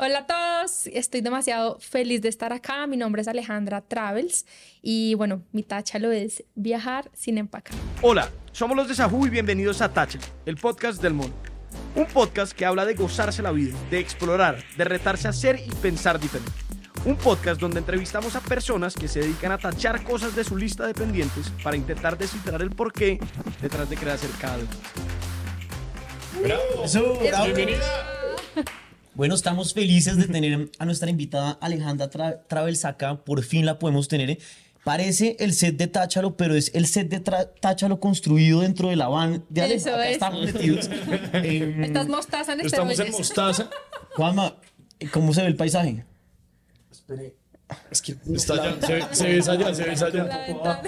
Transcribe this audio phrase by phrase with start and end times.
[0.00, 2.86] Hola a todos, estoy demasiado feliz de estar acá.
[2.86, 4.46] Mi nombre es Alejandra Travels
[4.80, 7.76] y bueno, mi tacha lo es viajar sin empacar.
[8.00, 11.34] Hola, somos los de Sajú y bienvenidos a Tacha, el podcast del mundo.
[11.96, 15.70] Un podcast que habla de gozarse la vida, de explorar, de retarse a ser y
[15.82, 16.52] pensar diferente.
[17.04, 20.86] Un podcast donde entrevistamos a personas que se dedican a tachar cosas de su lista
[20.86, 23.18] de pendientes para intentar descifrar el porqué
[23.60, 24.68] detrás de hacer cada vez.
[29.14, 33.16] Bueno, estamos felices de tener a nuestra invitada Alejandra Tra Travels acá.
[33.24, 34.38] Por fin la podemos tener.
[34.84, 39.08] Parece el set de Táchalo, pero es el set de Táchalo construido dentro de la
[39.08, 39.74] van de Ale.
[39.74, 40.12] Eso Acá es.
[40.12, 40.88] estamos metidos.
[41.34, 43.68] Eh, Estás mostaza en Estamos en mostaza.
[44.14, 44.54] Juanma,
[45.12, 46.04] ¿cómo se ve el paisaje?
[47.90, 48.76] Es que está allá,
[49.12, 50.82] se, ve- allá, se ves allá.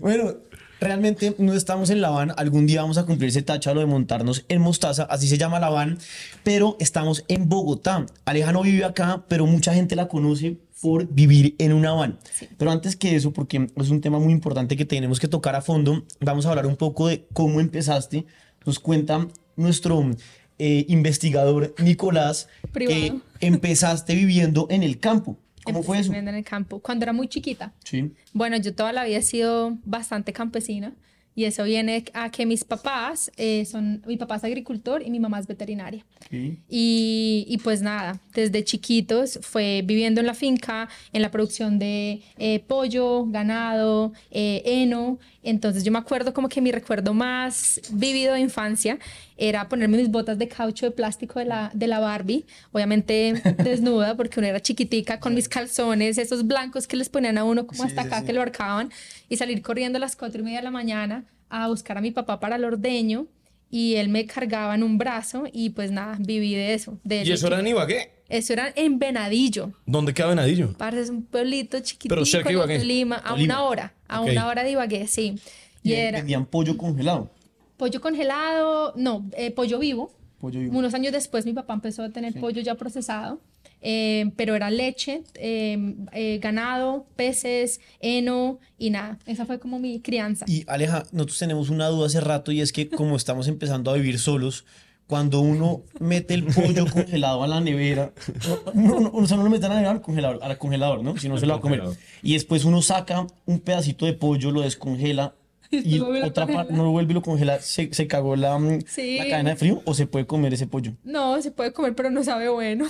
[0.00, 0.34] Bueno,
[0.80, 2.32] realmente no estamos en la van.
[2.36, 5.70] Algún día vamos a cumplir ese táchalo de montarnos en Mostaza, así se llama la
[5.70, 5.98] van,
[6.42, 8.06] pero estamos en Bogotá.
[8.24, 12.18] Aleja no vive acá, pero mucha gente la conoce por vivir en una van.
[12.58, 15.62] Pero antes que eso, porque es un tema muy importante que tenemos que tocar a
[15.62, 18.26] fondo, vamos a hablar un poco de cómo empezaste.
[18.66, 19.26] Nos cuenta
[19.56, 20.10] nuestro
[20.58, 23.00] eh, investigador Nicolás Privado.
[23.00, 25.38] que empezaste viviendo en el campo.
[25.64, 26.12] ¿Cómo fue eso?
[26.12, 27.72] En el campo, cuando era muy chiquita.
[27.84, 28.12] Sí.
[28.32, 30.94] Bueno, yo toda la vida he sido bastante campesina
[31.36, 35.18] y eso viene a que mis papás eh, son, mi papá es agricultor y mi
[35.18, 36.04] mamá es veterinaria.
[36.30, 42.22] Y, y pues nada, desde chiquitos fue viviendo en la finca, en la producción de
[42.38, 45.18] eh, pollo, ganado, eh, heno.
[45.44, 48.98] Entonces yo me acuerdo como que mi recuerdo más vivido de infancia
[49.36, 54.16] era ponerme mis botas de caucho de plástico de la, de la Barbie, obviamente desnuda
[54.16, 57.82] porque uno era chiquitica, con mis calzones, esos blancos que les ponían a uno como
[57.82, 58.26] Sí, hasta sí, acá sí.
[58.26, 58.90] que lo arcaban,
[59.28, 62.10] y salir corriendo a las cuatro y media de la mañana a buscar a mi
[62.10, 63.26] papá para el ordeño
[63.70, 66.98] y él me cargaba en un brazo y pues nada, viví de eso.
[67.02, 68.12] De ¿Y eso era en Ibagué?
[68.28, 69.72] Eso era en Venadillo.
[69.84, 70.72] ¿Dónde queda Venadillo?
[70.78, 72.78] Parce, es un pueblito chiquitico cerca de Ibagué.
[72.78, 74.30] Tolima, a una hora, a Ok.
[74.30, 75.36] una hora de Ibagué, sí.
[75.82, 77.30] Y Y era vendían pollo congelado.
[77.76, 80.12] pollo congelado, no, eh, pollo vivo.
[80.40, 80.78] Pollo vivo.
[80.78, 83.40] Unos años después mi papá empezó a tener pollo ya procesado,
[83.82, 89.18] eh, pero era leche, eh, eh, ganado, peces, heno y nada.
[89.26, 90.44] Esa fue como mi crianza.
[90.48, 93.94] Y Aleja, nosotros tenemos una duda hace rato y es que como estamos empezando a
[93.94, 94.64] vivir solos,
[95.06, 98.12] cuando uno mete el pollo congelado a la nevera,
[98.74, 101.16] no, no, o sea, no lo mete a la nevera al congelador, al congelador, ¿no?
[101.16, 101.82] Si no se lo va a comer.
[102.22, 105.34] Y después uno saca un pedacito de pollo, lo descongela
[105.84, 109.18] y otra parte no lo vuelve y lo congela, se, se cagó la, mm, Sí.
[109.18, 110.92] la cadena de frío o se puede comer ese pollo.
[111.04, 112.86] No, se puede comer, pero no sabe bueno.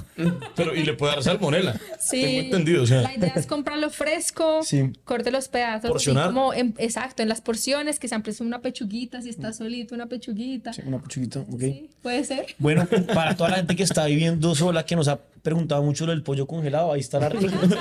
[0.56, 1.78] Pero, y le puede dar salmonela.
[2.00, 2.20] Sí.
[2.22, 3.02] Tengo entendido, o sea.
[3.02, 4.92] La idea es comprarlo fresco, Sí.
[5.04, 5.84] corte los pedazos.
[5.84, 6.26] así Porcionar.
[6.26, 10.06] como en- exacto, en las porciones, que siempre es una pechuguita, si está solito, una
[10.06, 10.72] pechuguita.
[10.72, 11.60] Sí, una pochuguita, ok.
[11.60, 12.46] Sí, puede ser.
[12.58, 16.12] Bueno, para toda la gente que está viviendo sola, que nos ha preguntado mucho lo
[16.12, 17.78] del pollo congelado, ahí está la respuesta.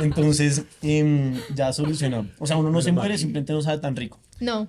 [0.00, 2.26] Entonces, em, ya solucionado.
[2.38, 4.18] O sea, uno no se muere, simplemente no sabe tan rico.
[4.40, 4.68] No,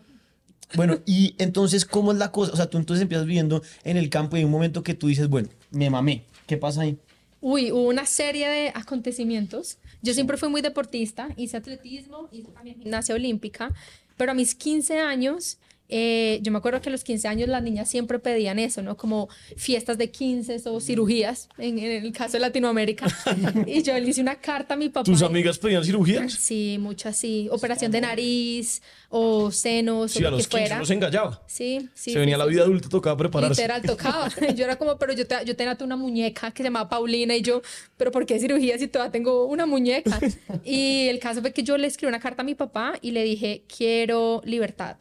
[0.75, 2.53] Bueno, y entonces, ¿cómo es la cosa?
[2.53, 5.07] O sea, tú entonces empiezas viviendo en el campo y hay un momento que tú
[5.07, 6.23] dices, bueno, me mamé.
[6.47, 6.97] ¿Qué pasa ahí?
[7.41, 9.79] Uy, hubo una serie de acontecimientos.
[10.03, 13.73] Yo siempre fui muy deportista, hice atletismo, hice también gimnasia olímpica,
[14.15, 15.57] pero a mis 15 años,
[15.91, 18.97] eh, yo me acuerdo que a los 15 años las niñas siempre pedían eso, ¿no?
[18.97, 23.05] Como fiestas de 15 o cirugías, en, en el caso de Latinoamérica.
[23.67, 25.03] y yo le hice una carta a mi papá.
[25.03, 26.31] ¿Tus amigas pedían cirugías?
[26.33, 27.47] Sí, muchas sí.
[27.51, 30.75] Operación de nariz o senos Sí, o a lo los que 15 fuera.
[30.77, 31.43] uno se engallaba.
[31.47, 32.13] Sí, sí.
[32.13, 33.61] se venía sí, la vida adulta, tocaba prepararse.
[33.61, 34.29] Literal, tocaba.
[34.55, 37.41] Yo era como, pero yo, te- yo tenía una muñeca que se llamaba Paulina y
[37.41, 37.61] yo,
[37.97, 40.19] pero ¿por qué cirugía si todavía tengo una muñeca?
[40.63, 43.23] Y el caso fue que yo le escribí una carta a mi papá y le
[43.23, 44.95] dije, quiero libertad.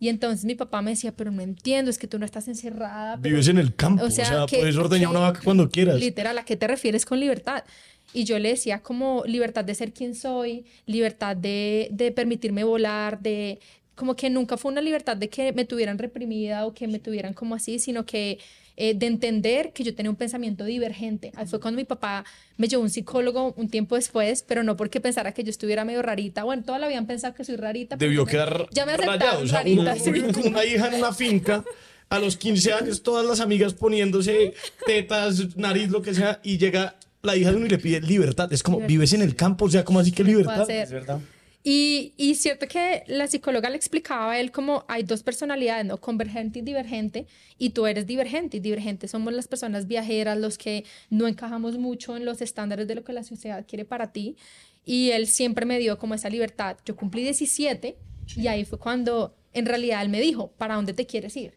[0.00, 3.16] Y entonces mi papá me decía, pero no entiendo, es que tú no estás encerrada.
[3.20, 5.40] pero- Vives en el campo, o o sea, sea, ¿qué- puedes ordeñar qué- una vaca
[5.42, 5.98] cuando quieras.
[6.00, 7.64] Literal, ¿a qué te refieres con libertad?
[8.12, 13.20] Y yo le decía como libertad de ser quien soy, libertad de, de permitirme volar,
[13.20, 13.58] de
[13.94, 17.32] como que nunca fue una libertad de que me tuvieran reprimida o que me tuvieran
[17.32, 18.38] como así, sino que
[18.76, 21.30] eh, de entender que yo tenía un pensamiento divergente.
[21.36, 22.24] Ahí fue cuando mi papá
[22.56, 25.84] me llevó a un psicólogo un tiempo después, pero no porque pensara que yo estuviera
[25.84, 26.44] medio rarita.
[26.44, 27.96] Bueno, toda la habían pensado que soy rarita.
[27.96, 29.42] Debió ya me- quedar ya me rayado.
[29.42, 29.94] O sea, rarita, uno
[30.34, 30.48] sí.
[30.48, 31.64] una hija en una finca,
[32.10, 34.54] a los 15 años, todas las amigas poniéndose
[34.86, 38.52] tetas, nariz, lo que sea, y llega la hija de uno y le pide libertad.
[38.52, 38.88] Es como, Libertad.
[38.92, 40.68] vives en el campo, o sea, como así que libertad?
[40.68, 41.20] Es verdad.
[41.66, 45.98] Y, y cierto que la psicóloga le explicaba a él como hay dos personalidades, ¿no?
[45.98, 47.26] Convergente y divergente,
[47.56, 52.18] y tú eres divergente, y divergente somos las personas viajeras, los que no encajamos mucho
[52.18, 54.36] en los estándares de lo que la sociedad quiere para ti,
[54.84, 56.76] y él siempre me dio como esa libertad.
[56.84, 57.96] Yo cumplí 17
[58.36, 61.54] y ahí fue cuando en realidad él me dijo, ¿para dónde te quieres ir?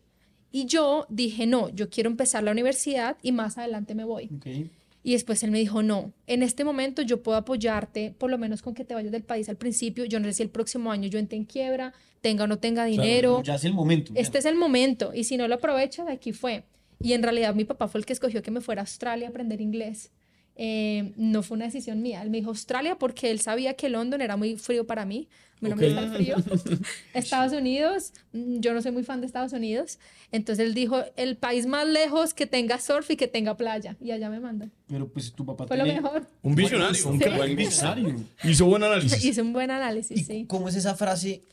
[0.51, 4.29] Y yo dije, no, yo quiero empezar la universidad y más adelante me voy.
[4.35, 4.71] Ok.
[5.07, 8.61] Y después él me dijo, no, en este momento yo puedo apoyarte, por lo menos
[8.61, 10.03] con que te vayas del país al principio.
[10.03, 12.83] Yo no sé si el próximo año yo entre en quiebra, tenga o no tenga
[12.83, 13.41] dinero.
[13.41, 14.11] ya es el momento.
[14.15, 15.13] Este es el momento.
[15.13, 16.65] Y si no lo aprovechas, aquí fue.
[16.99, 19.29] Y en realidad mi papá fue el que escogió que me fuera a Australia a
[19.29, 20.11] aprender inglés.
[20.59, 22.21] Eh, no fue una decisión mía.
[22.23, 25.27] Él me dijo Australia porque él sabía que London era muy frío para mí.
[25.59, 26.35] Mí no me gusta el frío.
[27.13, 29.99] Estados Unidos, mm, yo no soy muy fan de Estados Unidos.
[30.31, 33.95] Entonces él dijo el país más lejos que tenga surf y que tenga playa.
[34.01, 34.71] Y allá me mandan.
[34.87, 36.27] Pero pues tu papá Fue lo mejor.
[36.41, 37.07] Un visionario.
[37.09, 37.29] Un Sí.
[37.35, 38.15] buen visionario.
[38.43, 39.23] Hizo buen análisis.
[39.23, 40.45] Hice un buen análisis, ¿Y sí.
[40.47, 41.43] cómo es esa frase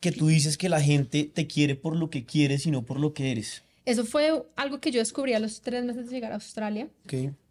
[0.00, 2.98] que tú dices que la gente te quiere por lo que quieres y no por
[3.00, 3.62] lo que eres?
[3.86, 6.88] Eso fue algo que yo descubrí a los tres meses de llegar a Australia.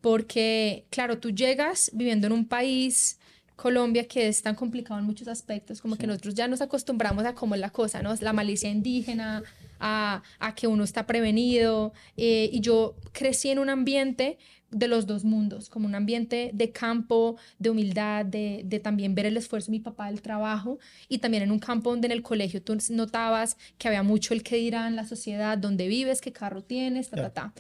[0.02, 3.18] Porque, claro, tú llegas viviendo en un país,
[3.56, 7.34] Colombia, que es tan complicado en muchos aspectos, como que nosotros ya nos acostumbramos a
[7.34, 8.14] cómo es la cosa, ¿no?
[8.20, 9.44] La malicia indígena,
[9.80, 14.38] a, a que uno está prevenido, eh, y yo crecí en un ambiente
[14.76, 19.26] de los dos mundos, como un ambiente de campo, de humildad, de, de también ver
[19.26, 22.22] el esfuerzo de mi papá del trabajo y también en un campo donde en el
[22.22, 26.62] colegio tú notabas que había mucho el que dirán, la sociedad, dónde vives, qué carro
[26.62, 27.54] tienes, ta, ta, ta.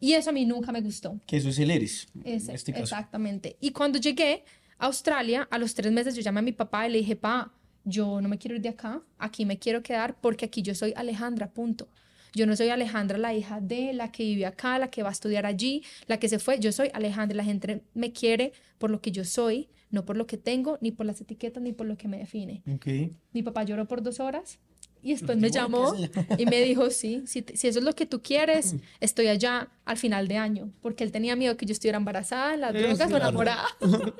[0.00, 1.20] Y eso a mí nunca me gustó.
[1.26, 2.08] Que eso es el eres.
[2.24, 2.78] Ese, este.
[2.78, 3.56] Exactamente.
[3.60, 4.44] Y cuando llegué
[4.78, 7.52] a Australia, a los tres meses yo llamé a mi papá y le dije, pa,
[7.84, 10.94] yo no me quiero ir de acá, aquí me quiero quedar porque aquí yo soy
[10.96, 11.88] Alejandra, punto.
[12.34, 15.12] Yo no soy Alejandra, la hija de la que vive acá, la que va a
[15.12, 16.58] estudiar allí, la que se fue.
[16.58, 17.36] Yo soy Alejandra.
[17.36, 20.90] La gente me quiere por lo que yo soy, no por lo que tengo, ni
[20.90, 22.62] por las etiquetas, ni por lo que me define.
[22.72, 22.86] Ok.
[23.32, 24.58] Mi papá lloró por dos horas
[25.04, 25.94] y después me llamó
[26.38, 29.98] y me dijo, sí, si, si eso es lo que tú quieres, estoy allá al
[29.98, 33.16] final de año, porque él tenía miedo que yo estuviera embarazada, en las drogas o
[33.16, 33.66] enamorada.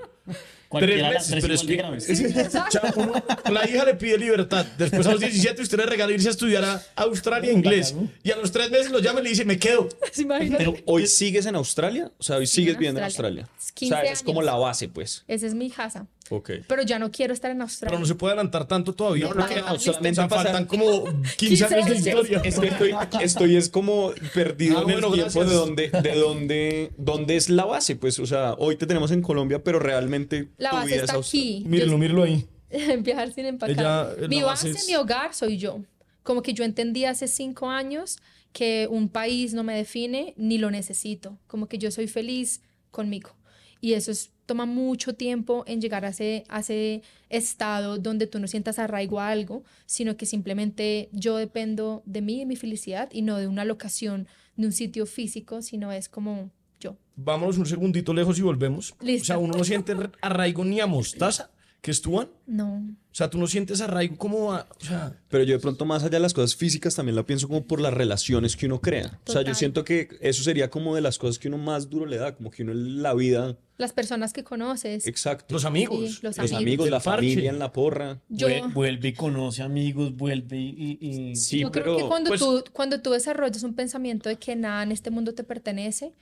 [0.70, 4.66] Tres meses, pero es que- la hija le pide libertad.
[4.76, 7.94] Después a los 17 usted le regala irse a estudiar a Australia inglés.
[8.22, 9.88] Y a los tres meses lo llama y le dice, me quedo.
[10.12, 10.58] ¿Se imaginan?
[10.58, 13.48] Pero hoy sigues en Australia, o sea, hoy sigues en viviendo en Australia.
[13.48, 15.24] O 15 sea, es como la base, pues.
[15.28, 16.50] Esa es mi casa, Ok.
[16.66, 17.98] pero ya no quiero estar en Pero Australia.
[17.98, 19.24] no se puede adelantar tanto todavía.
[19.28, 21.04] No, porque no, solamente o sea, faltan como
[21.36, 22.40] 15 años de 15 historia.
[22.44, 25.48] Es que estoy, estoy es como perdido Ah, en el bueno, tiempo gracias.
[25.50, 29.20] de dónde, de dónde, dónde es la base, pues, o sea, hoy te tenemos en
[29.22, 31.56] Colombia, pero realmente La tu base vida es está Australia.
[31.58, 31.64] aquí.
[31.68, 32.46] Mírenlo, Yo- mírenlo ahí.
[33.02, 34.14] Viajar sin empacar.
[34.18, 35.80] Ella, mi base es- mi hogar soy yo.
[36.22, 38.16] Como que yo entendí hace cinco años
[38.52, 41.38] que un país no me define ni lo necesito.
[41.46, 43.36] Como que yo soy feliz conmigo.
[43.80, 48.38] Y eso es, toma mucho tiempo en llegar a ese, a ese estado donde tú
[48.38, 53.08] no sientas arraigo a algo, sino que simplemente yo dependo de mí y mi felicidad
[53.12, 54.26] y no de una locación,
[54.56, 56.50] de un sitio físico, sino es como
[56.80, 56.96] yo.
[57.16, 58.94] Vámonos un segundito lejos y volvemos.
[59.00, 59.22] Listo.
[59.22, 61.50] O sea, uno no siente arraigo ni a mostaza,
[61.84, 62.30] que es Tuan.
[62.46, 62.76] No.
[63.12, 64.66] O sea, tú no sientes arraigo como a...
[64.80, 67.46] O sea, Pero yo de pronto más allá de las cosas físicas también la pienso
[67.46, 69.20] como por las relaciones que uno crea.
[69.28, 72.06] O sea, yo siento que eso sería como de las cosas que uno más duro
[72.06, 75.06] le da, como que uno en la vida, Las personas que conoces.
[75.06, 75.52] exacto.
[75.54, 75.98] los amigos.
[75.98, 76.62] Sí, los Los amigos.
[76.62, 77.28] amigos, la parche.
[77.28, 78.22] familia en la porra.
[78.30, 80.98] Yo, Vuel- Vuelve y conoce amigos, vuelve y...
[81.02, 84.30] y- y- Sí, Yo pero creo que cuando, pues- tú, cuando tú desarrollas un pensamiento
[84.30, 86.14] de que nada en este mundo te pertenece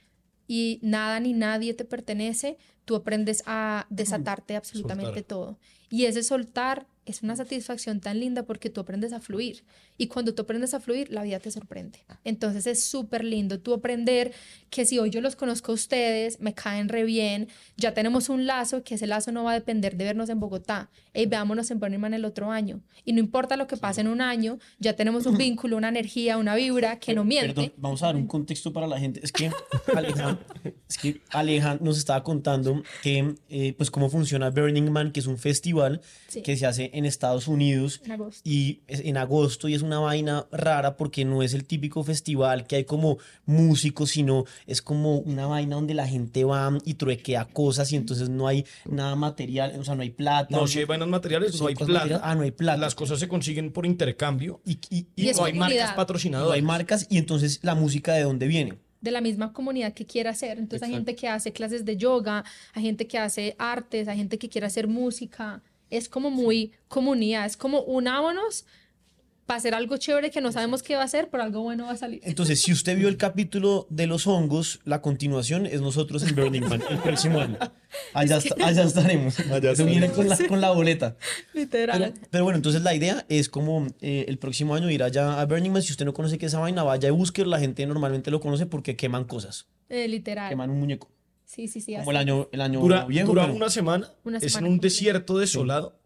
[0.49, 5.25] y nada ni nadie te pertenece, tú aprendes a desatarte absolutamente Soltar.
[5.25, 5.58] todo.
[5.90, 9.64] Y ese soltar es una satisfacción tan linda porque tú aprendes a fluir.
[9.99, 12.00] Y cuando tú aprendes a fluir, la vida te sorprende.
[12.25, 14.33] Entonces es súper lindo tú aprender
[14.71, 18.47] que si hoy yo los conozco a ustedes, me caen re bien, ya tenemos un
[18.47, 20.91] lazo, que ese lazo no va a depender de vernos en Bogotá.
[21.13, 22.81] Ey, veámonos en Burning Man el otro año.
[23.05, 26.39] Y no importa lo que pase en un año, ya tenemos un vínculo, una energía,
[26.39, 27.55] una vibra que no miente.
[27.55, 29.20] Perdón, vamos a dar un contexto para la gente.
[29.22, 29.51] Es que
[29.94, 30.39] Alejan,
[30.89, 35.27] es que Alejan nos estaba contando que, eh, pues, cómo funciona Burning Man, que es
[35.27, 36.41] un festival Sí.
[36.43, 38.41] que se hace en Estados Unidos En agosto.
[38.43, 42.67] y es en agosto y es una vaina rara porque no es el típico festival
[42.67, 47.44] que hay como músicos, sino es como una vaina donde la gente va y truequea
[47.46, 50.48] cosas y entonces no hay nada material, o sea, no hay plata.
[50.56, 51.93] No, si hay vainas materiales, no hay plata.
[51.93, 52.20] materiales.
[52.24, 52.79] Ah, no hay plata.
[52.79, 55.91] Las cosas se consiguen por intercambio y, y- y, Y es no hay marcas y
[55.91, 56.55] no patrocinadoras.
[56.55, 58.74] hay marcas y entonces la música de dónde viene.
[59.01, 60.58] de la misma comunidad que quiere hacer.
[60.58, 64.39] Entonces hay gente que hace clases de yoga, hay gente que hace artes, hay gente
[64.39, 65.60] que quiere hacer música.
[65.91, 68.65] Es como muy comunidad, es como unámonos
[69.53, 71.93] para hacer algo chévere que no sabemos qué va a hacer, pero algo bueno va
[71.93, 72.21] a salir.
[72.25, 76.63] Entonces, si usted vio el capítulo de los hongos, la continuación es nosotros en Burning
[76.63, 77.59] Man el próximo año.
[78.15, 79.39] Allá, esta- allá estaremos.
[79.41, 81.17] Allá Eso viene con la, con la boleta.
[81.53, 81.99] Literal.
[82.15, 85.44] Pero, pero bueno, entonces la idea es como eh, el próximo año ir allá a
[85.44, 85.82] Burning Man.
[85.82, 87.44] Si usted no conoce qué es esa vaina, vaya y busque.
[87.44, 89.67] La gente normalmente lo conoce porque queman cosas.
[89.91, 90.49] Eh, literal.
[90.49, 91.11] Queman un muñeco.
[91.44, 91.93] Sí, sí, sí.
[91.97, 92.11] Como así.
[92.11, 93.29] el año, el año Dura, viejo.
[93.29, 95.99] dura pero- una semana, Una es en semana un desierto desolado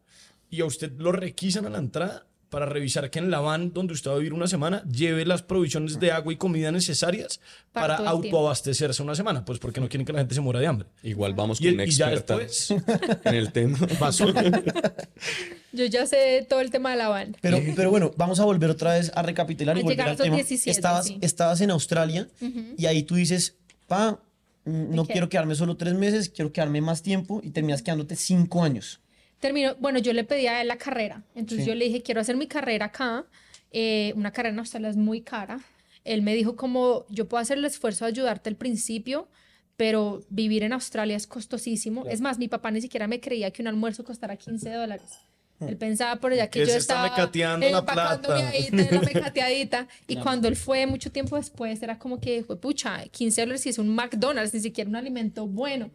[0.50, 3.92] y a usted lo requisan a la entrada para revisar que en la van donde
[3.92, 7.40] usted va a vivir una semana lleve las provisiones de agua y comida necesarias
[7.72, 10.66] Para para, autoabastecerse una semana, pues porque no quieren que la gente se muera de
[10.66, 10.88] hambre.
[11.02, 12.70] Igual vamos Y, con una y ya experta después
[13.24, 13.78] en el tema.
[15.72, 17.36] Yo ya sé todo el tema de la van.
[17.40, 20.36] Pero, pero bueno, vamos a volver otra vez a recapitular y volver al tema.
[20.36, 21.18] 17, estabas, sí.
[21.20, 22.28] estabas en Australia
[22.78, 24.20] y ahí tú dices, pa,
[24.64, 28.62] mm, no quiero quedarme solo tres meses, quiero quedarme más tiempo y terminas quedándote cinco
[28.62, 29.00] años.
[29.46, 31.22] Terminó, bueno, yo le pedí a él la carrera.
[31.36, 31.70] Entonces Sí.
[31.70, 33.24] yo le dije, quiero hacer mi carrera acá.
[33.70, 35.60] Eh, una carrera en Australia es muy cara.
[36.04, 39.28] Él me dijo como, yo puedo hacer el esfuerzo de ayudarte al principio,
[39.76, 42.06] pero vivir en Australia es costosísimo.
[42.06, 45.12] Es más, mi papá ni siquiera me creía que un almuerzo costara 15 dólares.
[45.60, 48.36] Él pensaba por allá que Que yo estaba mecateando la plata.
[48.72, 49.86] la mecateadita.
[50.08, 53.68] Y cuando él fue mucho tiempo después, era como que, fue pucha, 15 dólares y
[53.70, 55.90] es un McDonald's, ni siquiera un alimento bueno.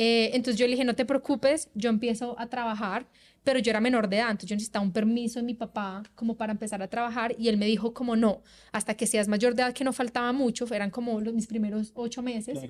[0.00, 3.08] Eh, entonces yo le dije, no te preocupes, yo empiezo a trabajar,
[3.42, 6.36] pero yo era menor de edad, entonces yo necesitaba un permiso de mi papá como
[6.36, 8.40] para empezar a trabajar y él me dijo como no,
[8.70, 11.90] hasta que seas mayor de edad, que no faltaba mucho, eran como los, mis primeros
[11.96, 12.60] ocho meses,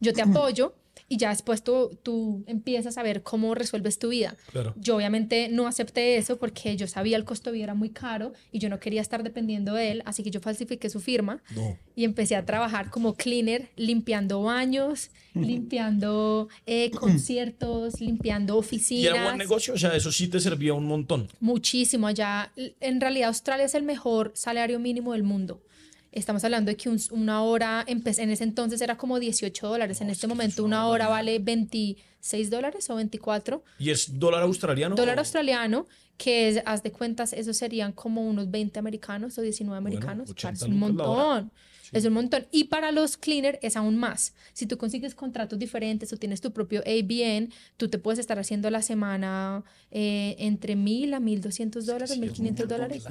[0.00, 0.74] yo te apoyo
[1.08, 4.34] y ya después tú, tú empiezas a ver cómo resuelves tu vida.
[4.50, 4.74] Claro.
[4.76, 8.32] Yo obviamente no acepté eso porque yo sabía el costo de vida era muy caro
[8.50, 11.42] y yo no quería estar dependiendo de él, así que yo falsifiqué su firma
[11.94, 19.14] y empecé a trabajar como cleaner, limpiando baños, limpiando eh, conciertos, limpiando Y oficinas.
[19.14, 21.28] era buen negocio, o sea, eso sí te servía un montón.
[21.40, 22.52] Muchísimo allá.
[22.80, 25.62] En realidad Australia es el mejor salario mínimo del mundo.
[26.12, 30.00] Estamos hablando de que un- una hora, en ese entonces era como 18 dólares.
[30.02, 33.64] En este momento una hora vale 26 dólares o 24.
[33.78, 34.94] Y es dólar australiano.
[34.94, 35.86] Dólar o- australiano,
[36.18, 40.30] que es, haz de cuentas, eso serían como unos 20 americanos o 19 americanos.
[40.30, 41.52] 80 Claro, es un montón.
[41.92, 42.46] Es un montón.
[42.50, 44.34] Y para los cleaner es aún más.
[44.54, 48.70] Si tú consigues contratos diferentes o tienes tu propio ABN, tú te puedes estar haciendo
[48.70, 53.04] la semana eh, entre 1000 a 1200 dólares, 1500 dólares.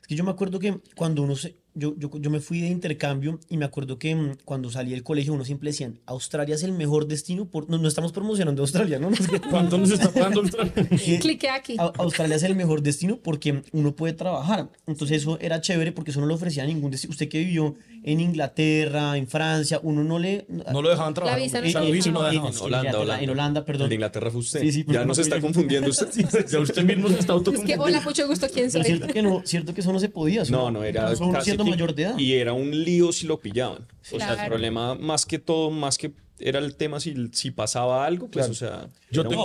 [0.00, 2.68] Es que yo me acuerdo que cuando uno se, yo, yo, yo me fui de
[2.68, 6.62] intercambio y me acuerdo que mm, cuando salí del colegio uno siempre decían, Australia es
[6.64, 9.10] el mejor destino, por, no, no estamos promocionando Australia, ¿no?
[9.10, 9.16] No
[9.50, 10.72] ¿Cuánto nos está pagando Australia?
[10.90, 11.76] que Clique aquí.
[11.76, 14.70] Au- Australia es el mejor destino porque uno puede trabajar.
[14.86, 17.12] Entonces eso era chévere porque eso no le ofrecía ningún destino.
[17.12, 20.46] Usted que vivió en Inglaterra, en Francia, uno no le...
[20.48, 21.40] No lo dejaban trabajar.
[21.40, 22.52] visa no te la visa no dejaban.
[22.52, 23.24] en En Holanda, Inglaterra, Holanda.
[23.24, 23.88] en Holanda, perdón.
[23.88, 24.60] De Inglaterra fue usted.
[24.60, 26.46] Sí, sí, ya nos está confundiendo usted.
[26.48, 27.84] Ya usted mismo se está Es que, autoconfundiendo.
[27.84, 28.92] hola, mucho gusto, ¿quién Pero soy?
[28.96, 30.44] cierto que no, cierto que eso no se podía.
[30.50, 32.18] No, no, era casi mayor de edad.
[32.18, 33.86] Y era un lío si lo pillaban.
[34.12, 38.04] O sea, el problema más que todo, más que era el tema si, si pasaba
[38.04, 38.52] algo, pues, Claro.
[38.52, 38.90] o sea...
[39.10, 39.44] Yo un tengo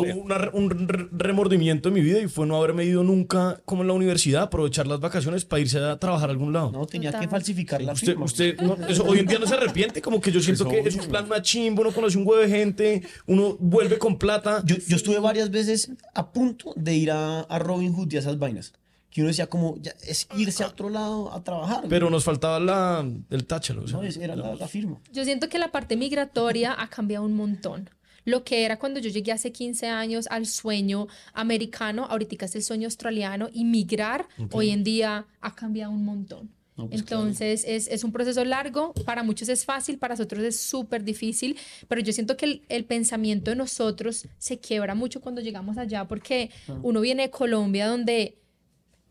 [0.53, 3.93] un re- remordimiento en mi vida y fue no haberme ido nunca como en la
[3.93, 6.69] universidad, aprovechar las vacaciones para irse a trabajar a algún lado.
[6.71, 8.25] No, tenía que falsificar la Usted, firma.
[8.25, 10.95] usted no, eso, hoy en día no se arrepiente, como que yo siento que es
[10.97, 14.61] un plan más chimbo, uno conoce un huevo de gente, uno vuelve con plata.
[14.65, 18.19] Yo, yo estuve varias veces a punto de ir a, a Robin Hood y a
[18.19, 18.73] esas vainas.
[19.11, 21.83] Que uno decía como, ya, es irse a otro lado a trabajar.
[21.89, 23.83] Pero nos faltaba la, el táchalo.
[23.83, 24.99] no, es- era la, la firma.
[25.11, 27.89] Yo siento que la parte migratoria ha cambiado un montón.
[28.23, 32.63] Lo que era cuando yo llegué hace 15 años al sueño americano, ahorita es el
[32.63, 36.51] sueño australiano, y migrar hoy en día ha cambiado un montón.
[36.77, 40.57] No, pues, Entonces es, es un proceso largo, para muchos es fácil, para nosotros es
[40.59, 41.57] súper difícil,
[41.89, 46.07] pero yo siento que el, el pensamiento de nosotros se quiebra mucho cuando llegamos allá
[46.07, 46.49] porque
[46.81, 48.37] uno viene de Colombia donde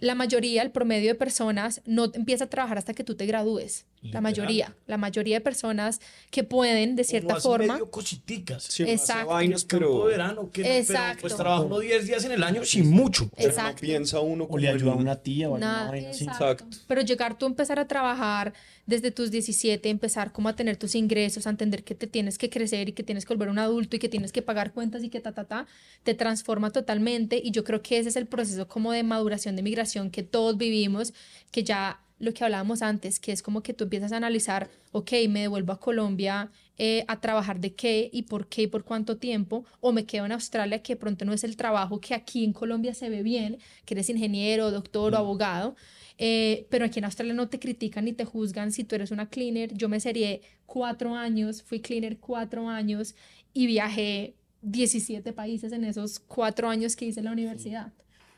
[0.01, 3.87] la mayoría, el promedio de personas no empieza a trabajar hasta que tú te gradúes.
[4.03, 7.75] La mayoría, la mayoría de personas que pueden de cierta hace forma.
[7.75, 8.63] medio cositicas.
[8.65, 9.29] Sí, Exacto.
[9.29, 11.21] vainas, Campo pero, de verano, que no, pero Exacto.
[11.21, 13.29] pues trabaja uno 10 días en el año sin mucho.
[13.37, 13.81] pero no Exacto.
[13.83, 16.25] piensa uno O como le ayuda a una tía o alguna Nada, vaina así.
[16.25, 16.65] exacto.
[16.65, 16.85] Exacto.
[16.89, 18.55] Pero llegar tú a empezar a trabajar
[18.87, 22.49] desde tus 17, empezar como a tener tus ingresos, a entender que te tienes que
[22.49, 25.11] crecer y que tienes que volver un adulto y que tienes que pagar cuentas y
[25.11, 25.67] que ta, ta, ta,
[26.05, 27.41] te transforma totalmente.
[27.45, 30.57] Y yo creo que ese es el proceso como de maduración de migración que todos
[30.57, 31.13] vivimos,
[31.53, 35.13] que ya lo que hablábamos antes, que es como que tú empiezas a analizar, ok,
[35.29, 39.17] me devuelvo a Colombia eh, a trabajar de qué y por qué y por cuánto
[39.17, 42.53] tiempo, o me quedo en Australia, que pronto no es el trabajo que aquí en
[42.53, 45.75] Colombia se ve bien, que eres ingeniero, doctor o abogado,
[46.19, 49.31] eh, pero aquí en Australia no te critican ni te juzgan si tú eres una
[49.31, 49.73] cleaner.
[49.73, 53.15] Yo me serié cuatro años, fui cleaner cuatro años
[53.55, 57.93] y viajé 17 países en esos cuatro años que hice en la universidad.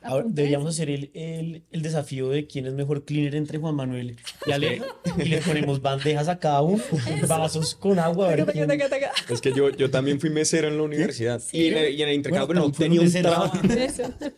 [0.05, 4.17] Ahora, deberíamos hacer el, el, el desafío de quién es mejor cleaner entre Juan Manuel
[4.47, 4.85] y Aleja
[5.19, 6.83] y le ponemos bandejas a cada uno,
[7.29, 8.27] vasos con agua.
[8.27, 8.71] A ver quién-
[9.31, 11.43] Es que yo, yo también fui mesero en la universidad.
[11.53, 13.59] Y, en el, y en el intercambio Bueno, no tenía un trabajo.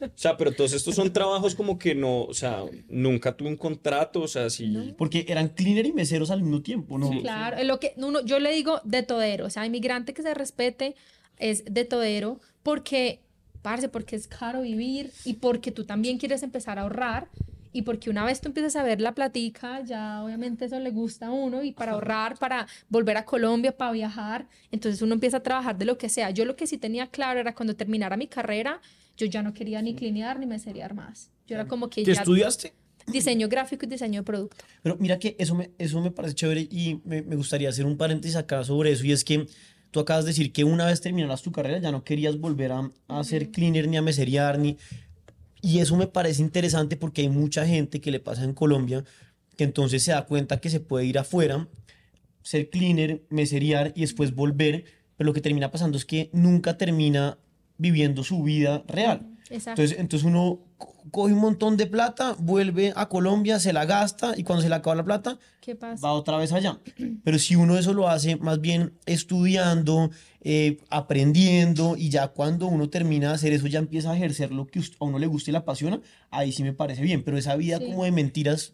[0.05, 3.57] O sea, pero todos estos son trabajos como que no, o sea, nunca tuve un
[3.57, 4.95] contrato, o sea, si...
[4.97, 7.11] Porque eran cleaner y meseros al mismo tiempo, ¿no?
[7.21, 10.35] Claro, es lo que uno, yo le digo de todero, o sea, inmigrante que se
[10.35, 10.95] respete
[11.39, 13.21] es de todero, porque
[13.65, 17.29] parce, porque es caro vivir y porque tú también quieres empezar a ahorrar
[17.73, 21.29] y porque una vez tú empiezas a ver la platica, ya obviamente eso le gusta
[21.29, 25.43] a uno y para ahorrar, para volver a Colombia, para viajar, entonces uno empieza a
[25.43, 26.29] trabajar de lo que sea.
[26.29, 28.83] Yo lo que sí tenía claro era cuando terminara mi carrera,
[29.17, 31.31] yo ya no quería ni clinear ni meserear más.
[31.47, 32.75] Yo era como que ¿Qué ya estudiaste?
[33.07, 34.57] diseño gráfico y diseño de producto.
[34.83, 37.97] Pero mira que eso me, eso me parece chévere y me, me gustaría hacer un
[37.97, 39.47] paréntesis acá sobre eso y es que
[39.95, 42.91] tú acabas de decir que una vez terminaras tu carrera ya no querías volver a,
[43.07, 44.77] a hacer cleaner ni a meserear ni...
[45.63, 49.05] Y eso me parece interesante porque hay mucha gente que le pasa en Colombia
[49.57, 51.69] que entonces se da cuenta que se puede ir afuera,
[52.43, 54.85] ser cleaner, meserear y después volver,
[55.17, 57.39] pero lo que termina pasando es que nunca termina
[57.79, 59.34] viviendo su vida real.
[59.55, 59.81] Exacto.
[59.83, 64.35] Entonces, entonces uno co- coge un montón de plata, vuelve a Colombia, se la gasta
[64.37, 66.05] y cuando se le acaba la plata, ¿Qué pasa?
[66.07, 66.79] va otra vez allá.
[67.25, 72.89] Pero si uno eso lo hace más bien estudiando, eh, aprendiendo y ya cuando uno
[72.91, 75.53] termina de hacer eso ya empieza a ejercer lo que a uno le gusta y
[75.53, 77.23] le apasiona, ahí sí me parece bien.
[77.23, 77.87] Pero esa vida Sí.
[77.87, 78.73] como de mentiras,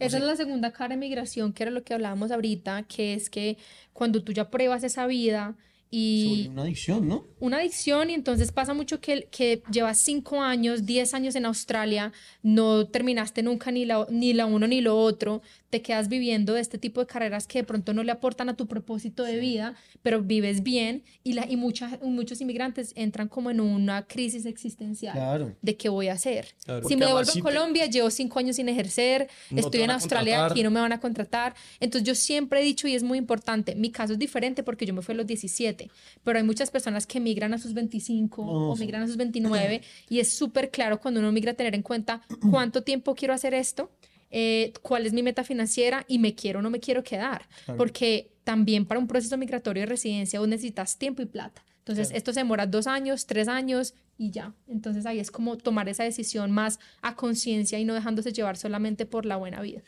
[0.00, 3.28] Esa es la segunda cara de migración, que era lo que hablábamos ahorita, que es
[3.30, 3.58] que
[3.92, 5.56] cuando tú ya pruebas esa vida
[5.90, 7.24] y una adicción, ¿no?
[7.40, 12.12] una adicción y entonces pasa mucho que, que llevas cinco años, diez años en Australia,
[12.42, 15.40] no terminaste nunca ni la, ni la uno ni lo otro,
[15.70, 18.56] te quedas viviendo de este tipo de carreras que de pronto no le aportan a
[18.56, 23.50] tu propósito de vida, pero vives bien y, la, y muchas, muchos inmigrantes entran como
[23.50, 25.54] en una crisis existencial Claro.
[25.62, 26.54] de qué voy a hacer.
[26.64, 26.80] Claro.
[26.80, 29.82] si Porque me devuelvo si a te- Colombia, llevo cinco años sin ejercer, No estoy
[29.82, 30.52] en Australia, contratar.
[30.52, 31.54] aquí no me van a contratar.
[31.80, 34.94] Entonces yo siempre he dicho, y es muy importante, mi caso es diferente porque yo
[34.94, 35.77] me fui a los 17,
[36.24, 39.82] pero hay muchas personas que migran a sus 25 No, o migran a sus 29
[40.08, 43.90] y es súper claro cuando uno migra tener en cuenta cuánto tiempo quiero hacer esto,
[44.30, 47.48] eh, cuál es mi meta financiera y me quiero o no me quiero quedar.
[47.76, 51.64] Porque también para un proceso migratorio de residencia vos necesitas tiempo y plata.
[51.88, 54.54] Entonces, esto se demora dos años, tres años y ya.
[54.66, 59.06] Entonces, ahí es como tomar esa decisión más a conciencia y no dejándose llevar solamente
[59.06, 59.82] por la buena vida.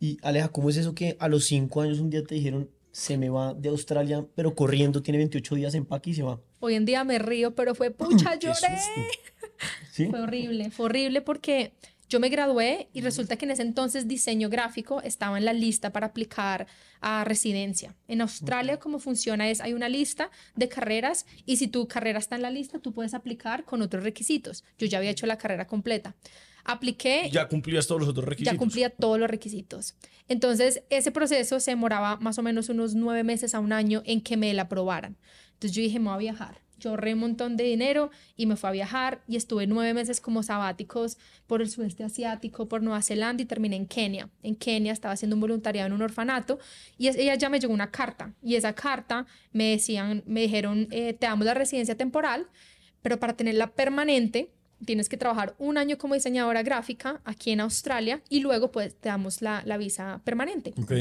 [0.00, 3.18] Y Aleja, ¿cómo es eso que a los cinco años un día te dijeron, se
[3.18, 6.38] me va de Australia, pero corriendo, tiene 28 días en Paqui y se va?
[6.60, 8.78] Hoy en día me río, pero fue pucha, lloré.
[9.90, 10.06] ¿Sí?
[10.06, 11.72] Fue horrible, fue horrible porque
[12.08, 15.92] yo me gradué y resulta que en ese entonces diseño gráfico estaba en la lista
[15.92, 16.66] para aplicar
[17.00, 17.94] a residencia.
[18.08, 22.36] En Australia, cómo funciona es, hay una lista de carreras y si tu carrera está
[22.36, 24.64] en la lista, tú puedes aplicar con otros requisitos.
[24.78, 26.14] Yo ya había hecho la carrera completa.
[26.66, 28.52] Apliqué Ya cumplías todos los otros requisitos.
[28.52, 29.96] ya cumplía todos los requisitos.
[30.28, 34.22] Entonces, ese proceso se demoraba más o menos unos nueve meses a un año en
[34.22, 35.18] que me la aprobaran.
[35.52, 36.63] Entonces, yo dije, me voy a viajar.
[36.78, 40.20] Yo ahorré un montón de dinero y me fui a viajar y estuve nueve meses
[40.20, 44.28] como sabáticos por el sudeste asiático, por Nueva Zelanda y terminé en Kenia.
[44.42, 46.58] En Kenia estaba haciendo un voluntariado en un orfanato
[46.98, 51.14] y ella ya me llegó una carta y esa carta me decían, me dijeron, eh,
[51.14, 52.48] te damos la residencia temporal,
[53.02, 54.50] pero para tenerla permanente
[54.84, 59.08] tienes que trabajar un año como diseñadora gráfica aquí en Australia y luego pues te
[59.08, 60.74] damos la, la visa permanente.
[60.80, 60.92] Ok.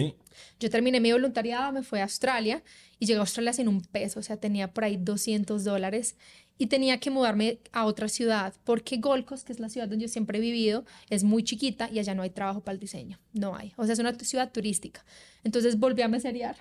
[0.60, 2.64] Yo terminé mi voluntariado, me fui a Australia
[3.00, 6.16] y llegué a Australia sin un peso, o sea, tenía por ahí 200 dólares
[6.58, 10.04] y tenía que mudarme a otra ciudad porque Gold Coast, que es la ciudad donde
[10.04, 13.20] yo siempre he vivido, es muy chiquita y allá no hay trabajo para el diseño,
[13.34, 15.04] no hay, o sea, es una ciudad turística.
[15.44, 16.56] Entonces volví a meserear.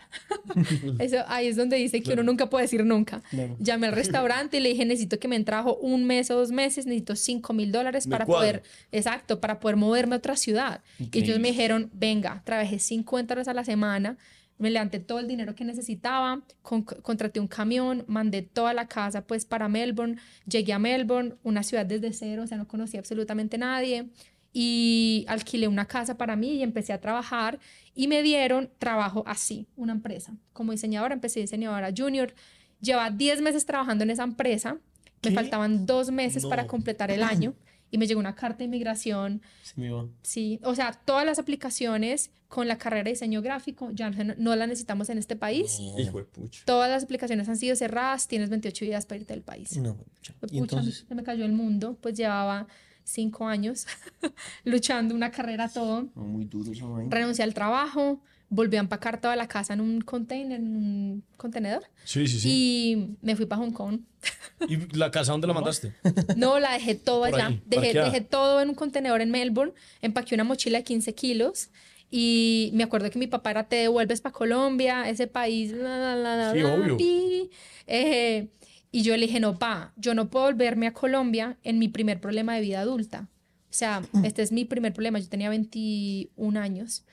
[0.98, 3.22] Eso, ahí es donde dice que uno nunca puede decir nunca.
[3.30, 3.56] Claro.
[3.60, 6.86] Llamé al restaurante y le dije, necesito que me entrajo un mes o dos meses,
[6.86, 8.40] necesito 5 mil dólares para cuadro.
[8.40, 10.80] poder, exacto, para poder moverme a otra ciudad.
[10.98, 14.18] Y ellos me dijeron, venga, trabajé 50 horas a la semana,
[14.62, 19.26] me levanté todo el dinero que necesitaba, con- contraté un camión, mandé toda la casa
[19.26, 23.58] pues para Melbourne, llegué a Melbourne, una ciudad desde cero, o sea, no conocía absolutamente
[23.58, 24.08] nadie
[24.52, 27.58] y alquilé una casa para mí y empecé a trabajar
[27.94, 30.34] y me dieron trabajo así, una empresa.
[30.52, 32.34] Como diseñadora, empecé diseñadora junior,
[32.80, 34.78] llevaba 10 meses trabajando en esa empresa,
[35.24, 37.54] me faltaban dos meses para completar el año
[37.92, 39.42] y me llegó una carta de inmigración
[39.78, 40.08] va.
[40.22, 44.56] Sí, o sea, todas las aplicaciones con la carrera de diseño gráfico ya no, no
[44.56, 45.78] las necesitamos en este país.
[45.78, 46.62] Hijo de pucha.
[46.64, 49.76] Todas las aplicaciones han sido cerradas, tienes 28 días para irte del país.
[49.76, 50.32] No, pucha.
[50.32, 52.66] Y pucha, entonces, se me cayó el mundo, pues llevaba
[53.04, 53.86] cinco años
[54.64, 56.08] luchando una carrera todo.
[56.14, 56.86] no, muy duro esa.
[57.08, 58.22] Renuncié al trabajo,
[58.54, 62.48] volví a empacar toda la casa en un container, en un contenedor Sí, sí, sí.
[62.50, 64.00] y me fui para Hong Kong.
[64.68, 65.94] ¿Y la casa dónde la mandaste?
[66.36, 67.46] No, la dejé todo Por allá.
[67.46, 69.72] ahí, dejé, dejé todo en un contenedor en Melbourne.
[70.02, 71.70] Empaqué una mochila de 15 kilos.
[72.10, 75.72] Y me acuerdo que mi papá era, te devuelves para Colombia, ese país.
[75.72, 76.96] la, la, la, la, Sí, la, obvio.
[76.98, 77.48] pi".
[77.86, 78.48] Eh,
[78.90, 82.20] y yo le dije, no, pa, yo no puedo volverme a Colombia en mi primer
[82.20, 83.28] problema de vida adulta.
[83.70, 85.18] O sea, este es mi primer problema.
[85.18, 87.04] Yo tenía 21 años.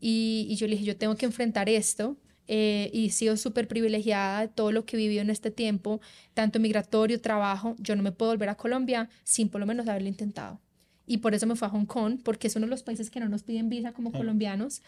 [0.00, 2.16] Y, y yo le dije, yo tengo que enfrentar esto
[2.48, 6.00] eh, y he sido súper privilegiada de todo lo que he vivido en este tiempo,
[6.34, 7.74] tanto migratorio, trabajo.
[7.78, 10.60] Yo no me puedo volver a Colombia sin por lo menos haberlo intentado.
[11.06, 13.20] Y por eso me fui a Hong Kong, porque es uno de los países que
[13.20, 14.82] no nos piden visa como colombianos.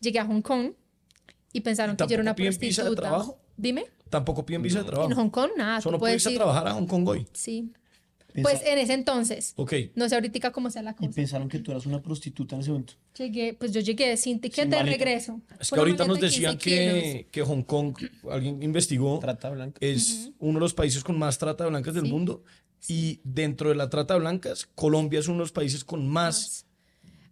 [0.00, 0.72] Llegué a Hong Kong
[1.52, 3.08] y pensaron que yo era una ¿Tampoco piden visa de prostituta.
[3.08, 3.38] trabajo?
[3.56, 3.84] Dime.
[4.10, 5.10] Tampoco piden visa de trabajo.
[5.10, 5.80] En Hong Kong nada.
[5.80, 7.26] Solo puedes ir a trabajar a Hong Kong hoy.
[7.32, 7.72] Sí.
[8.32, 9.52] Pensa- Pues en ese entonces.
[9.56, 9.74] Ok.
[9.94, 11.10] No sé ahorita cómo sea la Y cosa.
[11.10, 12.94] pensaron que tú eras una prostituta en ese momento.
[13.18, 14.96] Llegué, pues yo llegué sin ticket Sin de maleta.
[14.96, 15.40] regreso.
[15.60, 17.96] Es que ahorita nos maleta de 15 decían que, que Hong Kong,
[18.30, 19.78] alguien investigó, Trata blanca.
[19.80, 22.42] es uno de los países con más trata de blancas del mundo.
[22.88, 26.66] Y dentro de la trata de blancas, Colombia es uno de los países con más.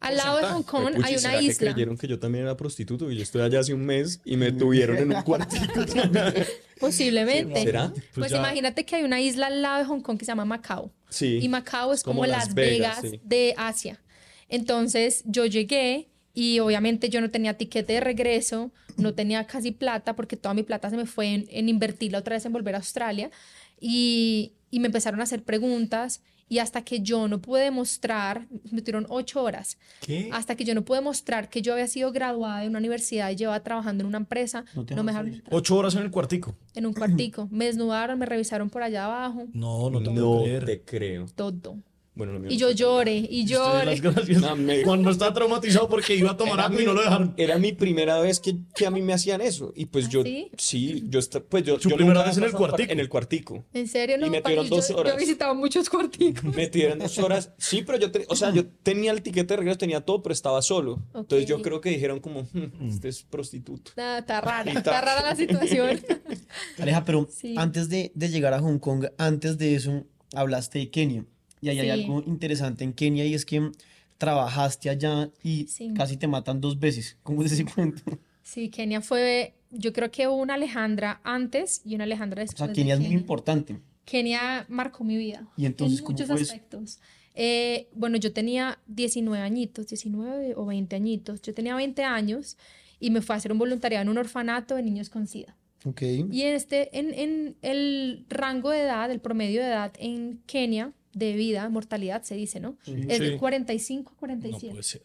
[0.00, 1.72] Al lado de Hong Kong hay ¿será una que isla.
[1.72, 4.50] creyeron que yo también era prostituto y yo estoy allá hace un mes y me
[4.50, 5.72] tuvieron en un cuartico?
[6.80, 7.62] Posiblemente.
[7.62, 7.90] ¿Será?
[7.92, 10.30] Pues, Pues ya- imagínate que hay una isla al lado de Hong Kong que se
[10.30, 10.90] llama Macao.
[11.10, 11.38] Sí.
[11.42, 13.20] Y Macao es como, Como Las Las Vegas, Vegas, sí.
[13.24, 14.00] de Asia.
[14.48, 20.16] Entonces yo llegué y obviamente yo no tenía tiquete de regreso, no tenía casi plata
[20.16, 22.78] porque toda mi plata se me fue en, en invertirla otra vez en volver a
[22.78, 23.30] Australia.
[23.80, 28.82] Y, y me empezaron a hacer preguntas y hasta que yo no pude demostrar, me
[28.82, 30.28] tuvieron ocho horas, ¿Qué?
[30.32, 33.36] hasta que yo no pude demostrar que yo había sido graduada de una universidad y
[33.36, 35.54] llevaba trabajando en una empresa, No no, me dejaron entrar.
[35.54, 36.56] Ocho horas en el cuartico.
[36.74, 37.48] en un cuartico.
[37.50, 40.64] Me desnudaron, me revisaron por allá abajo, No, no te No puedo creer.
[40.66, 41.26] te creo.
[41.34, 41.78] todo.
[42.20, 43.98] Bueno, lo mío Y yo lloré, y lloré.
[44.40, 47.00] No, me- Juan no está traumatizado porque iba a tomar Era agua y no lo
[47.00, 47.33] dejaron.
[47.38, 49.72] Era mi primera vez que, que a mí me hacían eso.
[49.74, 50.50] Y pues ¿Ah, yo, sí?
[50.59, 52.92] sí, yo, esta- pues yo, ¿Su yo primera vez en el cuartico?
[52.92, 53.64] En el cuartico.
[53.72, 54.26] En serio, no.
[54.26, 55.14] Y me tuvieron yo, dos yo horas.
[55.14, 56.44] he visitado muchos cuarticos.
[56.54, 57.52] Me tuvieron dos horas.
[57.56, 60.35] Sí, pero yo, te- o sea, yo tenía el tiquete de regreso, tenía todo, pero
[60.35, 61.02] estaba solo.
[61.14, 63.92] Entonces yo creo que dijeron como, "Hmm, este es prostituto.
[63.96, 66.00] Nada, está rara, está rara la situación.
[66.78, 67.54] Aleja, pero Sí.
[67.56, 70.04] antes de, de llegar a Hong Kong, antes de eso,
[70.35, 71.24] hablaste de Kenia.
[71.60, 72.04] Y ahí hay Sí.
[72.04, 73.70] algo interesante en Kenia y es que
[74.18, 75.92] trabajaste allá y Sí.
[75.94, 77.16] casi te matan dos veces.
[77.22, 78.02] ¿Cómo es ese cuento?
[78.42, 82.58] Sí, Kenia fue, yo creo que hubo una Alejandra antes y una Alejandra O después.
[82.58, 83.78] sea, de Kenia es muy importante.
[84.04, 85.48] Kenia marcó mi vida.
[85.56, 86.98] ¿Y entonces en muchos fue aspectos.
[87.34, 91.40] Eh, bueno, yo tenía 19 añitos, 19 o 20 añitos.
[91.42, 92.56] Yo tenía 20 años
[92.98, 95.56] y me fui a hacer un voluntariado en un orfanato de niños con SIDA.
[95.84, 96.02] Ok.
[96.30, 101.32] Y este, en, en el rango de edad, el promedio de edad en Kenia de
[101.34, 102.76] vida, mortalidad se dice, ¿no?
[102.86, 103.24] Es Sí.
[103.24, 105.02] de 45 a No 47 puede ser.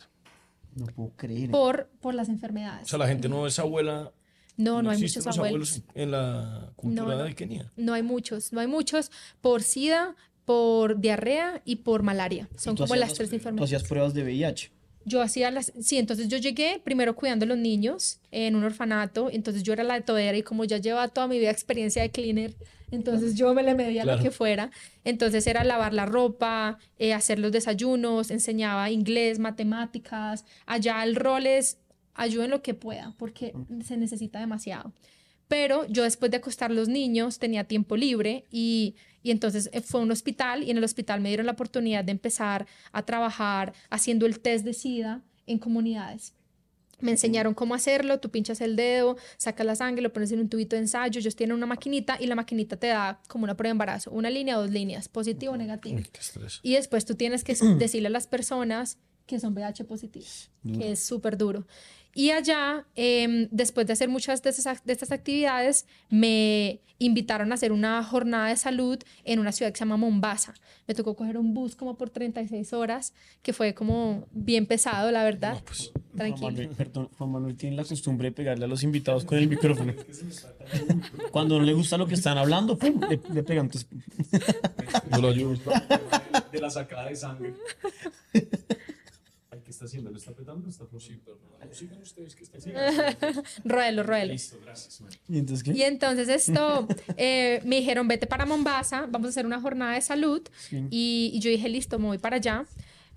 [0.75, 1.49] No puedo creer.
[1.51, 2.83] por, por las enfermedades.
[2.85, 4.11] O sea, la gente no es abuela.
[4.57, 5.81] no, no, hay muchos los abuelos.
[5.95, 7.23] en la cultura No, no.
[7.23, 7.71] de Kenia.
[7.77, 9.09] No hay muchos, no hay muchos
[9.41, 10.15] por SIDA,
[10.45, 12.47] por diarrea y por malaria.
[12.55, 13.73] Son Tú como las tres Tú enfermedades.
[13.73, 14.71] hacías pruebas de VIH.
[15.07, 19.29] Yo hacía las, sí, entonces yo llegué primero cuidando a los niños en un orfanato,
[19.31, 22.09] entonces yo era la de todera y como ya llevaba toda mi vida experiencia de
[22.09, 22.55] cleaner,
[22.91, 24.17] entonces yo me le medía Claro.
[24.17, 24.71] lo que fuera,
[25.03, 31.45] entonces era lavar la ropa, eh, hacer los desayunos, enseñaba inglés, matemáticas, allá el rol
[31.45, 31.77] es
[32.15, 33.53] ayuda en lo que pueda porque
[33.85, 34.91] se necesita demasiado.
[35.47, 40.01] Pero yo después de acostar los niños tenía tiempo libre y, y entonces eh, fue
[40.01, 43.73] a un hospital y en el hospital me dieron la oportunidad de empezar a trabajar
[43.89, 46.33] haciendo el test de SIDA en comunidades.
[46.99, 50.47] Me enseñaron cómo hacerlo, tú pinchas el dedo, sacas la sangre, lo pones en un
[50.47, 53.69] tubito de ensayo, ellos tienen una maquinita y la maquinita te da como una prueba
[53.69, 55.99] de embarazo, una línea dos líneas, positivo o negativo.
[56.61, 61.03] Y después tú tienes que decirle a las personas que son VIH positivos, que es
[61.03, 61.65] súper duro.
[62.15, 67.55] Y allá, em, después de hacer muchas de, esas, de estas actividades, me invitaron a
[67.55, 70.53] hacer una jornada de salud en una ciudad que se llama Mombasa.
[70.87, 75.25] Me tocó coger un bus como por 36 horas, que fue como bien pesado, la
[75.25, 75.61] verdad.
[75.65, 76.47] pues, Juan Tranquilo.
[76.51, 79.93] Manuel, perdón, Juan Manuel tiene la costumbre de pegarle a los invitados con el micrófono.
[81.31, 82.97] Cuando no le gusta lo que están hablando, ¡pum!
[83.09, 83.65] Le, le pegan.
[83.65, 83.89] Entonces,
[85.11, 85.59] Yo lo ayudo.
[86.51, 87.53] de la sacada de sangre.
[89.75, 90.11] Ay, ¿Qué está haciendo?
[90.11, 90.69] ¿Lo está petando?
[90.69, 91.39] ¿Está flojito?
[91.59, 92.81] No, sigan ustedes que está haciendo.
[93.65, 94.33] Roelo, roelo.
[94.33, 95.01] Listo, gracias.
[95.01, 95.11] man.
[95.27, 95.71] ¿Y entonces qué?
[95.77, 100.01] Y entonces esto, eh, me dijeron, vete para Mombasa, vamos a hacer una jornada de
[100.01, 100.41] salud.
[100.89, 102.65] Y, y yo dije, listo, me voy para allá.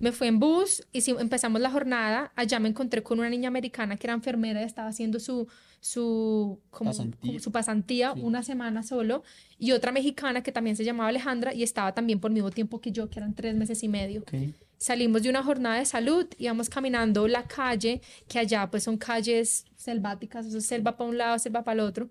[0.01, 2.33] Me fui en bus y sí, empezamos la jornada.
[2.37, 5.49] Allá me encontré con una niña americana que era enfermera y estaba haciendo su,
[5.81, 7.21] su, como- Pasantía.
[7.21, 9.25] como su pasantía una semana solo.
[9.59, 12.81] Y otra mexicana que también se llamaba Alejandra y estaba también por el mismo tiempo
[12.81, 14.21] que yo, que eran tres meses y medio.
[14.21, 14.35] Ok.
[14.79, 19.67] Salimos de una jornada de salud, íbamos caminando la calle, que allá pues son calles
[19.77, 22.11] selváticas, eso es selva para un lado, selva para el otro,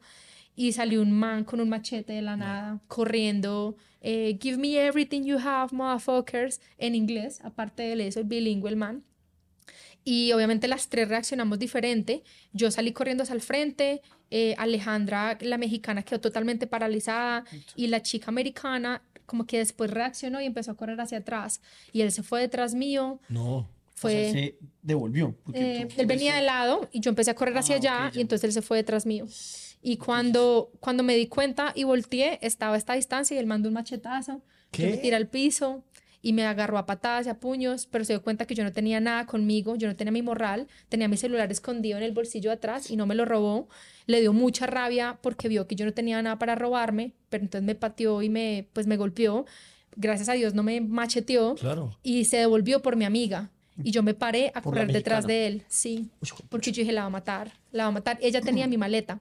[0.54, 5.24] y salió un man con un machete de la nada, corriendo, eh, give me everything
[5.24, 9.04] you have, motherfuckers, en inglés, aparte de eso, el bilingüe el man.
[10.04, 12.24] Y obviamente las tres reaccionamos diferente.
[12.54, 14.02] Yo salí corriendo hacia el frente,
[14.32, 17.44] eh, Alejandra, la mexicana, quedó totalmente paralizada
[17.76, 21.62] y la chica americana como que después reaccionó y empezó a correr hacia atrás.
[21.92, 23.20] Y él se fue detrás mío.
[23.30, 23.70] No.
[23.94, 25.36] Fue, Se devolvió.
[25.44, 28.14] porque eh, él venía de lado y yo empecé a correr hacia Ah, allá ok,
[28.14, 28.20] ya.
[28.20, 29.26] y entonces él se fue detrás mío.
[29.82, 33.70] Y cuando, cuando me di cuenta y volteé, estaba a esta distancia y él mandó
[33.70, 34.98] un machetazo, que me ¿Qué?
[34.98, 35.84] tiré al piso
[36.22, 38.72] y me agarró a patadas y a puños, pero se dio cuenta que yo no
[38.74, 42.50] tenía nada conmigo, yo no tenía mi morral, tenía mi celular escondido en el bolsillo
[42.50, 43.70] de atrás y no me lo robó.
[44.08, 47.66] Le dio mucha rabia porque vio que yo no tenía nada para robarme, pero entonces
[47.66, 49.46] me pateó y me, pues me golpeó.
[49.96, 51.98] Gracias a Dios no me macheteó Claro.
[52.04, 53.50] y se devolvió por mi amiga.
[53.84, 56.10] Y yo me paré a Por correr detrás de él, sí,
[56.50, 58.18] porque yo dije, la va a matar, la va a matar.
[58.22, 59.20] Ella tenía mi maleta.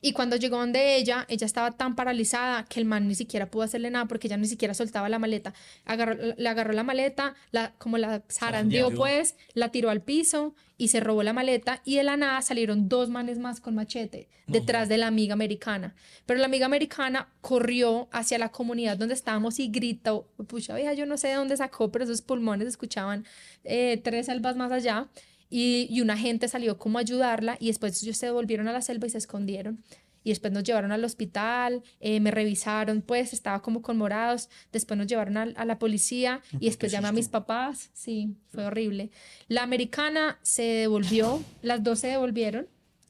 [0.00, 3.62] Y cuando llegó donde ella, ella estaba tan paralizada que el man ni siquiera pudo
[3.62, 5.54] hacerle nada porque ella ni siquiera soltaba la maleta.
[5.84, 10.88] Agarró, le agarró la maleta, la, como la zarandeó pues, la tiró al piso y
[10.88, 14.88] se robó la maleta y de la nada salieron dos manes más con machete detrás
[14.88, 15.94] de la amiga americana.
[16.26, 21.06] Pero la amiga americana corrió hacia la comunidad donde estábamos y gritó, pucha vieja, yo
[21.06, 23.24] no sé de dónde sacó, pero esos pulmones escuchaban
[23.64, 25.08] eh, tres selvas más allá
[25.52, 28.80] y, y una gente salió como a ayudarla y después ellos se devolvieron a la
[28.80, 29.82] selva y se escondieron.
[30.24, 34.48] Y después nos llevaron al hospital, eh, me revisaron, pues estaba como con morados.
[34.72, 37.90] Después nos llevaron al- a, la policía y después llamé a mis papás.
[37.92, 39.10] Sí, fue horrible.
[39.48, 42.66] La americana se devolvió, las dos se devolvieron,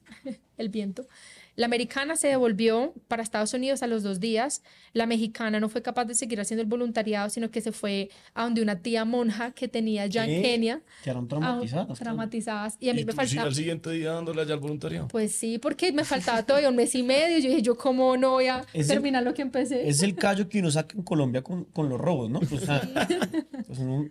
[0.57, 1.05] el viento.
[1.55, 4.63] La americana se devolvió para Estados Unidos a los dos días.
[4.93, 8.43] La mexicana no fue capaz de seguir haciendo el voluntariado, sino que se fue a
[8.43, 10.49] donde una tía monja que tenía ya en ¿Qué?
[10.49, 10.81] Kenia.
[11.03, 11.99] Quedaron a- traumatizadas.
[11.99, 12.77] traumatizadas.
[12.79, 13.47] Y a mí ¿Y me faltaba.
[13.47, 15.07] al siguiente día dándole allá al voluntariado?
[15.09, 17.37] Pues sí, porque me faltaba todavía un mes y medio.
[17.37, 19.87] Yo dije, yo cómo no voy a Es el- terminar lo que empecé.
[19.87, 22.39] Es el callo que uno saca en Colombia con, con los robos, ¿no?
[22.39, 22.81] Pues, o sea,
[23.67, 24.09] pues uno-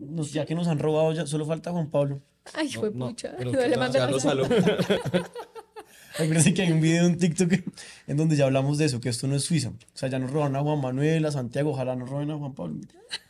[0.00, 2.20] nos- ya que nos han robado, ya solo falta Juan Pablo.
[2.52, 3.34] Ay, fue no, pucha.
[3.38, 3.58] pero No
[6.18, 7.52] Me parece que hay un video en TikTok
[8.06, 9.70] en donde ya hablamos de eso, que esto no es Suiza.
[9.70, 12.54] O sea, ya nos robaron a Juan Manuel, a Santiago, ojalá nos roben a Juan
[12.54, 12.80] Pablo.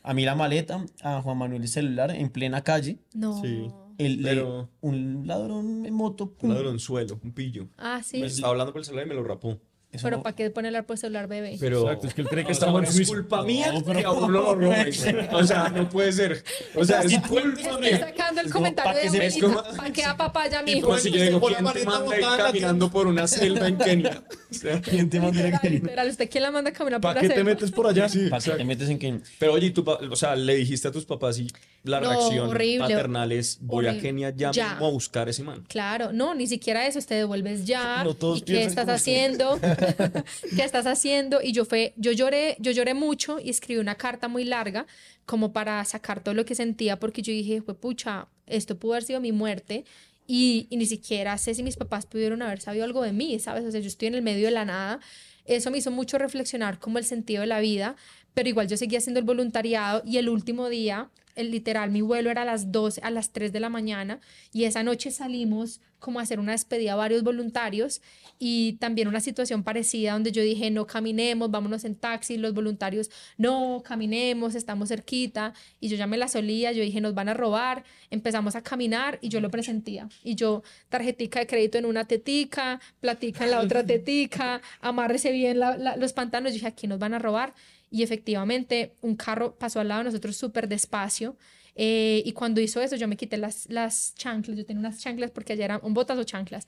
[0.03, 2.99] A mí la maleta, a Juan Manuel el celular en plena calle.
[3.15, 3.41] No.
[3.43, 3.71] Sí.
[3.97, 6.33] El, Pero- un ladrón en moto.
[6.33, 6.51] pum.
[6.51, 7.69] Un ladronzuelo, un pillo.
[7.79, 8.21] Ah, sí.
[8.21, 9.59] Me estaba hablando por el celular y me lo rapó.
[9.95, 11.57] Eso Pero no- ¿para qué ponerle al celular bebé?
[11.61, 11.83] Pero.
[11.83, 14.11] Exacto, es que él cree que O sea, estamos en es culpa mía No, pero.
[15.33, 16.43] O sea, no puede ser.
[16.75, 17.99] O sea, es culpa Estoy mía.
[18.01, 19.77] sacando el Es comentario ¿pa' de como- abuelita.
[19.77, 20.87] ¿Para qué a papaya, mi Y hijo?
[20.89, 24.23] como si yo digo, Por ¿quién te manda en caminando por una selva en Kenia?
[24.51, 25.79] O sea, ¿Quién te manda Literal, Kenia?
[25.81, 27.51] literal, ¿Usted quién la manda a caminar por ¿Para la qué te selva?
[27.51, 28.09] metes por allá?
[28.09, 28.29] Sí.
[28.29, 30.87] ¿Para qué te metes en que Pero oye, ¿y tú, pa- o sea, le dijiste
[30.89, 31.49] a tus papás y
[31.83, 33.99] la reacción paternal es voy a.
[33.99, 34.71] Kenia ya, Ya.
[34.71, 35.65] mismo a buscar ese man?
[35.69, 38.03] Claro, no, ni siquiera eso, te devuelves ya.
[38.05, 39.59] No todos ¿Y qué estás haciendo?
[40.57, 41.41] ¿Qué estás haciendo?
[41.43, 44.87] Y yo fue, yo lloré, yo lloré mucho y escribí una carta muy larga
[45.27, 49.05] como para sacar todo lo que sentía porque yo dije, fue pucha, esto pudo haber
[49.05, 49.85] sido mi muerte
[50.27, 53.65] y, y ni siquiera sé si mis papás pudieron haber sabido algo de mí, ¿sabes?
[53.65, 55.01] O sea, yo estoy en el medio de la nada.
[55.45, 57.97] Eso me hizo mucho reflexionar como el sentido de la vida,
[58.33, 62.43] pero igual yo seguía haciendo el voluntariado y el último día, literal, mi vuelo era
[62.43, 64.21] a las 12, a las 3 de la mañana
[64.53, 68.03] y esa noche salimos como a hacer una despedida a varios voluntarios
[68.39, 73.11] y también una situación parecida donde yo dije, no caminemos, vámonos en taxi, los voluntarios,
[73.39, 77.35] no, caminemos, estamos cerquita y yo ya me la solía, yo dije, nos van a
[77.35, 82.05] robar, empezamos a caminar y yo lo presentía y yo tarjetica de crédito en una
[82.07, 86.87] tetica, platica en la otra tetica, amárrese bien la- la- los pantanos, yo dije, aquí
[86.87, 87.55] nos van a robar
[87.95, 91.37] y efectivamente un carro pasó al lado de nosotros súper despacio
[91.77, 95.31] eh, y cuando hizo eso yo me quité las, las chanclas, yo tenía unas chanclas
[95.31, 96.67] porque allá eran un botas o chanclas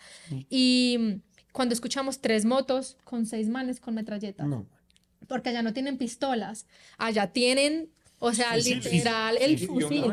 [0.48, 1.10] y mm,
[1.50, 4.66] cuando escuchamos tres motos con seis manes con metralletas No.
[5.26, 7.88] porque allá no tienen pistolas, allá tienen,
[8.20, 8.74] o sea, sí.
[8.76, 10.04] literal, el fusil.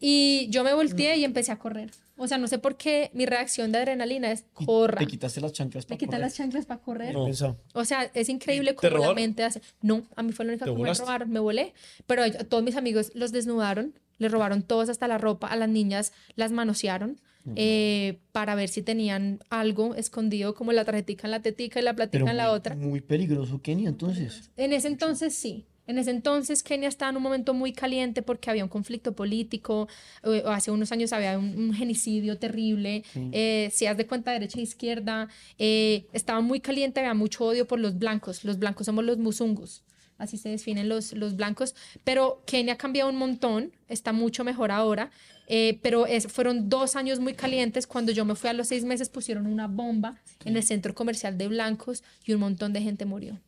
[0.00, 1.90] Y yo me volteé y empecé a correr.
[2.22, 4.98] O sea, no sé por qué mi reacción de adrenalina es corra.
[4.98, 6.20] Te quitaste las chanclas Me para quitan correr.
[6.20, 7.12] las chanclas para correr.
[7.14, 7.26] No.
[7.74, 9.60] O sea, es increíble ¿Te cómo la mente hace.
[9.80, 11.74] No, a mí fue la única ¿Te que me robaron, me volé.
[12.06, 15.68] Pero a todos mis amigos los desnudaron, les robaron todos hasta la ropa, a las
[15.68, 17.20] niñas las manosearon
[17.56, 21.94] eh, para ver si tenían algo escondido, como la tarjetica en la tetica y la
[21.94, 22.76] platica Pero en la muy- otra.
[22.76, 24.50] Muy peligroso, Kenia, entonces.
[24.56, 25.66] En ese entonces sí.
[25.86, 29.88] En ese entonces Kenia estaba en un momento muy caliente porque había un conflicto político,
[30.22, 34.58] eh, hace unos años había un, un genocidio terrible, eh, si haz de cuenta derecha
[34.60, 39.04] e izquierda, eh, estaba muy caliente, había mucho odio por los blancos, los blancos somos
[39.04, 39.82] los musungus,
[40.18, 44.70] así se definen los, los blancos, pero Kenia ha cambiado un montón, está mucho mejor
[44.70, 45.10] ahora,
[45.48, 48.84] eh, pero es- fueron dos años muy calientes, cuando yo me fui a los seis
[48.84, 53.04] meses pusieron una bomba en el centro comercial de blancos y un montón de gente
[53.04, 53.40] murió.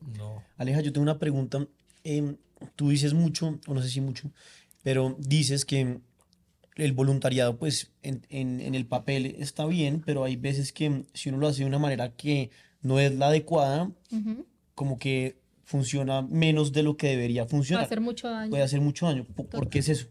[0.58, 1.64] Aleja, yo tengo una pregunta.
[2.04, 2.36] Em,
[2.76, 4.30] tú dices mucho, o no sé si mucho,
[4.82, 5.98] pero dices que
[6.76, 11.28] el voluntariado, pues, en, en- en el papel está bien, pero hay veces que si
[11.28, 12.50] uno lo hace de una manera que
[12.82, 13.90] no es la adecuada,
[14.74, 17.84] como que funciona menos de lo que debería funcionar.
[17.86, 18.50] hacer mucho daño.
[18.50, 19.24] Puede hacer mucho daño.
[19.24, 20.08] ¿Por, por qué es eso?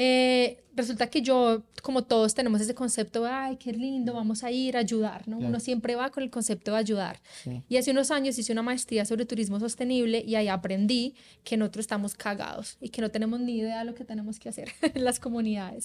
[0.00, 4.52] Eh, resulta que yo, como todos tenemos ese concepto, de, ay, qué lindo, vamos a
[4.52, 5.38] ir a ayudar, ¿no?
[5.38, 7.20] Uno siempre va con el concepto de ayudar.
[7.68, 11.82] Y hace unos años hice una maestría sobre turismo sostenible y ahí aprendí que nosotros
[11.82, 15.02] estamos cagados y que no tenemos ni idea de lo que tenemos que hacer en
[15.02, 15.84] las comunidades.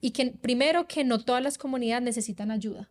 [0.00, 2.88] Y que primero que no todas las comunidades necesitan ayuda.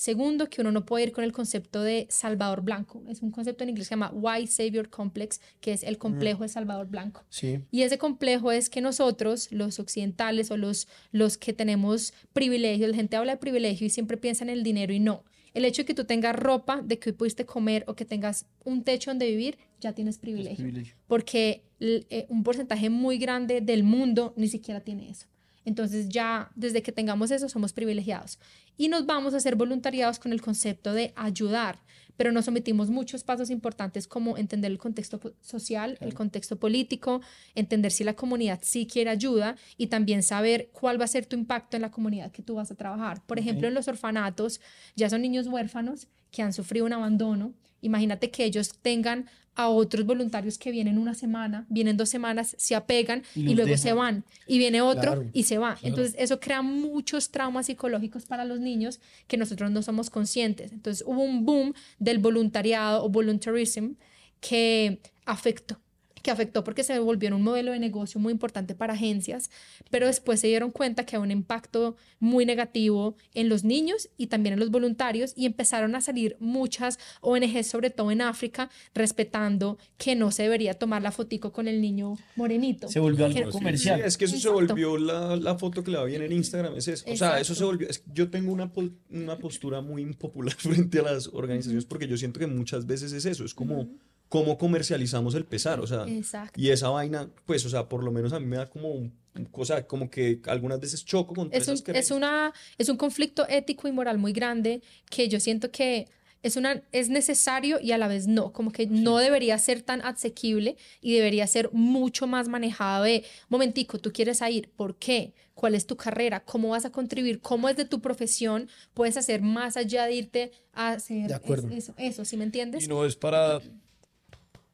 [0.00, 3.02] Segundo, que uno no puede ir con el concepto de Salvador Blanco.
[3.10, 6.42] Es un concepto en inglés que se llama White Savior Complex, que es el complejo
[6.42, 7.22] de Salvador Blanco.
[7.28, 7.60] Sí.
[7.70, 12.96] Y ese complejo es que nosotros, los occidentales o los, los que tenemos privilegios, la
[12.96, 15.22] gente habla de privilegio y siempre piensa en el dinero y no.
[15.52, 18.46] El hecho de que tú tengas ropa, de que hoy pudiste comer o que tengas
[18.64, 20.64] un techo donde vivir, ya tienes privilegio.
[20.64, 20.94] privilegio.
[21.08, 25.26] Porque eh, un porcentaje muy grande del mundo ni siquiera tiene eso.
[25.64, 28.38] Entonces ya desde que tengamos eso somos privilegiados.
[28.76, 31.78] Y nos vamos a hacer voluntariados con el concepto de ayudar,
[32.16, 37.20] pero nos omitimos muchos pasos importantes como entender el contexto social, el contexto político,
[37.54, 41.36] entender si la comunidad sí quiere ayuda y también saber cuál va a ser tu
[41.36, 43.22] impacto en la comunidad que tú vas a trabajar.
[43.26, 44.60] Por ejemplo, en los orfanatos
[44.96, 47.54] ya son niños huérfanos que han sufrido un abandono.
[47.80, 52.74] Imagínate que ellos tengan a otros voluntarios que vienen una semana, vienen dos semanas, se
[52.74, 54.24] apegan y, luego se van.
[54.46, 55.76] Y viene otro Claro, y se va.
[55.82, 60.72] Entonces eso crea muchos traumas psicológicos para los niños que nosotros no somos conscientes.
[60.72, 63.94] Entonces hubo un boom del voluntariado o voluntarism
[64.40, 65.78] que afectó
[66.22, 69.50] que afectó porque se volvió un modelo de negocio muy importante para agencias,
[69.90, 74.26] pero después se dieron cuenta que había un impacto muy negativo en los niños y
[74.26, 79.78] también en los voluntarios y empezaron a salir muchas ONGs, sobre todo en África, respetando
[79.98, 82.88] que no se debería tomar la fotico con el niño morenito.
[82.88, 84.00] Se volvió algo Que- Sí, comercial.
[84.02, 86.88] es que eso se volvió la, la foto que le va bien en Instagram, es
[86.88, 87.04] eso.
[87.10, 87.88] O sea, eso se volvió.
[87.88, 88.70] es- yo tengo una,
[89.10, 93.24] una postura muy impopular frente a las organizaciones porque yo siento que muchas veces es
[93.24, 93.88] eso, es como
[94.30, 96.58] cómo comercializamos el pesar, o sea, Exacto.
[96.58, 99.12] y esa vaina, pues, o sea, por lo menos a mí me da como, un-
[99.52, 102.96] o sea, como que algunas veces choco con es un, esas es, una, es un
[102.96, 106.06] conflicto ético y moral muy grande que yo siento que
[106.44, 110.00] es, una, es necesario y a la vez no, como que no debería ser tan
[110.00, 115.34] asequible y debería ser mucho más manejado de, momentico, tú quieres ir, ¿por qué?
[115.54, 116.40] ¿Cuál es tu carrera?
[116.44, 117.40] ¿Cómo vas a contribuir?
[117.40, 121.68] ¿Cómo es de tu profesión puedes hacer más allá de irte a hacer De acuerdo.
[121.70, 122.84] es- eso, eso, ¿sí me entiendes?
[122.84, 123.60] Y no es para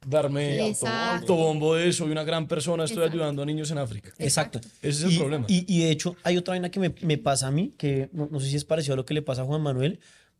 [0.06, 3.16] darme autobombo de soy una gran persona, estoy Exacto.
[3.16, 4.12] ayudando a niños en África.
[4.18, 4.60] Exacto.
[4.80, 5.46] Ese es el y, problema.
[5.48, 8.28] Y, y de hecho, hay otra vaina que me, me pasa a mí, que no,
[8.30, 9.98] no sé si es parecido a lo que le pasa a Juan Manuel,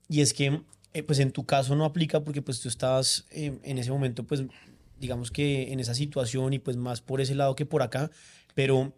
[0.09, 0.61] y es que,
[0.94, 4.24] eh, pues en tu caso no aplica porque pues tú estabas eh, en ese momento,
[4.24, 4.44] pues
[5.00, 8.11] digamos que en esa situación y pues más por ese lado que por acá,
[8.55, 8.92] pero,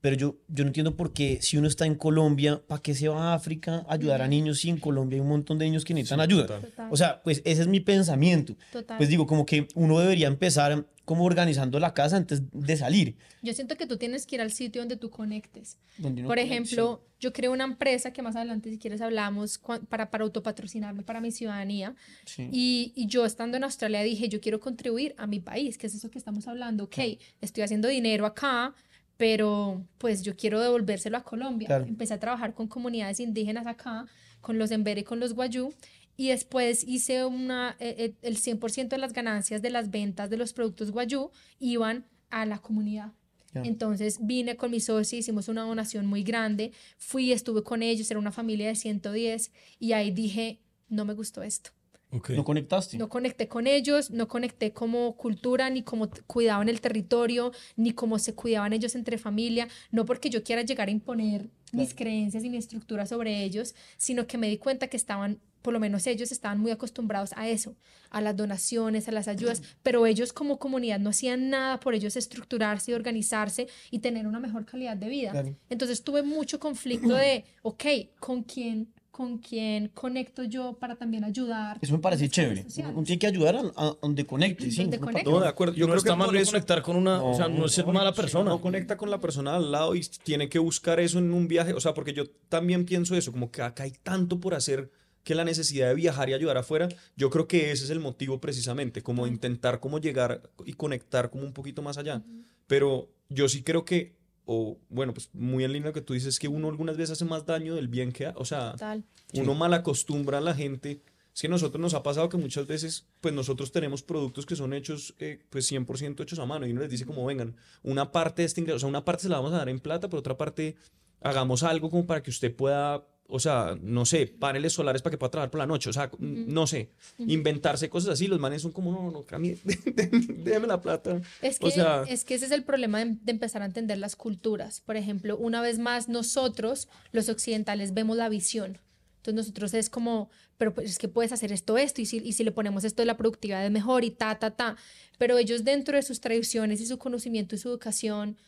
[0.00, 3.08] pero yo, yo no entiendo por qué si uno está en Colombia, ¿para qué se
[3.08, 5.84] va a África a ayudar a niños si en Colombia hay un montón de niños
[5.84, 6.60] que necesitan ayuda?
[6.60, 6.88] Total.
[6.90, 8.56] O sea, pues ese es mi pensamiento.
[8.72, 8.96] Total.
[8.96, 13.16] Pues digo, como que uno debería empezar como organizando la casa antes de salir.
[13.40, 15.78] Yo siento que tú tienes que ir al sitio donde tú conectes.
[15.96, 19.58] Donde Por ejemplo, yo creo una empresa que más adelante, si quieres, hablamos
[19.88, 21.94] para, para autopatrocinarme para mi ciudadanía.
[22.26, 22.50] Sí.
[22.52, 25.94] Y, y yo estando en Australia dije, yo quiero contribuir a mi país, que es
[25.94, 26.84] eso que estamos hablando.
[26.84, 26.98] Ok,
[27.40, 28.74] estoy haciendo dinero acá,
[29.18, 31.66] pero pues yo quiero devolvérselo a Colombia.
[31.66, 31.84] Claro.
[31.84, 34.06] Empecé a trabajar con comunidades indígenas acá,
[34.40, 35.74] con los Embere y con los Guayú.
[36.16, 40.36] Y después hice una, eh, eh, el 100% de las ganancias de las ventas de
[40.36, 43.12] los productos Guayú iban a la comunidad.
[43.52, 43.62] Ya.
[43.62, 48.20] Entonces vine con mis socios, hicimos una donación muy grande, fui, estuve con ellos, era
[48.20, 49.50] una familia de 110
[49.80, 51.70] y ahí dije, no me gustó esto.
[52.10, 52.96] ¿No conectaste?
[52.96, 58.18] No conecté con ellos, no conecté como cultura, ni como cuidaban el territorio, ni cómo
[58.18, 62.50] se cuidaban ellos entre familia, no porque yo quiera llegar a imponer mis creencias y
[62.50, 66.32] mi estructura sobre ellos, sino que me di cuenta que estaban, por lo menos ellos
[66.32, 67.76] estaban muy acostumbrados a eso,
[68.08, 72.16] a las donaciones, a las ayudas, pero ellos como comunidad no hacían nada por ellos
[72.16, 75.32] estructurarse y organizarse y tener una mejor calidad de vida.
[75.32, 75.54] Claro.
[75.68, 77.84] Entonces tuve mucho conflicto de, ok,
[78.18, 78.94] ¿con quién?
[79.18, 81.76] ¿Con quién conecto yo para también ayudar?
[81.80, 82.64] Eso me parece chévere.
[82.94, 84.70] Uno tiene que ayudar a, a donde conecte.
[84.70, 85.28] Sí, Donde uno conecte.
[85.28, 85.74] No, de acuerdo.
[85.74, 87.84] Yo no creo está que mal eso conectar con una, o sea, no es ser
[87.86, 88.50] mala persona.
[88.50, 91.72] no conecta con la persona al lado y tiene que buscar eso en un viaje.
[91.72, 94.92] O sea, porque yo también pienso eso, como que acá hay tanto por hacer
[95.24, 98.40] que la necesidad de viajar y ayudar afuera, yo creo que ese es el motivo
[98.40, 102.22] precisamente, como intentar como llegar y conectar como un poquito más allá.
[102.68, 104.14] Pero yo sí creo que,
[104.50, 107.26] o bueno, pues muy en línea lo que tú dices, que uno algunas veces hace
[107.26, 109.04] más daño del bien que, ha- o sea, Total.
[109.34, 111.02] uno mal acostumbra a la gente.
[111.34, 114.56] Es que a nosotros nos ha pasado que muchas veces, pues nosotros tenemos productos que
[114.56, 118.10] son hechos, eh, pues 100% hechos a mano y uno les dice como, vengan, una
[118.10, 120.08] parte de este ingreso, o sea, una parte se la vamos a dar en plata,
[120.08, 120.76] pero otra parte
[121.20, 125.18] hagamos algo como para que usted pueda o sea, no sé, paneles solares para que
[125.18, 128.72] pueda trabajar por la noche, o sea, no sé, inventarse cosas así, los manes son
[128.72, 131.20] como, no, no, a mí, déjeme la plata.
[131.42, 133.98] Es que, o sea, es que ese es el problema de, de empezar a entender
[133.98, 134.80] las culturas.
[134.80, 138.78] Por ejemplo, una vez más, nosotros, los occidentales, vemos la visión.
[139.18, 142.32] Entonces nosotros es como, pero pues es que puedes hacer esto, esto, y si, y
[142.32, 144.76] si le ponemos esto, la productividad es mejor y ta, ta, ta.
[145.18, 148.38] Pero ellos dentro de sus tradiciones y su conocimiento y su educación,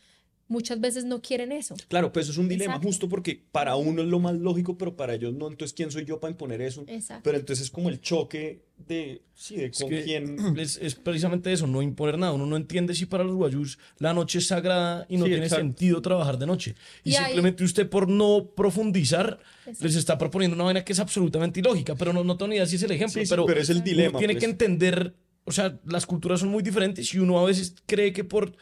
[0.51, 1.75] muchas veces no quieren eso.
[1.87, 2.87] Claro, pues eso es un dilema Exacto.
[2.87, 5.47] justo porque para uno es lo más lógico, pero para ellos no.
[5.47, 6.83] Entonces, ¿quién soy yo para imponer eso?
[6.87, 7.21] Exacto.
[7.23, 10.35] Pero entonces es como el choque de, sí, de Es con que quién.
[10.59, 12.33] Es, es precisamente eso, no imponer nada.
[12.33, 15.45] Uno no entiende si para los guayús la noche es sagrada y no Sí, tiene
[15.45, 15.63] exacto.
[15.65, 16.75] sentido trabajar de noche.
[17.03, 19.85] Y, Y ahí- simplemente usted por no profundizar Exacto.
[19.85, 21.95] les está proponiendo una vaina que es absolutamente ilógica.
[21.95, 23.21] Pero no, no tengo ni idea si es el ejemplo.
[23.21, 24.43] Sí, sí, pero, pero es el uno dilema, tiene pues.
[24.43, 28.23] que entender, o sea, las culturas son muy diferentes y uno a veces cree que
[28.23, 28.53] por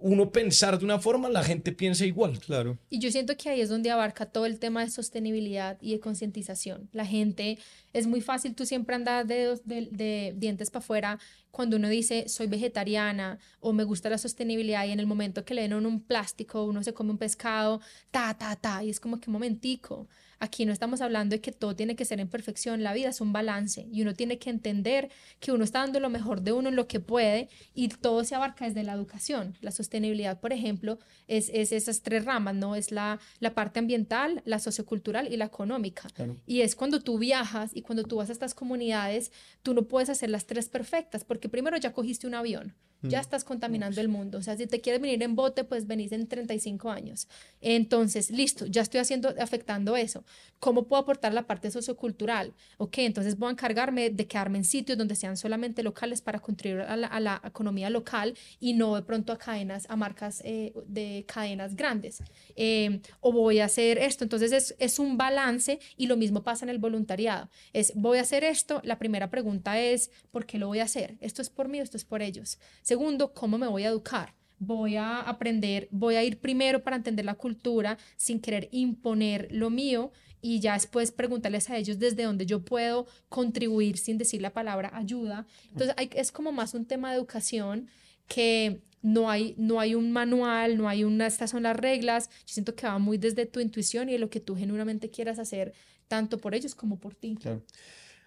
[0.00, 2.38] uno pensar de una forma la gente piensa igual.
[2.38, 2.78] Claro.
[2.88, 6.00] Y yo siento que ahí es donde abarca todo el tema de sostenibilidad y de
[6.00, 6.88] concientización.
[6.92, 7.58] La gente,
[7.92, 11.18] es muy fácil, tú siempre andas de, de, de dientes para afuera
[11.50, 15.54] cuando uno dice soy vegetariana o me gusta la sostenibilidad y en el momento que
[15.54, 17.80] le den un plástico, uno se come un pescado,
[18.10, 20.08] ta, ta, ta, y es como que un momentico.
[20.42, 23.20] Aquí no estamos hablando de que todo tiene que ser en perfección, la vida es
[23.20, 26.70] un balance y uno tiene que entender que uno está dando lo mejor de uno
[26.70, 29.58] en lo que puede y todo se abarca desde la educación.
[29.60, 32.74] La sostenibilidad, por ejemplo, es, es esas tres ramas, ¿no?
[32.74, 36.08] Es la, la parte ambiental, la sociocultural y la económica.
[36.46, 39.32] Y es cuando tú viajas y cuando tú vas a estas comunidades,
[39.62, 42.74] tú no puedes hacer las tres perfectas porque primero ya cogiste un avión.
[43.02, 44.38] Ya estás contaminando el mundo.
[44.38, 47.28] O sea, si te quieres venir en bote, pues venís en 35 años.
[47.60, 50.24] Entonces, listo, ya estoy haciendo, afectando eso.
[50.58, 52.52] ¿Cómo puedo aportar la parte sociocultural?
[52.76, 56.82] Ok, entonces voy a encargarme de quedarme en sitios donde sean solamente locales para contribuir
[56.82, 60.74] a la, a la economía local y no de pronto a cadenas, a marcas eh,
[60.86, 62.22] de cadenas grandes.
[62.56, 64.24] Eh, o voy a hacer esto.
[64.24, 67.48] Entonces es, es un balance y lo mismo pasa en el voluntariado.
[67.72, 68.80] Es, voy a hacer esto.
[68.84, 71.16] La primera pregunta es, ¿por qué lo voy a hacer?
[71.20, 72.58] ¿Esto es por mí o esto es por ellos?
[72.90, 74.34] Segundo, ¿cómo me voy a educar?
[74.58, 79.70] Voy a aprender, voy a ir primero para entender la cultura sin querer imponer lo
[79.70, 80.10] mío
[80.42, 84.90] y ya después preguntarles a ellos desde donde yo puedo contribuir sin decir la palabra
[84.92, 85.46] ayuda.
[85.70, 87.88] Entonces es como más un tema de educación
[88.26, 92.28] que no hay, no hay un manual, no hay una, estas son las reglas.
[92.40, 95.38] Yo siento que va muy desde tu intuición y de lo que tú genuinamente quieras
[95.38, 95.74] hacer,
[96.08, 97.36] tanto por ellos como por ti.
[97.40, 97.62] Claro.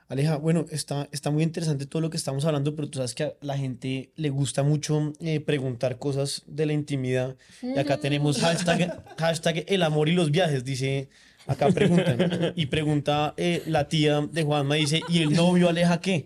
[0.09, 3.23] Aleja, bueno, está, está muy interesante todo lo que estamos hablando, pero tú sabes que
[3.23, 7.35] a la gente le gusta mucho eh, preguntar cosas de la intimidad.
[7.61, 11.09] Y acá tenemos hashtag, hashtag el amor y los viajes, dice,
[11.47, 12.53] acá preguntan.
[12.55, 16.25] Y pregunta eh, la tía de Juanma, dice, ¿y el novio Aleja qué?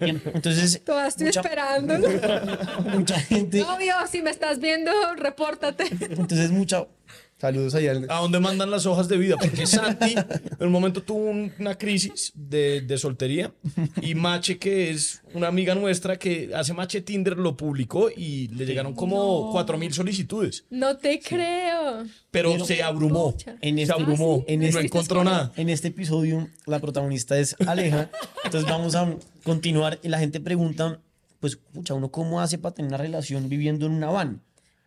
[0.00, 1.94] Entonces, Todavía estoy mucha, esperando.
[2.92, 5.84] mucha gente, Obvio, si me estás viendo, repórtate.
[5.90, 6.86] entonces mucha...
[7.42, 7.90] Saludos allá.
[7.90, 9.34] al- ¿A dónde mandan las hojas de vida?
[9.36, 10.14] Porque Santi
[10.60, 13.52] en un momento tuvo un- una crisis de, de soltería
[14.00, 18.64] y Mache, que es una amiga nuestra que hace Mache Tinder, lo publicó y le
[18.64, 19.16] llegaron como
[19.46, 19.48] No.
[19.50, 20.64] cuatro mil solicitudes.
[20.70, 22.04] No te creo.
[22.30, 23.34] Pero, Pero- se abrumó.
[23.60, 24.44] En Se este, abrumó.
[24.46, 25.52] en no este- encontró nada.
[25.56, 28.08] En este episodio, la protagonista es Aleja.
[28.44, 29.12] Entonces vamos a
[29.42, 29.98] continuar.
[30.04, 31.00] Y la gente pregunta,
[31.40, 34.42] pues, pucha, ¿uno cómo hace para tener una relación viviendo en una van?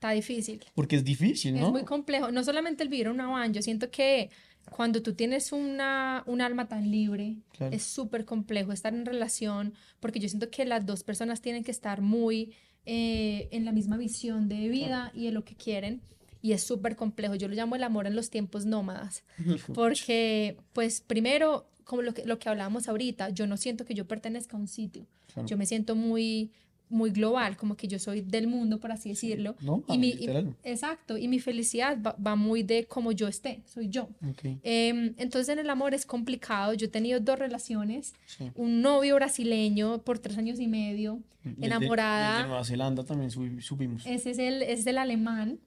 [0.05, 0.63] Está difícil.
[0.73, 1.65] Porque es difícil, ¿no?
[1.67, 2.31] Es muy complejo.
[2.31, 4.29] No solamente el vivir en una van, yo siento que
[4.69, 7.75] cuando tú tienes una, un alma tan libre, Claro.
[7.75, 11.71] es súper complejo estar en relación, porque yo siento que las dos personas tienen que
[11.71, 12.53] estar muy
[12.85, 16.01] eh, en la misma visión de vida y de lo que quieren.
[16.41, 17.33] Y es súper complejo.
[17.35, 19.23] Yo lo llamo el amor en los tiempos nómadas.
[19.73, 24.07] Porque, pues, primero, como lo que, lo que hablábamos ahorita, yo no siento que yo
[24.07, 25.07] pertenezca a un sitio.
[25.33, 25.47] Claro.
[25.47, 26.51] Yo me siento muy,
[26.95, 29.55] muy global, como que yo soy del mundo, por así decirlo.
[29.61, 30.29] No, y mi, y-
[30.63, 34.03] exacto, y mi felicidad va, va muy de cómo yo esté, soy yo.
[34.27, 34.43] Ok.
[34.63, 36.73] Em, entonces en el amor es complicado.
[36.73, 38.51] Yo he tenido dos relaciones, Sí.
[38.55, 42.41] un novio brasileño por tres años y medio, Y de- enamorada.
[42.41, 44.03] de Nueva Zelanda también subi- supimos.
[44.05, 45.59] Ese es el, es el alemán.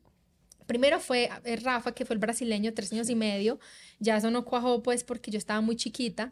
[0.66, 3.58] Primero fue eh, Rafa, que fue el brasileño, tres años y medio.
[4.00, 6.30] Ya eso no cuajó, pues, porque yo estaba muy chiquita.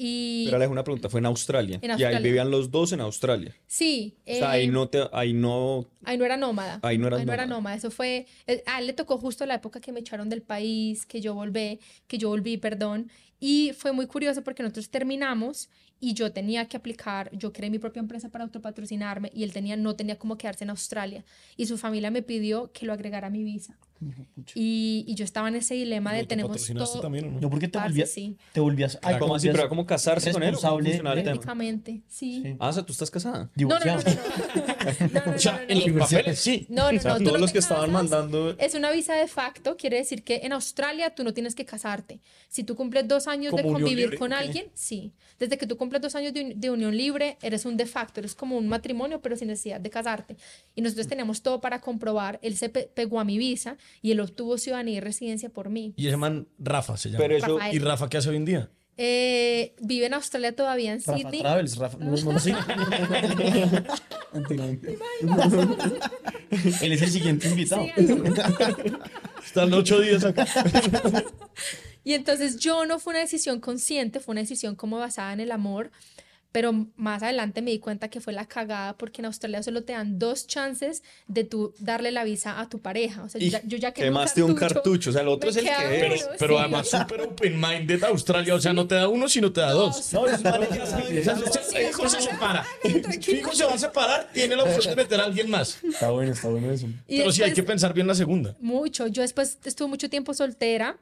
[0.00, 1.78] Y Pero Aleja, una pregunta, fue en Australia.
[1.82, 2.18] En Y Australia.
[2.18, 3.54] ahí vivían los dos en Australia.
[3.66, 6.78] sí, O sea, ahí eh, no te, ahí no, ahí no era nómada.
[6.82, 7.56] ahí no eras Ahí no era nómada.
[7.58, 7.76] nómada.
[7.76, 11.04] Eso fue, eh, a él le tocó justo la época que me echaron del país,
[11.04, 13.10] que yo volví, que yo volví, perdón.
[13.40, 15.68] Y fue muy curioso porque nosotros terminamos
[16.00, 19.76] y yo tenía que aplicar, yo creé mi propia empresa para autopatrocinarme y él tenía,
[19.76, 21.24] no tenía cómo quedarse en Australia.
[21.56, 23.76] Y su familia me pidió que lo agregara a mi visa.
[24.54, 27.02] Y, y yo estaba en ese dilema de ¿Lo tenemos patrocinaste todo...
[27.02, 27.40] también o no?
[27.40, 28.36] No, porque te volvías, sí.
[28.52, 29.48] te volvías, ay, ¿Cómo así?
[29.48, 30.54] ¿Pero era como casarse con él?
[30.54, 30.78] ¿o cómo?
[30.78, 32.42] Prácticamente, sí.
[32.44, 32.56] Sí.
[32.60, 33.50] Ah, o sea, tú estás casada.
[33.56, 36.66] No, no, no, O sea, en los papeles sí.
[36.68, 38.56] No, no, O sea, no, tú todos no los que estaban mandando.
[38.58, 42.20] Es una visa de facto, quiere decir que en Australia tú no tienes que casarte.
[42.48, 44.38] Si tú cumples dos años de Como convivir libre, con ok.
[44.38, 45.12] alguien, sí.
[45.40, 48.20] Desde que tú cumples dos años de, un- de unión libre, eres un de facto,
[48.20, 50.36] eres como un matrimonio, pero sin necesidad de casarte.
[50.74, 52.38] Y nosotros teníamos todo para comprobar.
[52.42, 55.94] Él se pe- pegó a mi visa y él obtuvo ciudadanía y residencia por mí.
[55.96, 57.18] Y ese man, Rafa se llama.
[57.24, 57.58] Pero eso.
[57.72, 58.70] ¿Y Rafa qué hace hoy en día?
[59.00, 61.40] Eh, vive en Australia todavía, en Rafa Sydney.
[61.40, 62.52] Travels, Rafa, no, no, no sé.
[66.82, 67.86] Él es el siguiente invitado.
[69.44, 70.46] Están ocho días acá.
[72.04, 75.52] Y entonces yo no fue una decisión consciente, fue una decisión como basada en el
[75.52, 75.90] amor,
[76.50, 79.92] pero más adelante me di cuenta que fue la cagada porque en Australia solo te
[79.92, 83.22] dan dos chances de tú darle la visa a tu pareja.
[83.22, 85.10] O sea, yo Y ya, yo ya quemé un Quemaste un cartucho.
[85.10, 85.70] O sea, el otro es el que
[86.06, 86.14] uno.
[86.14, 86.28] es.
[86.38, 86.60] Pero Sí.
[86.62, 88.54] además súper open-minded Australia.
[88.54, 90.10] O sea, no te da uno, sino te da dos.
[90.14, 92.64] No, es una Fijo se separa.
[93.20, 95.78] Fijo se va a separar, tiene la opción de meter a alguien más.
[95.84, 96.86] Está bueno, está bueno eso.
[97.06, 98.56] Y Pero sí hay que después- pensar bien la segunda.
[98.60, 99.06] Mucho.
[99.06, 100.96] Yo después estuve mucho tiempo soltera,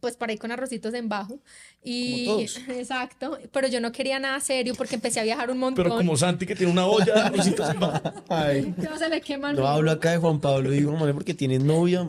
[0.00, 1.40] pues para ir con arrocitos en bajo.
[1.82, 2.58] Y, Como todos.
[2.68, 3.38] Exacto.
[3.52, 5.84] Pero yo no quería nada serio porque empecé a viajar un montón.
[5.84, 8.12] Pero como Santi que tiene una olla de arrocitos en bajo.
[8.28, 11.62] Ay, No se le quema no hablo acá de Juan Pablo, digo, "Mane, porque tienes
[11.62, 12.06] novia.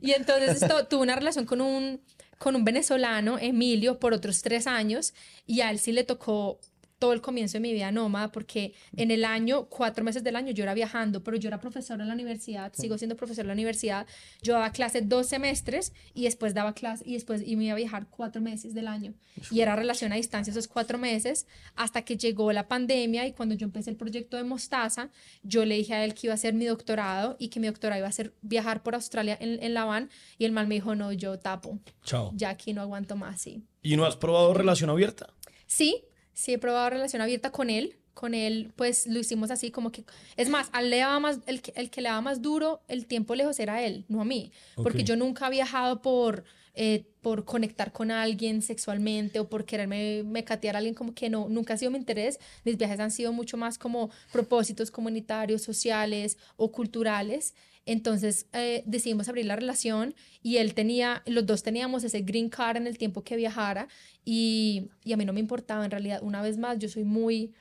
[0.00, 2.00] Y entonces esto, tuve una relación con un,
[2.38, 5.12] con un venezolano, Emilio, por otros tres años,
[5.46, 6.58] y a él sí le tocó
[7.00, 10.52] todo el comienzo de mi vida nómada, porque en el año, cuatro meses del año,
[10.52, 13.54] yo era viajando, pero yo era profesora en la universidad, sigo siendo profesora en la
[13.54, 14.06] universidad,
[14.42, 17.76] yo daba clases dos semestres y después daba clase y después y me iba a
[17.76, 19.14] viajar cuatro meses del año.
[19.50, 23.54] Y era relación a distancia esos cuatro meses, hasta que llegó la pandemia y cuando
[23.54, 25.08] yo empecé el proyecto de Mostaza,
[25.42, 27.98] yo le dije a él que iba a hacer mi doctorado y que mi doctorado
[28.00, 30.94] iba a ser viajar por Australia en, en la van, y el mal me dijo,
[30.94, 32.30] no, yo tapo, Chao.
[32.34, 33.64] ya aquí no aguanto más, sí.
[33.82, 35.32] ¿Y no has probado relación abierta?
[35.66, 36.04] Sí,
[36.40, 37.96] sí he probado relación abierta con él.
[38.14, 40.04] Con él, pues lo hicimos así como que...
[40.36, 43.06] Es más, al le daba más, el, que, el que le daba más duro el
[43.06, 44.50] tiempo lejos era él, no a mí.
[44.74, 45.04] Porque Ok.
[45.04, 50.44] yo nunca he viajado por, eh, por conectar con alguien sexualmente o por quererme me
[50.44, 52.38] catear a alguien como que no, nunca ha sido mi interés.
[52.64, 57.54] Mis viajes han sido mucho más como propósitos comunitarios, sociales o culturales.
[57.90, 60.14] Entonces eh, decidimos abrir la relación
[60.44, 63.88] y él tenía, los dos teníamos ese green card en el tiempo que viajara
[64.24, 66.20] y, y a mí no me importaba en realidad.
[66.22, 67.52] Una vez más, yo soy muy,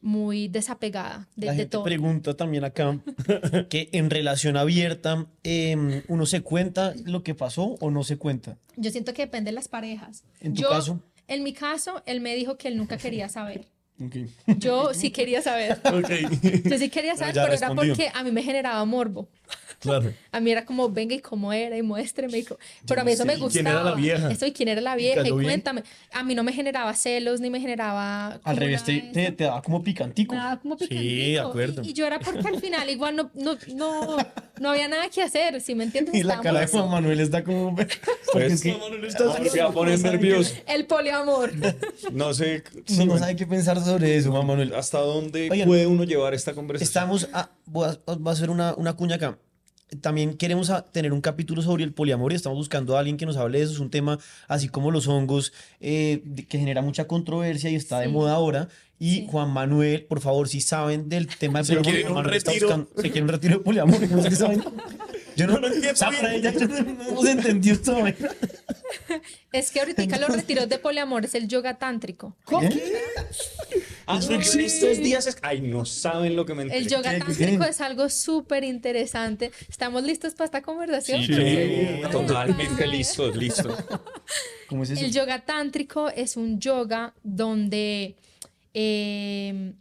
[0.00, 1.84] muy desapegada de, La de gente todo.
[1.84, 2.98] pregunta también acá
[3.68, 8.56] que en relación abierta em, uno se cuenta lo que pasó o no se cuenta.
[8.76, 10.24] Yo siento que depende de las parejas.
[10.40, 11.02] ¿En tu Yo, caso?
[11.28, 13.66] En mi caso, él me dijo que él nunca quería saber.
[14.02, 14.14] Ok.
[14.58, 15.80] Yo sí quería saber.
[15.84, 16.10] Ok.
[16.70, 19.28] Yo sí quería saber, Ya pero era porque a mí me generaba morbo.
[19.80, 20.12] Claro.
[20.32, 22.38] A mí era como, venga y cómo era y muéstreme.
[22.38, 23.52] y co- Pero a mí eso me ¿Y gustaba.
[23.52, 24.30] quién era la vieja?
[24.30, 25.42] Eso y quién era la ¿Y vieja y, bien?
[25.42, 25.82] cuéntame.
[26.12, 28.40] A mí no me generaba celos ni me generaba.
[28.44, 29.00] Al revés, te,
[29.32, 30.34] te, daba como picantico.
[30.34, 31.14] Me daba como Sí, picantico.
[31.24, 31.82] de acuerdo.
[31.84, 34.16] Y, y yo era porque al final igual no, no, no,
[34.60, 36.14] no había nada que hacer, ¿sí me entiendes?
[36.14, 36.66] Y la Estábamos cara de.
[36.66, 37.76] Juan Manuel está como...
[38.32, 40.54] Pues, es que se va a poner nervioso.
[40.66, 41.50] El poliamor.
[42.12, 42.62] No sé
[42.98, 44.74] no, no sabe qué pensar sobre eso, Juan Manuel.
[44.74, 46.86] hasta dónde Oigan, puede uno llevar esta conversación.
[46.86, 49.35] Estamos a, voy a, voy a hacer una, una cuña acá.
[50.00, 53.36] También queremos tener un capítulo sobre el poliamor y estamos buscando a alguien que nos
[53.36, 53.72] hable de eso.
[53.74, 54.18] Es un tema
[54.48, 58.12] así como los hongos eh, de- que genera mucha controversia y está de Sí.
[58.12, 58.68] moda ahora.
[58.98, 59.26] Y Sí.
[59.30, 62.50] Juan Manuel, por favor, si saben del tema de Se quiere Juan un Manuel está
[62.50, 62.68] retiro.
[62.68, 64.00] buscando- se quiere un retiro de poliamor.
[64.10, 64.64] no sé qué saben.
[65.36, 65.92] Yo no, lo entiendo.
[66.40, 66.76] Ya no
[67.08, 67.96] hemos entendido esto.
[69.52, 72.36] Es que ahorita los retiros de poliamor es el yoga tántrico.
[74.06, 75.36] Ah, no días es...
[75.42, 76.80] Ay, no saben lo que me enteré.
[76.80, 79.50] El yoga tántrico es algo súper interesante.
[79.68, 81.22] ¿Estamos listos para esta conversación?
[81.24, 83.76] Sí, totalmente listo, listo.
[84.68, 85.04] ¿Cómo es eso?
[85.04, 88.16] El yoga tántrico es un yoga donde
[88.74, 89.72] eh,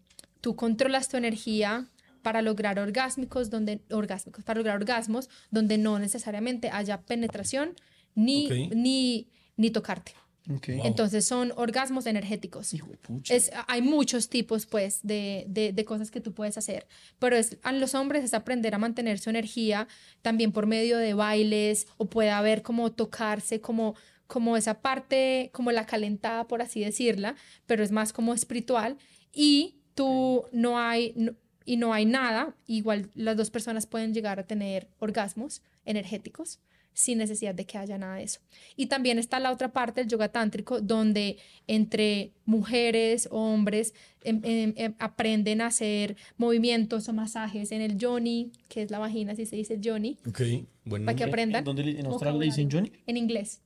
[0.42, 1.88] tú controlas tu energía
[2.24, 7.74] para lograr orgásmicos, donde orgásmicos, para lograr orgasmos, donde no necesariamente haya penetración
[8.16, 8.74] ni, Ok.
[8.76, 10.14] ni, ni tocarte.
[10.50, 10.70] Ok.
[10.84, 12.74] Entonces son orgasmos energéticos.
[12.74, 13.34] Hijo de pucha.
[13.34, 16.88] Es, hay muchos tipos, pues, de, de, de cosas que tú puedes hacer,
[17.20, 19.88] pero es, a los hombres es aprender a mantener su energía
[20.22, 23.96] también por medio de bailes o puede haber como tocarse, como,
[24.28, 27.36] como esa parte, como la calentada, por así decirla,
[27.66, 28.98] pero es más como espiritual
[29.34, 31.34] y tú no hay, no-
[31.68, 36.60] y no hay nada, igual las dos personas pueden llegar a tener orgasmos energéticos
[36.96, 38.40] sin necesidad de que haya nada de eso.
[38.76, 41.38] Y también está la otra parte del yoga tántrico, donde
[41.68, 43.94] entre mujeres o hombres
[44.24, 48.98] em, em, em, aprenden a hacer movimientos o masajes en el yoni, que es la
[48.98, 50.42] vagina, así se dice yoni, Ok,
[50.86, 51.06] bueno.
[51.06, 51.60] para que aprendan.
[51.60, 52.92] ¿En, dónde en Australia le dicen Johnny?
[53.06, 53.62] En inglés.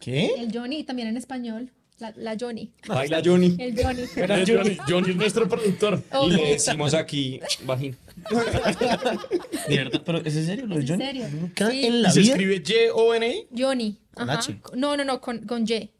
[0.00, 0.34] ¿Qué?
[0.38, 2.70] El yoni y también en español, la, la yoni.
[2.86, 3.56] Baila Johnny.
[3.58, 4.02] El yoni.
[4.46, 6.02] Johnny, Johnny es nuestro productor.
[6.12, 7.96] Oh, Y le decimos aquí, vagina.
[9.68, 10.02] ¿De verdad?
[10.04, 11.04] ¿Pero es en serio lo de ¿Es en Johnny?
[11.12, 11.28] serio?
[11.40, 11.86] Nunca Sí.
[11.86, 12.32] en ¿Y la se vida.
[12.32, 13.46] escribe Y-O-N-I?
[13.50, 13.96] Yoni.
[14.14, 14.38] Con ajá.
[14.40, 14.56] H.
[14.74, 15.90] No, no, no, con, con Y.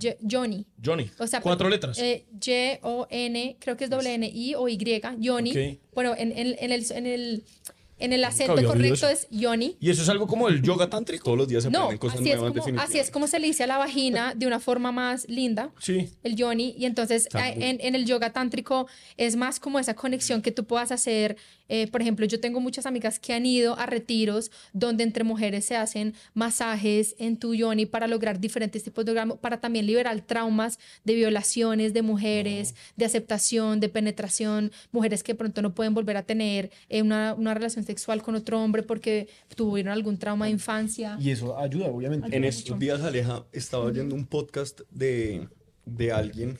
[0.00, 0.66] Y- Yoni.
[0.84, 1.10] Johnny.
[1.18, 1.98] O sea, Cuatro letras.
[1.98, 4.78] eh, Y-O-N, creo que es doble N-I o Y,
[5.18, 5.50] Yoni.
[5.50, 5.78] Ok.
[5.94, 7.42] Bueno, en, en- en el, en, el,
[7.98, 9.76] en el acento correcto es Yoni.
[9.80, 11.24] ¿Y eso es algo como el yoga tántrico?
[11.24, 13.38] Todos los días se No, aprenden cosas así es, nuevas como, así es como se
[13.38, 15.70] le dice a la vagina de una forma más linda.
[15.78, 16.10] Sí.
[16.22, 18.86] El yoni, y entonces eh, en, en el yoga tántrico
[19.16, 21.36] es más como esa conexión que tú puedas hacer.
[21.68, 25.64] Eh, por ejemplo, yo tengo muchas amigas que han ido a retiros donde entre mujeres
[25.64, 30.20] se hacen masajes en tu yoni para lograr diferentes tipos de orgasmo, para también liberar
[30.20, 35.94] traumas de violaciones de mujeres, de aceptación, de penetración, mujeres que de pronto no pueden
[35.94, 40.46] volver a tener eh, una, una relación sexual con otro hombre porque tuvieron algún trauma
[40.46, 41.16] de infancia.
[41.20, 42.34] Y eso ayuda, obviamente.
[42.36, 45.48] En estos días, Aleja, estaba oyendo un podcast de,
[45.84, 46.58] de alguien,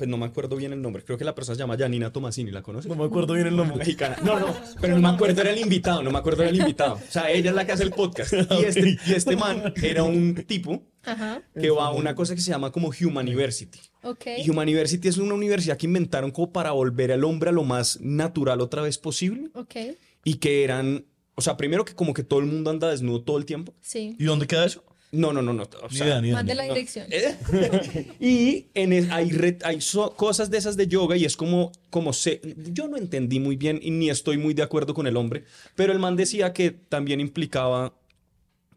[0.00, 2.50] pues no me acuerdo bien el nombre, creo que la persona se llama Janina Tomasini,
[2.50, 2.88] ¿la conoces?
[2.88, 3.76] No me acuerdo bien el nombre.
[3.76, 4.16] Mexicana.
[4.24, 6.94] No, no, pero no me acuerdo era el invitado, no me acuerdo era el invitado.
[6.94, 8.32] O sea, ella es la que hace el podcast.
[8.58, 12.40] Y este, y este man era un tipo Ajá, que va a una cosa que
[12.40, 13.78] se llama como Human University.
[14.02, 14.24] ok.
[14.38, 17.62] Y Human University es una universidad que inventaron como para volver al hombre a lo
[17.64, 19.50] más natural otra vez posible.
[19.54, 19.76] Ok,
[20.24, 23.36] Y que eran, o sea, primero que como que todo el mundo anda desnudo todo
[23.36, 23.74] el tiempo.
[23.82, 24.16] sí.
[24.18, 24.82] ¿Y dónde queda eso?
[25.12, 25.64] No, no, no, no.
[25.64, 27.06] O Ni sea, idea, ni idea, Mande ni la dirección.
[27.10, 27.36] ¿Eh?
[28.20, 31.72] y en es- hay, re- hay so- cosas de esas de yoga y es como,
[31.90, 32.40] como se,
[32.72, 35.44] yo no entendí muy bien y ni estoy muy de acuerdo con el hombre,
[35.74, 37.94] pero el man decía que también implicaba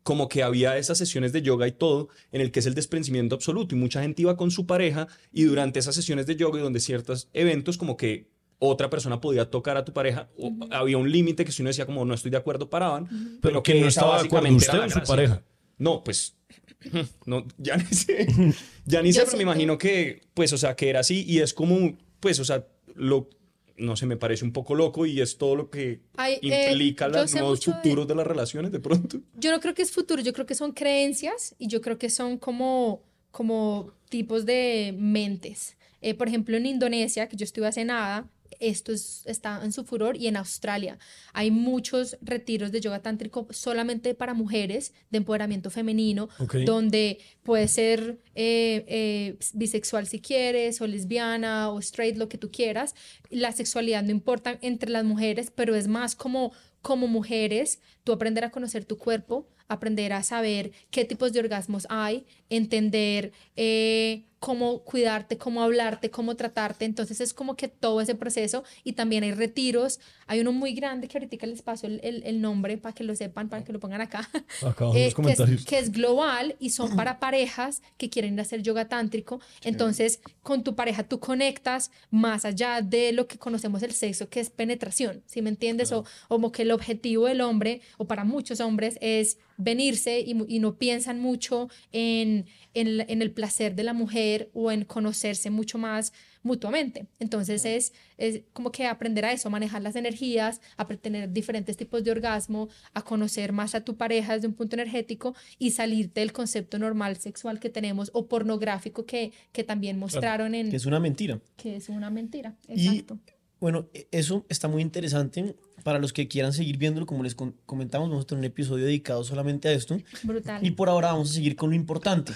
[0.01, 3.35] como que había esas sesiones de yoga y todo en el que es el desprendimiento
[3.35, 6.63] absoluto y mucha gente iba con su pareja y durante esas sesiones de yoga y
[6.63, 8.27] donde ciertos eventos como que
[8.59, 11.85] otra persona podía tocar a tu pareja o había un límite que si uno decía
[11.85, 14.89] como no estoy de acuerdo paraban Pero que no esa estaba de acuerdo usted o
[14.89, 15.41] su pareja.
[15.77, 16.35] No, pues
[17.25, 18.27] no, ya ni sé.
[18.85, 21.39] Ya ni sé, Yo pero me imagino que, pues, o sea, que era así y
[21.39, 23.29] es como, pues, o sea, lo,
[23.77, 27.07] no sé, me parece un poco loco y es todo lo que Ay, eh, implica
[27.07, 28.15] yo los nuevos de- futuros de...
[28.15, 29.21] las relaciones de pronto.
[29.35, 32.09] Yo no creo que es futuro, yo creo que son creencias y yo creo que
[32.09, 33.01] son como,
[33.31, 35.77] como tipos de mentes.
[36.01, 38.29] Eh, por ejemplo, en Indonesia, que yo estuve hace nada,
[38.59, 40.97] esto es- está en su furor y en Australia
[41.33, 46.29] hay muchos retiros de yoga tántrico solamente para mujeres de empoderamiento femenino,
[46.65, 52.51] donde puede ser eh, eh, bisexual si quieres, o lesbiana, o straight, lo que tú
[52.51, 52.95] quieras.
[53.29, 56.51] La sexualidad no importa entre las mujeres, pero es más como,
[56.81, 61.87] como mujeres, tú aprender a conocer tu cuerpo, aprender a saber qué tipos de orgasmos
[61.89, 66.83] hay, entender eh, cómo cuidarte, cómo hablarte, cómo tratarte.
[66.83, 70.01] Entonces es como que todo ese proceso y también hay retiros.
[70.27, 73.15] Hay uno muy grande que ahorita les paso el, el- el nombre para que lo
[73.15, 74.29] sepan, para que lo pongan acá.
[74.61, 75.63] Acá Eh, los que, es, comentarios.
[75.65, 79.39] que es global y son para parejas que quieren hacer yoga tántrico.
[79.63, 84.41] Entonces, con tu pareja tú conectas más allá de lo que conocemos el sexo, que
[84.41, 85.93] es penetración, ¿sí me entiendes?
[85.93, 90.35] O, o como que el objetivo del hombre, o para muchos hombres, es venirse y,
[90.47, 95.77] y no piensan mucho en, en, el placer de la mujer o en conocerse mucho
[95.77, 97.07] más mutuamente.
[97.19, 101.77] Entonces es, es como que aprender a eso, a manejar las energías, a tener diferentes
[101.77, 106.19] tipos de orgasmo, a conocer más a tu pareja desde un punto energético y salirte
[106.19, 110.85] del concepto normal sexual que tenemos o pornográfico que, que también mostraron en Que es
[110.85, 111.39] una mentira.
[111.55, 112.55] que es una mentira.
[112.67, 113.19] Y- Exacto.
[113.63, 115.55] Bueno, e- eso está muy interesante.
[115.85, 119.23] Para los que quieran seguir viéndolo, como les comentamos, vamos a tener un episodio dedicado
[119.23, 119.97] solamente a esto.
[120.23, 120.65] Brutal.
[120.65, 122.33] Y por ahora vamos a seguir con lo importante.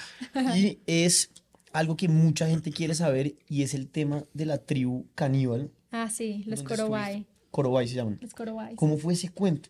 [0.55, 1.31] Y es
[1.73, 5.69] algo que mucha gente quiere saber y es el tema de la tribu caníbal.
[5.91, 7.27] Ah, sí, los ¿Dónde Korowai.
[7.51, 8.19] Korowai se llaman.
[8.21, 8.75] Los Korowai.
[8.75, 9.67] ¿Cómo fue ese cuento?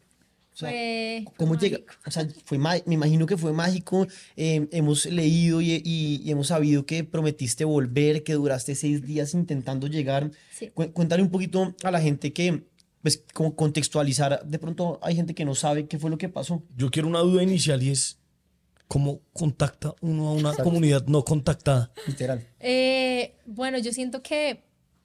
[0.58, 1.78] O sea, Fue ¿Cómo fue llega?
[1.86, 2.02] mágico.
[2.08, 4.08] O sea, fue me imagino que fue mágico.
[4.36, 9.36] eh, hemos leído y, y- y hemos sabido que prometiste volver, que duraste seis días
[9.36, 10.32] intentando llegar.
[10.52, 10.70] Sí.
[10.74, 12.64] Cu- Cuéntale un poquito a la gente que,
[13.04, 14.44] pues, como contextualizar.
[14.48, 16.64] De pronto hay gente que no sabe qué fue lo que pasó.
[16.76, 18.18] Yo quiero una duda inicial y es
[18.88, 21.92] cómo contacta uno a una comunidad no contactada.
[22.08, 22.48] Literal.
[22.60, 24.64] Eh, bueno, yo siento que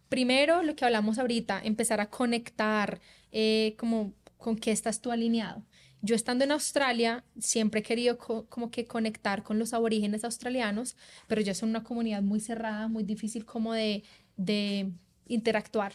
[0.09, 3.01] primero lo que hablamos ahorita, empezar a conectar
[3.33, 4.13] eh, como
[4.43, 5.65] con qué estás tú alineado.
[6.03, 10.97] Yo estando en Australia siempre he querido co- como que conectar con los aborígenes australianos,
[11.29, 14.03] pero ya son una comunidad muy cerrada, muy difícil como de,
[14.37, 14.91] de
[15.29, 15.93] interactuar.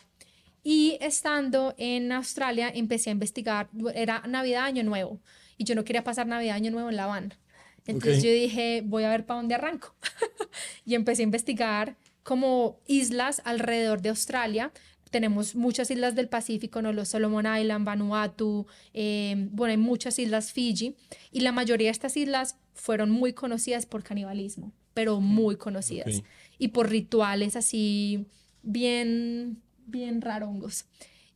[0.63, 5.19] Y estando en Australia empecé a investigar, era Navidad, Año Nuevo,
[5.57, 7.37] y yo no quería pasar Navidad, Año Nuevo en La Habana.
[7.85, 9.95] Entonces yo dije, voy a ver para dónde arranco.
[10.85, 14.71] y empecé a investigar como islas alrededor de Australia.
[15.09, 16.93] Tenemos muchas islas del Pacífico, ¿no?
[16.93, 20.95] Los Solomon Island, Vanuatu, eh, bueno, hay muchas islas Fiji.
[21.31, 26.23] Y la mayoría de estas islas fueron muy conocidas por canibalismo, pero muy conocidas.
[26.57, 28.25] Y por rituales así
[28.63, 30.85] bien, bien rarongos.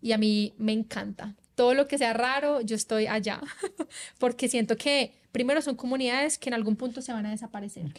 [0.01, 1.35] Y a mí me encanta.
[1.55, 3.41] Todo lo que sea raro, yo estoy allá.
[4.19, 7.93] Porque siento que, primero, son comunidades que en algún punto se van a desaparecer.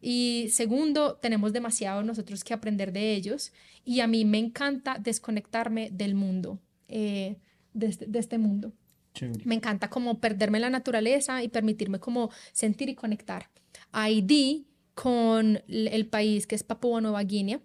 [0.00, 3.52] Y segundo, tenemos demasiado nosotros que aprender de ellos.
[3.84, 6.58] Y a mí me encanta desconectarme del mundo,
[6.88, 7.36] eh,
[7.74, 8.72] de, este, de este mundo.
[9.14, 9.44] Chévere.
[9.44, 13.50] Me encanta como perderme en la naturaleza y permitirme como sentir y conectar.
[13.92, 17.60] Ahí di con el país que es Papúa Nueva Guinea.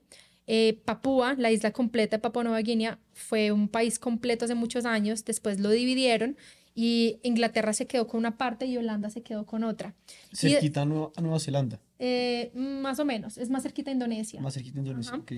[0.48, 4.86] Eh, Papúa, la isla completa de Papúa Nueva Guinea, fue un país completo hace muchos
[4.86, 6.38] años, después lo dividieron
[6.76, 9.96] y Inglaterra se quedó con una parte y Holanda se quedó con otra.
[10.32, 11.80] Y, Cerquita a Nueva, a Nueva Zelanda.
[11.98, 14.42] eh, más o menos, es más cerquita a Indonesia.
[14.42, 15.14] Más cerquita de Indonesia.
[15.14, 15.22] Ajá.
[15.22, 15.32] ok.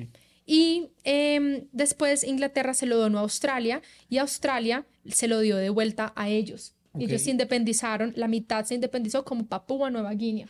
[0.47, 5.69] Y em, después Inglaterra se lo donó a Australia y Australia se lo dio de
[5.69, 6.73] vuelta a ellos.
[6.97, 10.47] Y Ellos se independizaron, la mitad se independizó como Papúa Nueva Guinea.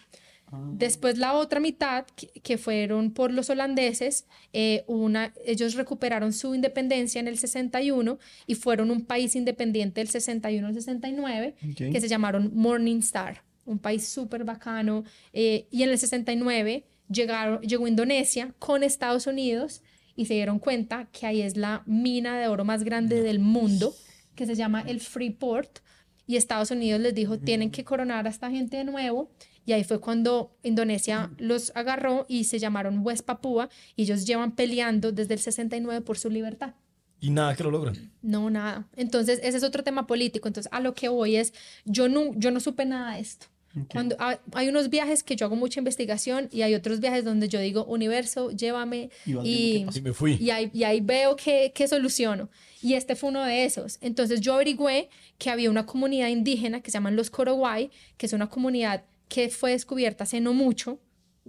[0.52, 0.62] Ah.
[0.74, 2.06] Después la otra mitad,
[2.44, 8.56] que, fueron por los holandeses, eh, una, ellos recuperaron su independencia en el 61 y
[8.56, 11.92] fueron un país independiente del 61 al 69 Ok.
[11.92, 15.04] que se llamaron Morning Star, un país súper bacano.
[15.34, 19.82] eh, y en el 69 llegaron, llegó Indonesia con Estados Unidos
[20.16, 23.94] y se dieron cuenta que ahí es la mina de oro más grande del mundo,
[24.36, 25.80] que se llama el Freeport.
[26.26, 29.30] Y Estados Unidos les dijo, tienen que coronar a esta gente de nuevo.
[29.68, 34.56] Y ahí fue cuando Indonesia los agarró y se llamaron West Papúa y ellos llevan
[34.56, 36.74] peleando desde el 69 por su libertad.
[37.20, 38.14] Y nada que lo logran.
[38.22, 38.88] No, nada.
[38.96, 40.48] Entonces, ese es otro tema político.
[40.48, 41.54] Entonces, a lo que voy es,
[41.84, 43.48] yo no, yo no supe nada de esto.
[43.92, 47.50] Cuando hay, hay unos viajes que yo hago mucha investigación y hay otros viajes donde
[47.50, 50.38] yo digo, universo, llévame Y y, qué me fui.
[50.40, 52.50] y ahí, y ahí veo que, que soluciono.
[52.82, 53.98] Y este fue uno de esos.
[54.00, 58.34] Entonces yo averigüé que había una comunidad indígena que se llaman los Korowai, que es
[58.34, 61.00] una comunidad que fue descubierta hace no mucho,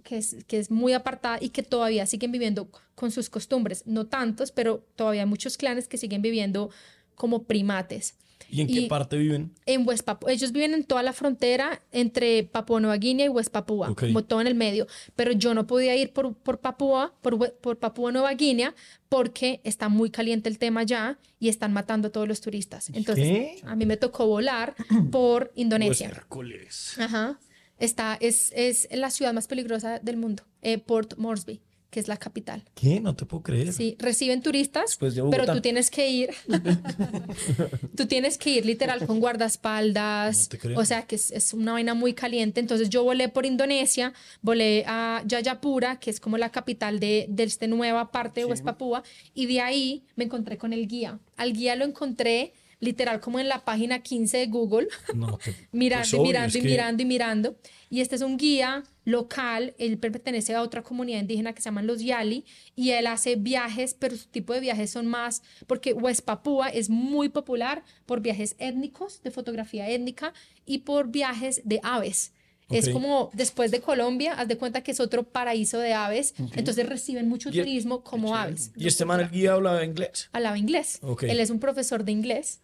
[0.05, 3.83] que es, que es muy apartada y que todavía siguen viviendo con sus costumbres.
[3.87, 6.71] No tantos, pero todavía hay muchos clanes que siguen viviendo
[7.15, 8.15] como primates.
[8.51, 9.53] ¿Y en qué y- parte viven?
[9.67, 10.33] En West Papúa.
[10.33, 14.03] Ellos viven en toda la frontera entre Papúa Nueva Guinea y West Papúa, Ok.
[14.07, 14.87] como todo en el medio.
[15.17, 18.75] Pero yo no podía ir por, por Papúa, por, por Papúa Nueva Guinea,
[19.11, 22.89] porque está muy caliente el tema ya y están matando a todos los turistas.
[22.95, 23.61] Entonces, ¿Qué?
[23.65, 24.75] a mí me tocó volar
[25.11, 26.09] por Indonesia.
[26.09, 26.95] Hércules.
[26.99, 27.39] Ajá.
[27.79, 31.61] Está, es, es la ciudad más peligrosa del mundo, eh, Port Moresby,
[31.91, 32.65] que es la capital.
[32.75, 33.01] ¿Qué?
[33.01, 33.73] No te puedo creer.
[33.73, 36.31] Sí, reciben turistas, Después de pero tú tienes que ir.
[37.97, 40.43] tú tienes que ir literal con guardaespaldas.
[40.43, 40.79] No te creo.
[40.79, 42.61] o sea que es, es una vaina muy caliente.
[42.61, 44.13] Entonces yo volé por Indonesia,
[44.43, 48.65] volé a Jayapura, que es como la capital de, de esta nueva parte de West
[48.65, 49.03] Papúa,
[49.35, 51.21] y de ahí me encontré con el guía.
[51.37, 56.03] Al guía lo encontré literal como en la página 15 de Google No, que- mirando
[56.03, 57.57] pues y mirando y que- mirando y mirando.
[57.91, 61.87] Y este es un guía local, él pertenece a otra comunidad indígena que se llaman
[61.87, 62.45] los Yali
[62.77, 66.91] y él hace viajes, pero su tipo de viajes son más, porque West Papúa es
[66.91, 70.35] muy popular por viajes étnicos, de fotografía étnica
[70.67, 72.33] y por viajes de aves.
[72.71, 76.87] Es como después de Colombia, haz de cuenta que es otro paraíso de aves, entonces
[76.87, 78.73] reciben mucho turismo como aves.
[78.77, 80.29] Y este man, el guía, hablaba inglés.
[80.33, 81.01] Hablaba inglés.
[81.23, 82.61] Él es un profesor de inglés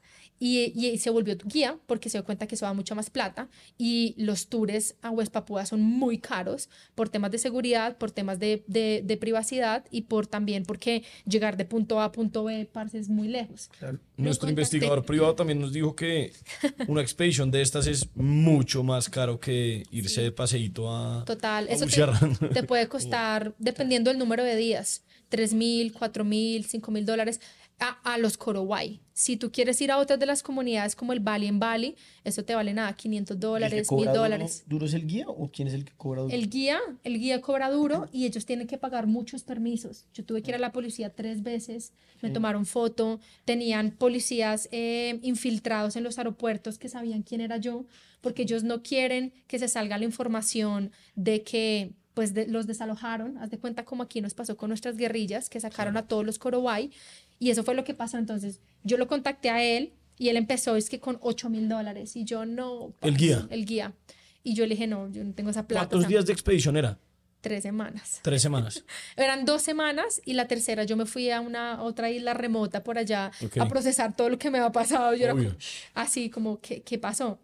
[0.46, 3.08] y, y se volvió tu guía porque se dio cuenta que eso da mucha más
[3.08, 8.10] plata y los tours a West Papúa son muy caros por temas de seguridad, por
[8.10, 12.44] temas de, de- de privacidad y por también porque llegar de punto A a punto
[12.44, 13.70] B, parce, es muy lejos.
[14.16, 14.48] Nuestro contacté.
[14.50, 16.32] investigador privado también nos dijo que
[16.88, 21.70] una expedición de estas es mucho más caro que irse de paseíto a, Total, a
[21.72, 26.90] eso te, te puede costar, dependiendo del número de días, 3 mil, 4 mil, 5
[26.90, 27.40] mil dólares
[27.80, 29.00] a, a los Korowai.
[29.12, 32.44] Si tú quieres ir a otras de las comunidades como el Bali en Bali, eso
[32.44, 34.64] te vale nada, 500 ¿El que dólares, mil cobra duro- dólares.
[34.66, 36.34] ¿Duro es el guía o quién es el que cobra duro?
[36.34, 40.06] El guía, el guía cobra duro y ellos tienen que pagar muchos permisos.
[40.14, 45.18] Yo tuve que ir a la policía tres veces, me tomaron foto, tenían policías eh,
[45.22, 47.84] infiltrados en los aeropuertos que sabían quién era yo,
[48.20, 53.38] porque ellos no quieren que se salga la información de que pues de- los desalojaron,
[53.38, 56.38] haz de cuenta como aquí nos pasó con nuestras guerrillas, que sacaron a todos los
[56.38, 56.92] Korowai,
[57.38, 58.18] y eso fue lo que pasó.
[58.18, 62.14] Entonces yo lo contacté a él y él empezó, es que con 8 mil dólares,
[62.16, 62.92] y yo no.
[63.00, 63.46] El guía.
[63.50, 63.92] El guía.
[64.42, 65.86] Y yo le dije, no, yo no tengo esa plata.
[65.86, 66.98] o ¿Cuántos sea, días de expedición era?
[67.40, 68.20] tres semanas.
[68.22, 68.84] Tres semanas.
[69.16, 72.96] Eran dos semanas y la tercera yo me fui a una otra isla remota por
[72.96, 75.14] allá a procesar todo lo que me había pasado.
[75.14, 75.50] Yo era Obvio.
[75.50, 75.58] como-
[75.92, 77.38] así como, ¿qué, qué pasó?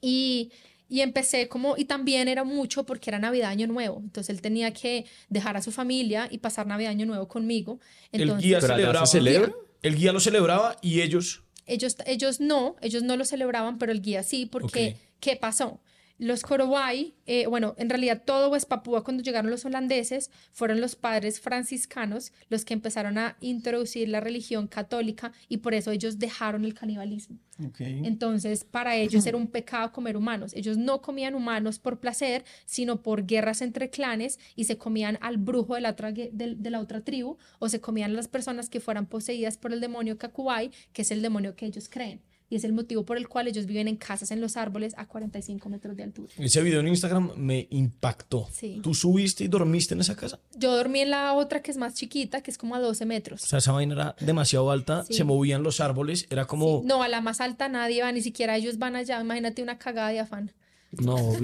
[0.00, 0.50] Y,
[0.88, 4.00] y empecé como, y también era mucho porque era Navidad, Año Nuevo.
[4.02, 7.80] Entonces él tenía que dejar a su familia y pasar Navidad, Año Nuevo conmigo.
[8.12, 9.06] Entonces, el guía ¿Pero allá se celebraba.
[9.06, 9.52] celebra?
[9.82, 11.42] El guía lo celebraba y ellos.
[11.66, 14.96] Ellos, ellos no, ellos no lo celebraban, pero el guía sí, porque.
[15.20, 15.80] ¿qué pasó?
[16.18, 20.96] Los Korowai, eh, bueno, en realidad todo West Papúa cuando llegaron los holandeses fueron los
[20.96, 26.64] padres franciscanos los que empezaron a introducir la religión católica y por eso ellos dejaron
[26.64, 27.38] el canibalismo.
[27.64, 27.80] Ok.
[27.80, 30.52] Entonces, para ellos era un pecado comer humanos.
[30.54, 35.38] Ellos no comían humanos por placer, sino por guerras entre clanes y se comían al
[35.38, 38.68] brujo de la otra, de, de la otra tribu o se comían a las personas
[38.68, 42.20] que fueran poseídas por el demonio Kakubai, que es el demonio que ellos creen.
[42.50, 45.06] Y es el motivo por el cual ellos viven en casas en los árboles a
[45.06, 46.32] 45 metros de altura.
[46.38, 48.48] Ese video en Instagram me impactó.
[48.50, 48.80] Sí.
[48.82, 50.40] ¿Tú subiste y dormiste en esa casa?
[50.56, 53.42] Yo dormí en la otra que es más chiquita, que es como a 12 metros.
[53.44, 55.12] O sea, esa vaina era demasiado alta, Sí.
[55.12, 56.82] se movían los árboles, era como.
[56.86, 59.20] No, a la más alta nadie va, ni siquiera ellos van allá.
[59.20, 60.50] Imagínate una cagada de afán.
[60.92, 61.16] No,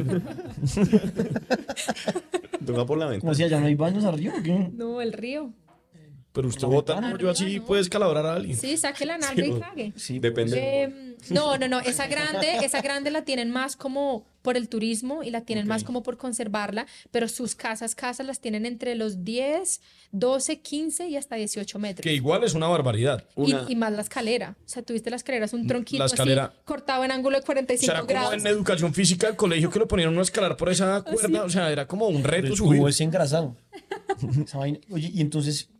[2.66, 3.20] Toca por la ventana.
[3.20, 4.34] ¿Cómo si allá no hay baños arriba?
[4.38, 4.70] o qué?
[4.72, 5.52] No, el río.
[6.34, 7.06] Pero usted No, ventana.
[7.12, 7.64] como yo así, no.
[7.64, 8.58] puedes calabrar a alguien.
[8.58, 9.92] Sí, saque la nalga y cague.
[9.96, 10.58] Sí, Depende.
[10.58, 15.22] Eh, no, no, no, esa grande, esa grande la tienen más como por el turismo
[15.22, 19.24] y la tienen más como por conservarla, pero sus casas, casas las tienen entre los
[19.24, 19.80] 10,
[20.12, 22.02] 12, 15 y hasta 18 metros.
[22.02, 23.24] Que igual es una barbaridad.
[23.36, 24.54] Y, Una- y más la escalera.
[24.66, 27.42] O sea, tuviste la escalera, es un tronquito La escalera- así, cortado en ángulo de
[27.42, 30.58] O 45 sea, era como en educación física del colegio que lo ponían a escalar
[30.58, 31.44] por esa cuerda.
[31.44, 32.86] O sea, era como un reto subir.
[32.86, 33.56] ese engrasado.
[34.90, 35.70] Oye, y entonces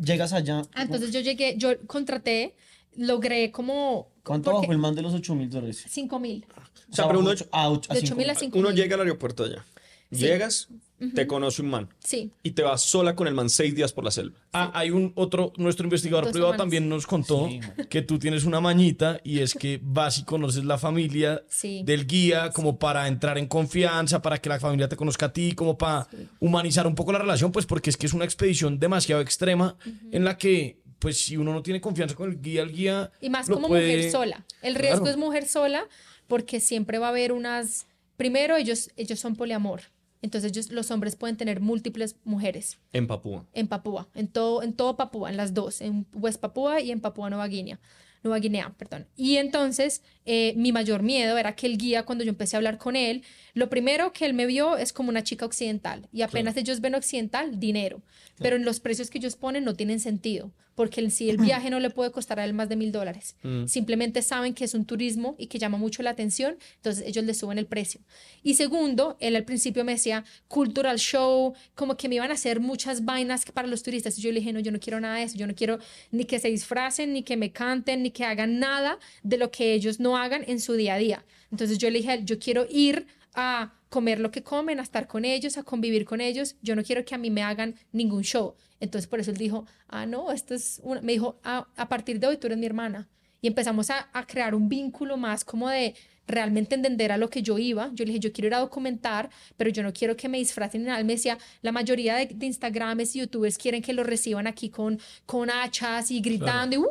[0.00, 0.62] llegas allá.
[0.74, 2.54] Ah, entonces yo llegué, yo contraté,
[2.96, 4.08] logré como...
[4.24, 5.84] ¿Cuánto bajó el man de los 8 mil dólares?
[5.88, 6.44] 5 mil.
[6.90, 8.40] O sea, pero uno, a, ocho- a De cinco 8 mil a mil.
[8.40, 9.64] 5 uno llega al aeropuerto allá.
[10.10, 10.68] Llegas,
[11.14, 12.30] te conoce un man Sí.
[12.42, 14.38] y te vas sola con el man seis días por la selva.
[14.52, 16.62] Ah, hay un otro, nuestro investigador Dos privado semanas.
[16.62, 17.48] también nos contó
[17.90, 21.82] que tú tienes una mañita y es que vas y conoces la familia Sí.
[21.84, 25.52] del guía como para entrar en confianza, para que la familia te conozca a ti,
[25.52, 26.08] como para
[26.40, 29.76] humanizar un poco la relación, pues porque es que es una expedición demasiado extrema
[30.12, 33.10] en la que, pues si uno no tiene confianza con el guía, el guía...
[33.20, 34.46] Y más lo como puede- mujer sola.
[34.62, 35.10] El riesgo Claro.
[35.10, 35.84] es mujer sola
[36.26, 37.86] porque siempre va a haber unas...
[38.16, 39.82] Primero, ellos, ellos son poliamor.
[40.22, 43.46] Entonces ellos, los hombres pueden tener múltiples mujeres En Papúa.
[43.52, 47.00] en Papúa, en todo, en todo Papúa, en las dos, en West Papúa y en
[47.00, 47.78] Papúa Nueva Guinea.
[48.22, 49.06] Nueva Guinea, perdón.
[49.16, 52.76] Y entonces eh, mi mayor miedo era que el guía, cuando yo empecé a hablar
[52.78, 53.22] con él,
[53.54, 56.08] lo primero que él me vio es como una chica occidental.
[56.12, 58.02] Y apenas ellos ven occidental, dinero.
[58.38, 61.70] Pero en los precios que ellos ponen no tienen sentido, porque en sí el viaje
[61.70, 63.34] no le puede costar a él más de mil dólares.
[63.66, 67.34] Simplemente saben que es un turismo y que llama mucho la atención, entonces ellos le
[67.34, 68.02] suben el precio.
[68.42, 72.60] Y segundo, él al principio me decía cultural show, como que me iban a hacer
[72.60, 74.18] muchas vainas para los turistas.
[74.18, 75.78] Y yo le dije, no, yo no quiero nada de eso, yo no quiero
[76.10, 79.72] ni que se disfracen, ni que me canten, ni que hagan nada de lo que
[79.72, 81.24] ellos no hagan en su día a día.
[81.50, 84.82] Entonces yo le dije, a él, yo quiero ir a comer lo que comen, a
[84.82, 86.56] estar con ellos, a convivir con ellos.
[86.60, 88.54] Yo no quiero que a mí me hagan ningún show.
[88.80, 91.00] Entonces por eso él dijo, ah, no, esto es una...
[91.00, 93.08] Me dijo, "Ah, a partir de hoy tú eres mi hermana.
[93.40, 95.94] Y empezamos a, a crear un vínculo más como de
[96.26, 97.90] realmente entender a lo que yo iba.
[97.94, 100.80] Yo le dije, yo quiero ir a documentar, pero yo no quiero que me disfracen
[100.82, 100.98] ni nada.
[100.98, 104.68] Él me decía, la mayoría de, de Instagrames y YouTubers quieren que lo reciban aquí
[104.68, 106.88] con, con hachas y gritando y "Uah",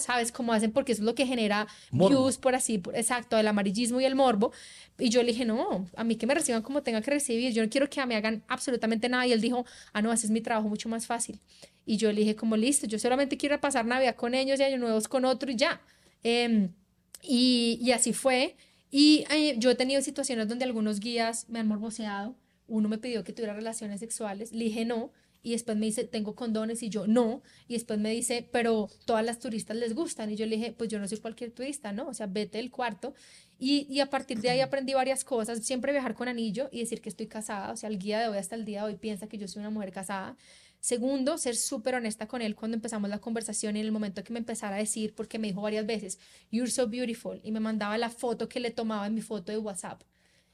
[0.00, 0.72] ¿sabes cómo hacen?
[0.72, 2.08] Porque eso es lo que genera Morbo.
[2.08, 4.52] views por así, por- exacto, el amarillismo y el morbo.
[4.98, 7.62] Y yo le dije, no, a mí que me reciban como tenga que recibir, yo
[7.62, 9.26] no quiero que me hagan absolutamente nada.
[9.26, 11.40] Y él dijo, ah, no, ese es mi trabajo mucho más fácil.
[11.86, 14.78] Y yo le dije, como listo, yo solamente quiero pasar Navidad con ellos y Año
[14.78, 15.80] Nuevos con otro y ya.
[16.22, 16.70] Em,
[17.22, 18.56] y, y así fue.
[18.90, 22.36] Y eh, yo he tenido situaciones donde algunos guías me han morboseado.
[22.68, 25.10] Uno me pidió que tuviera relaciones sexuales, le dije no.
[25.42, 27.42] Y después me dice, tengo condones y yo no.
[27.68, 30.30] Y después me dice, pero todas las turistas les gustan.
[30.30, 32.08] Y yo le dije, pues yo no soy cualquier turista, ¿no?
[32.08, 33.14] O sea, vete del cuarto.
[33.58, 35.64] Y, y a partir de ahí aprendí varias cosas.
[35.64, 37.72] Siempre viajar con anillo y decir que estoy casada.
[37.72, 39.60] O sea, el guía de hoy hasta el día de hoy piensa que yo soy
[39.60, 40.36] una mujer casada.
[40.82, 44.32] Segundo, ser súper honesta con él cuando empezamos la conversación y en el momento que
[44.32, 46.18] me empezara a decir, porque me dijo varias veces,
[46.50, 49.58] you're so beautiful, y me mandaba la foto que le tomaba en mi foto de
[49.58, 50.02] WhatsApp.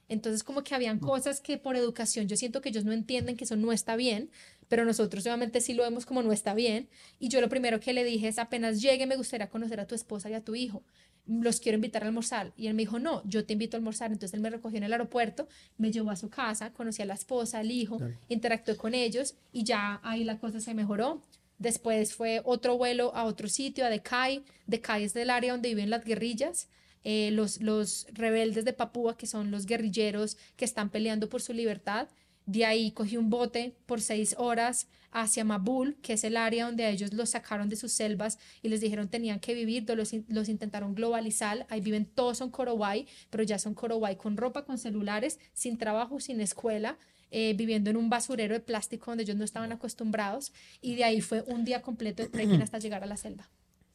[0.07, 3.45] Entonces, como que habían cosas que por educación yo siento que ellos no entienden que
[3.45, 4.31] eso no está bien,
[4.69, 6.89] pero nosotros obviamente sí lo vemos como no está bien.
[7.19, 9.95] Y yo lo primero que le dije es, apenas llegue, me gustaría conocer a tu
[9.95, 10.83] esposa y a tu hijo.
[11.27, 12.53] Los quiero invitar a almorzar.
[12.57, 14.13] Y él me dijo, no, yo te invito a almorzar.
[14.13, 17.15] Entonces él me recogió en el aeropuerto, me llevó a su casa, conocí a la
[17.15, 17.99] esposa, al hijo,
[18.29, 21.23] interactué con ellos y ya ahí la cosa se mejoró.
[21.59, 24.45] Después fue otro vuelo a otro sitio, a Decay.
[24.67, 26.69] Decay es del área donde viven las guerrillas.
[27.05, 31.53] Eh, los, los rebeldes de Papúa, que son los guerrilleros que están peleando por su
[31.53, 32.09] libertad,
[32.49, 36.89] De ahí cogí un bote por seis horas hacia Mabul, que es el área donde
[36.89, 40.95] ellos los sacaron de sus selvas y les dijeron tenían que vivir, los, los intentaron
[40.95, 45.77] globalizar, ahí viven todos son Korowai, pero ya son Korowai con ropa, con celulares, sin
[45.77, 46.97] trabajo, sin escuela,
[47.31, 51.21] eh, viviendo en un basurero de plástico donde ellos no estaban acostumbrados y de ahí
[51.21, 53.51] fue un día completo de trekking hasta llegar a la selva.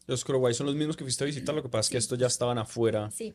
[0.06, 2.20] Los Korowai son los mismos que fuiste a visitar, lo que pasa es que estos
[2.20, 3.10] ya estaban afuera.
[3.10, 3.34] Sí.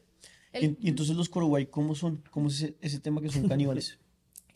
[0.55, 2.23] ¿Y, entonces los Korowai cómo son?
[2.31, 3.99] ¿Cómo es ese, ese tema que son caníbales?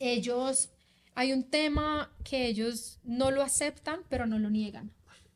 [0.03, 0.71] Ellos,
[1.15, 4.91] hay un tema que ellos no lo aceptan, pero no lo niegan.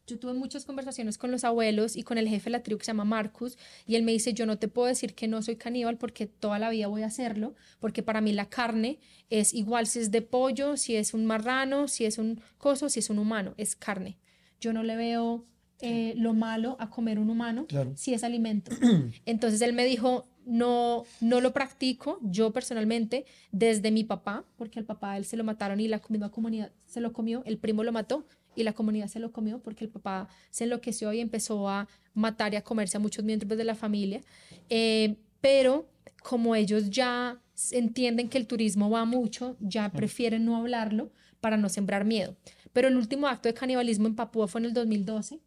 [0.07, 2.85] Yo tuve muchas conversaciones con los abuelos y con el jefe de la tribu que
[2.85, 3.59] se llama Marcus
[3.89, 6.61] y él me dice, yo no te puedo decir que no soy caníbal porque toda
[6.61, 9.01] la vida voy a hacerlo, porque para mí la carne
[9.31, 13.01] es igual si es de pollo, si es un marrano, si es un coso, si
[13.01, 14.17] es un humano, es carne.
[14.61, 15.45] Yo no le veo
[15.81, 18.71] eh, lo malo a comer un humano si es alimento.
[19.27, 24.85] Entonces él me dijo, no, no lo practico yo personalmente desde mi papá, porque al
[24.85, 27.93] papá él se lo mataron y la misma comunidad se lo comió, el primo lo
[27.93, 28.25] mató
[28.55, 32.55] y la comunidad se lo comió porque el papá se enloqueció y empezó a matar
[32.55, 34.23] y a comerse a muchos miembros de la familia.
[34.71, 35.89] Eh, pero
[36.23, 37.39] como ellos ya
[37.73, 42.37] entienden que el turismo va mucho, ya prefieren no hablarlo para no sembrar miedo.
[42.73, 45.41] Pero el último acto de canibalismo en Papúa fue en el 2012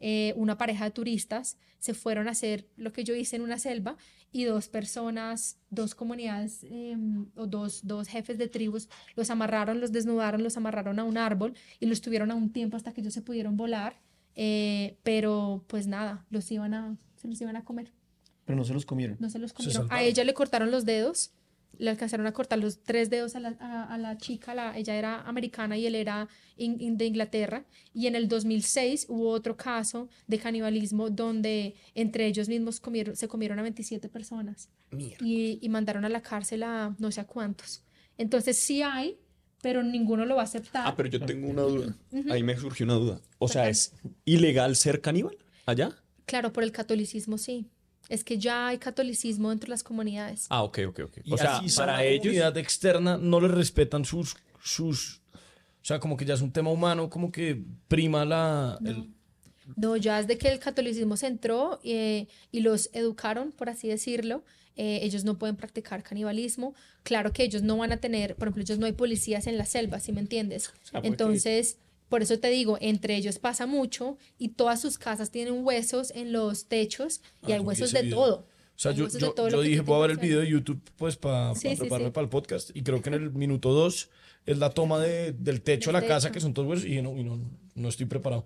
[0.00, 3.58] eh, una pareja de turistas se fueron a hacer lo que yo hice en una
[3.58, 3.96] selva
[4.32, 9.92] y dos personas, dos comunidades em, o dos, dos jefes de tribus los amarraron, los
[9.92, 13.14] desnudaron, los amarraron a un árbol y los tuvieron a un tiempo hasta que ellos
[13.14, 14.00] se pudieron volar,
[14.34, 17.92] eh, pero pues nada, los iban a, se los iban a comer.
[18.44, 19.16] Pero no se los comieron.
[19.20, 19.86] No se los comieron.
[19.90, 21.32] a ella le cortaron los dedos
[21.80, 25.22] le alcanzaron a cortar los tres dedos a la, a, la chica, la, ella era
[25.22, 27.64] americana y él era de Inglaterra.
[27.94, 33.28] Y en el 2006 hubo otro caso de canibalismo donde entre ellos mismos comieron, se
[33.28, 34.68] comieron a 27 personas
[35.20, 37.82] y, y, mandaron a la cárcel a no sé a cuántos.
[38.18, 39.18] Entonces sí hay,
[39.62, 40.82] pero ninguno lo va a aceptar.
[40.86, 41.96] Ah, pero yo tengo una duda.
[42.28, 43.20] Ahí me surgió una duda.
[43.38, 43.94] O sea, ¿es
[44.26, 45.96] ilegal ser caníbal allá?
[46.26, 47.66] Claro, por el catolicismo sí
[48.10, 50.46] es que ya hay catolicismo dentro de las comunidades.
[50.50, 51.18] Ah, ok, ok, ok.
[51.30, 52.24] o sea, para ellos...
[52.24, 55.22] comunidad externa no les respetan sus, sus...
[55.32, 58.78] O sea, como que ya es un tema humano, como que prima la...
[59.76, 64.42] No, ya desde que el catolicismo se entró eh, y los educaron, por así decirlo,
[64.74, 66.74] eh, ellos no pueden practicar canibalismo.
[67.04, 69.66] Claro que ellos no van a tener, por ejemplo, ellos no hay policías en la
[69.66, 70.72] selva, ¿sí me entiendes?
[70.92, 71.78] Entonces...
[72.10, 76.32] Por eso te digo, entre ellos pasa mucho y todas sus casas tienen huesos en
[76.32, 78.46] los techos y ah, hay huesos de todo.
[78.74, 82.24] O sea, yo, yo, dije, puedo ver el video de YouTube pues para prepararme para
[82.24, 84.10] el podcast y creo que en el minuto dos
[84.44, 87.16] es la toma de, del techo de la casa, que son todos huesos, y no,
[87.16, 87.38] y no,
[87.74, 88.44] no estoy preparado.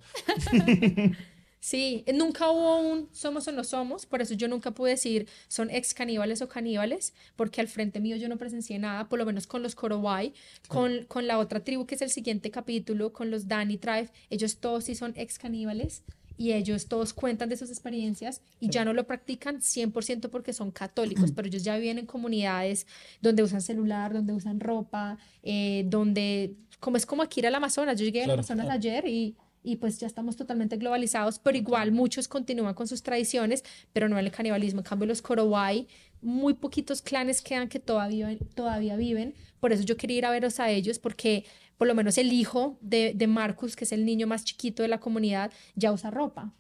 [1.65, 5.71] Sí, nunca hubo un somos o no somos, por eso yo nunca pude decir son
[5.71, 9.47] ex caníbales o caníbales, porque al frente mío yo no presencié nada, por lo menos
[9.47, 10.35] con los Korowai,
[10.69, 14.59] con, con la otra tribu que es el siguiente capítulo, con los Dani Tribe, ellos
[14.59, 16.03] todos sí son ex caníbales
[16.37, 20.71] y ellos todos cuentan de sus experiencias y ya no lo practican 100% porque son
[20.71, 22.87] católicos, pero ellos ya viven en comunidades
[23.23, 27.99] donde usan celular, donde usan ropa, eh, donde, como es como aquí ir al Amazonas,
[27.99, 29.35] yo llegué al Amazonas ayer y
[29.65, 34.19] y pues ya estamos totalmente globalizados, pero igual muchos continúan con sus tradiciones, pero no
[34.19, 34.81] en el canibalismo.
[34.81, 35.89] En cambio, los Korowai,
[36.21, 39.35] muy poquitos clanes quedan que todavía, todavía viven.
[39.61, 41.47] Por eso yo quería ir a veros a ellos, porque
[41.79, 44.89] por lo menos el hijo de, de Marcus, que es el niño más chiquito de
[44.89, 46.53] la comunidad, ya usa ropa.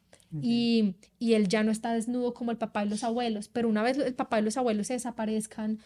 [0.42, 3.84] Y, y, él ya no está desnudo como el papá y los abuelos, pero una
[3.84, 5.78] vez el papá y los abuelos se desaparezcan,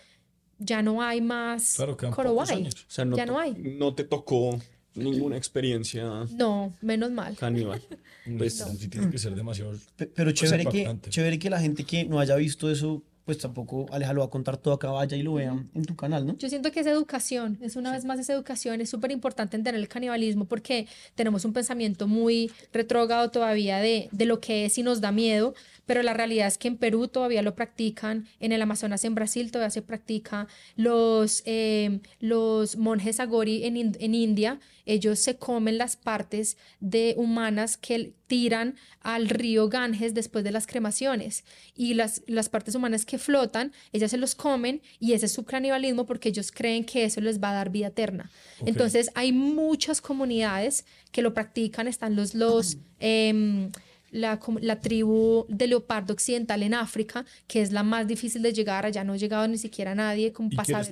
[0.59, 2.67] ya no hay más claro, Korowai.
[2.67, 3.53] O sea, no ya no hay.
[3.53, 4.59] No te tocó
[4.99, 6.27] ninguna experiencia.
[6.31, 7.37] No, menos mal.
[7.37, 7.83] Caníbal.
[8.37, 9.73] Pues sí tiene que ser demasiado.
[9.97, 14.15] Pero chévere que, chévere que la gente que no haya visto eso pues tampoco Aleja
[14.15, 16.39] lo va a contar todo acá, vaya y lo vean en tu canal, ¿no?
[16.39, 19.75] Yo siento que es educación, es una vez más esa educación, es súper importante entender
[19.75, 24.83] el canibalismo porque tenemos un pensamiento muy retrógrado todavía de, de lo que es y
[24.83, 25.55] nos da miedo,
[25.89, 29.51] pero la realidad es que en Perú todavía lo practican, en el Amazonas, en Brasil
[29.51, 35.97] todavía se practica, los, eh, los monjes agori en, en India, ellos se comen las
[35.97, 41.45] partes de humanas que tiran al río Ganges después de las cremaciones.
[41.75, 45.45] Y las, las partes humanas que flotan, ellas se los comen y ese es su
[45.45, 48.31] canibalismo porque ellos creen que eso les va a dar vida eterna.
[48.65, 53.71] Entonces hay muchas comunidades que lo practican, están los, los, em,
[54.11, 58.87] la, la, tribu de leopardo occidental en África, que es la más difícil de llegar,
[58.87, 60.83] allá no ha llegado ni siquiera nadie, como para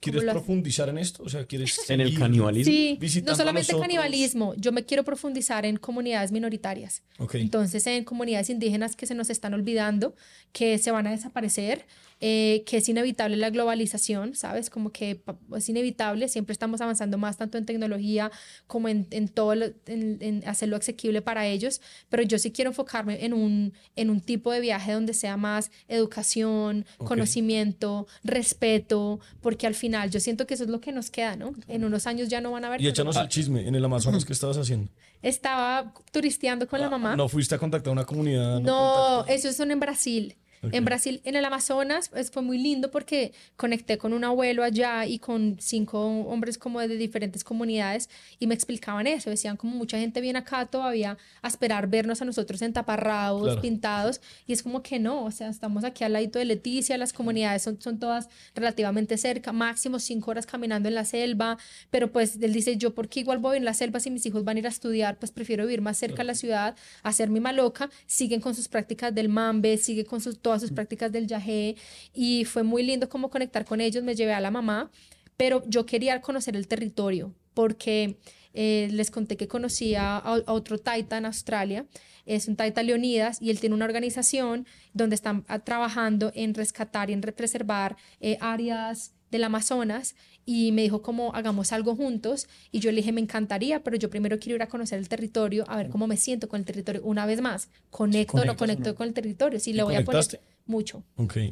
[0.00, 1.22] ¿Quieres profundizar en esto?
[1.24, 2.72] O sea, ¿quieres En el canibalismo.
[2.72, 7.02] Sí, visitando no solamente canibalismo, yo me quiero profundizar en comunidades minoritarias.
[7.18, 7.34] Ok.
[7.36, 10.14] Entonces, en comunidades indígenas que se nos están olvidando,
[10.52, 11.84] que se van a desaparecer,
[12.20, 14.70] eh, que es inevitable la globalización, ¿sabes?
[14.70, 15.22] Como que
[15.56, 18.30] es inevitable, siempre estamos avanzando más tanto en tecnología
[18.66, 22.70] como en, en todo, lo- en, en hacerlo asequible para ellos, pero yo sí quiero
[22.70, 29.66] enfocarme en un, en un tipo de viaje donde sea más educación, conocimiento, respeto, porque
[29.66, 31.52] al final yo siento que eso es lo que nos queda, ¿no?
[31.68, 32.80] En unos años ya no van a haber...
[32.80, 33.66] Y échanos el chisme.
[33.66, 34.90] En el Amazonas, ¿qué estabas haciendo?
[35.22, 37.16] Estaba turisteando con la mamá.
[37.16, 38.60] ¿No fuiste a contactar a una comunidad?
[38.60, 40.36] No, esos son en Brasil.
[40.62, 45.06] En Brasil, en el Amazonas, pues fue muy lindo porque conecté con un abuelo allá
[45.06, 49.30] y con cinco hombres como de diferentes comunidades y me explicaban eso.
[49.30, 53.60] Decían como mucha gente viene acá todavía a esperar vernos a nosotros en taparrabos, Claro.
[53.60, 57.12] pintados y es como que no, o sea, estamos aquí al ladito de Leticia, las
[57.12, 61.58] comunidades son, son todas relativamente cerca, máximo cinco horas caminando en la selva,
[61.90, 64.56] pero pues él dice, yo porque igual voy en la selva si mis hijos van
[64.56, 67.90] a ir a estudiar, pues prefiero vivir más cerca a la ciudad, hacer mi maloca,
[68.06, 71.76] siguen con sus prácticas del mambe, sigue con sus, todas sus prácticas del yagé
[72.14, 74.90] y fue muy lindo como conectar con ellos, me llevé a la mamá,
[75.36, 78.16] pero yo quería conocer el territorio porque
[78.54, 81.84] eh, les conté que conocía a, otro taita en Australia,
[82.24, 87.10] es un taita Leonidas y él tiene una organización donde están ah, trabajando en rescatar
[87.10, 90.14] y en re- preservar eh, áreas del Amazonas
[90.50, 94.08] y me dijo como hagamos algo juntos y yo le dije me encantaría pero yo
[94.08, 97.02] primero quiero ir a conocer el territorio a ver cómo me siento con el territorio
[97.04, 97.68] una vez más.
[97.90, 100.24] Conecto o no conecto con el territorio sí le voy a poner
[100.64, 101.04] mucho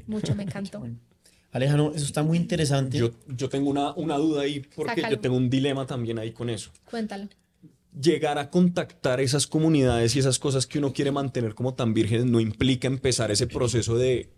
[0.07, 0.83] mucho me encantó.
[1.53, 2.97] Alejandro, eso está muy interesante.
[2.97, 5.17] Yo, yo tengo una, una duda ahí porque Sácalo.
[5.17, 6.71] yo tengo un dilema también ahí con eso.
[6.91, 7.29] cuéntalo.
[8.01, 12.27] Llegar a contactar esas comunidades y esas cosas que uno quiere mantener como tan vírgenes
[12.27, 14.31] no implica empezar ese proceso de,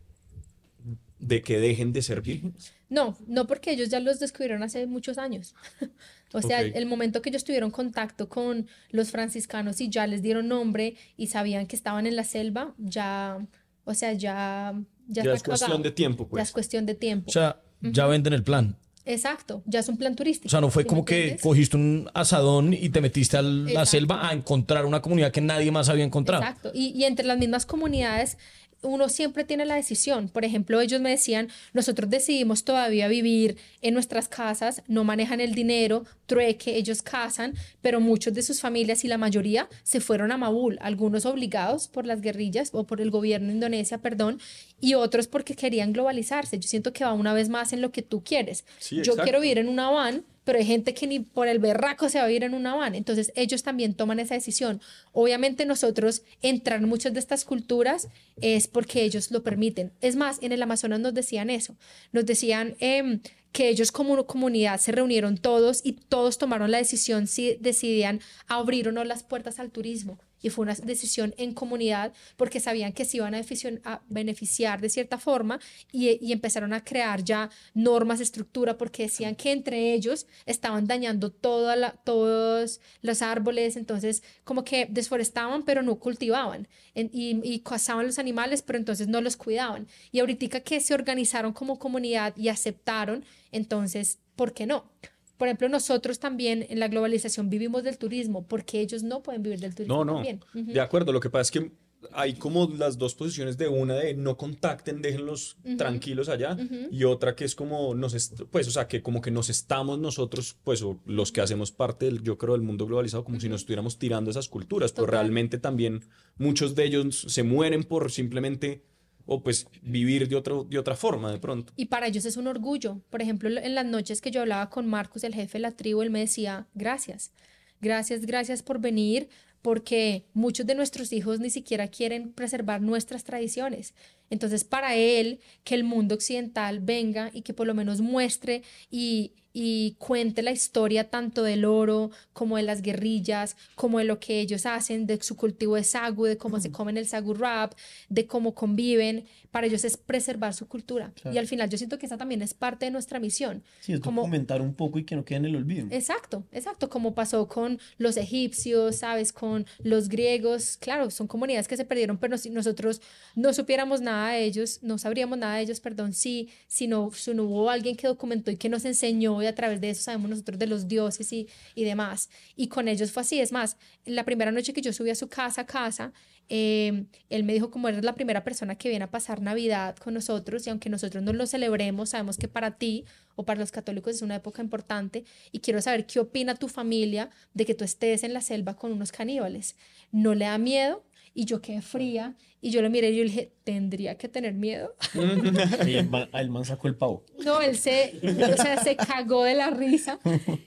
[1.18, 2.72] de que dejen de ser vírgenes.
[2.88, 5.54] No, no porque ellos ya los descubrieron hace muchos años.
[6.32, 6.72] o sea, Ok.
[6.74, 11.26] el momento que ellos tuvieron contacto con los franciscanos y ya les dieron nombre y
[11.26, 13.38] sabían que estaban en la selva, ya,
[13.84, 14.74] o sea, ya...
[15.10, 15.82] Ya, Ya es cuestión cagado.
[15.84, 16.42] de tiempo, Ya pues.
[16.48, 17.30] es cuestión de tiempo.
[17.30, 18.76] O sea, ya venden el plan.
[19.06, 20.48] Exacto, ya es un plan turístico.
[20.48, 21.42] O sea, no fue ¿sí como que entiendes?
[21.42, 23.86] cogiste un asadón y te metiste a la Exacto.
[23.90, 26.42] selva a encontrar una comunidad que nadie más había encontrado.
[26.42, 26.72] Exacto.
[26.74, 28.36] Y, y entre las mismas comunidades,
[28.82, 30.28] uno siempre tiene la decisión.
[30.28, 35.54] Por ejemplo, ellos me decían, nosotros decidimos todavía vivir en nuestras casas, no manejan el
[35.54, 40.36] dinero, trueque, ellos casan, pero muchos de sus familias y la mayoría se fueron a
[40.36, 44.40] Mabul, algunos obligados por las guerrillas o por el gobierno de Indonesia, perdón,
[44.80, 46.58] y otros porque querían globalizarse.
[46.58, 48.64] Yo siento que va una vez más en lo que tú quieres.
[48.78, 52.08] Sí, Yo quiero vivir en una van, pero hay gente que ni por el berraco
[52.08, 52.94] se va a vivir en una van.
[52.94, 54.80] Entonces ellos también toman esa decisión.
[55.12, 58.08] Obviamente nosotros entrar en muchas de estas culturas
[58.40, 59.92] es porque ellos lo permiten.
[60.00, 61.76] Es más, en el Amazonas nos decían eso.
[62.12, 63.20] Nos decían em,
[63.52, 68.88] que ellos como comunidad se reunieron todos y todos tomaron la decisión si decidían abrir
[68.88, 70.18] o no las puertas al turismo.
[70.40, 73.42] Y fue una decisión en comunidad porque sabían que se iban a,
[73.84, 75.60] a beneficiar de cierta forma
[75.92, 81.30] y, y empezaron a crear ya normas, estructura, porque decían que entre ellos estaban dañando
[81.30, 88.18] toda todos los árboles, entonces como que desforestaban pero no cultivaban y, y cazaban los
[88.18, 89.86] animales pero entonces no los cuidaban.
[90.12, 94.90] Y ahorita que se organizaron como comunidad y aceptaron, entonces, ¿por qué no?
[95.38, 99.60] Por ejemplo, nosotros también en la globalización vivimos del turismo, porque ellos no pueden vivir
[99.60, 100.14] del turismo No, no.
[100.14, 100.40] también.
[100.52, 101.72] De acuerdo, lo que pasa es que
[102.12, 106.56] hay como las dos posiciones de una de no contacten, déjenlos tranquilos allá
[106.90, 110.56] y otra que es como nos pues o sea, que como que nos estamos nosotros
[110.62, 113.62] pues o los que hacemos parte del yo creo del mundo globalizado como si nos
[113.62, 116.04] estuviéramos tirando esas culturas, pero realmente también
[116.36, 118.84] muchos de ellos se mueren por simplemente
[119.30, 121.72] o pues vivir de otro de otra forma de pronto.
[121.76, 123.02] Y para ellos es un orgullo.
[123.10, 126.00] Por ejemplo, en las noches que yo hablaba con Marcos, el jefe de la tribu,
[126.02, 127.32] él me decía, gracias,
[127.80, 129.28] gracias, gracias por venir,
[129.60, 133.92] porque muchos de nuestros hijos ni siquiera quieren preservar nuestras tradiciones.
[134.30, 139.32] Entonces, para él, que el mundo occidental venga y que por lo menos muestre y,
[139.60, 144.38] y cuente la historia tanto del oro como de las guerrillas, como de lo que
[144.38, 147.72] ellos hacen, de su cultivo de sagu, de cómo se comen el sagu wrap,
[148.08, 151.12] de cómo conviven, para ellos es preservar su cultura.
[151.32, 153.64] Y al final yo siento que esa también es parte de nuestra misión.
[153.80, 155.88] Sí, es como, documentar un poco y que no quede en el olvido.
[155.90, 159.32] Exacto, exacto, como pasó con los egipcios, ¿sabes?
[159.32, 163.00] Con los griegos, claro, son comunidades que se perdieron, pero si nosotros
[163.34, 167.34] no supiéramos nada de ellos, no sabríamos nada de ellos, perdón, si, si, no, si
[167.34, 170.58] no hubo alguien que documentó y que nos enseñó a través de eso sabemos nosotros
[170.58, 172.30] de los dioses y, y demás.
[172.56, 173.40] Y con ellos fue así.
[173.40, 176.12] Es más, la primera noche que yo subí a su casa, casa,
[176.50, 180.14] eh, él me dijo como eres la primera persona que viene a pasar Navidad con
[180.14, 183.04] nosotros y aunque nosotros no lo celebremos, sabemos que para ti
[183.36, 187.30] o para los católicos es una época importante y quiero saber qué opina tu familia
[187.52, 189.76] de que tú estés en la selva con unos caníbales.
[190.10, 191.04] ¿No le da miedo?
[191.38, 194.54] Y yo quedé fría y yo lo miré y yo le dije, ¿tendría que tener
[194.54, 194.96] miedo?
[195.86, 197.24] Y el man, el man sacó el pavo.
[197.44, 200.18] No, él se, o sea, se cagó de la risa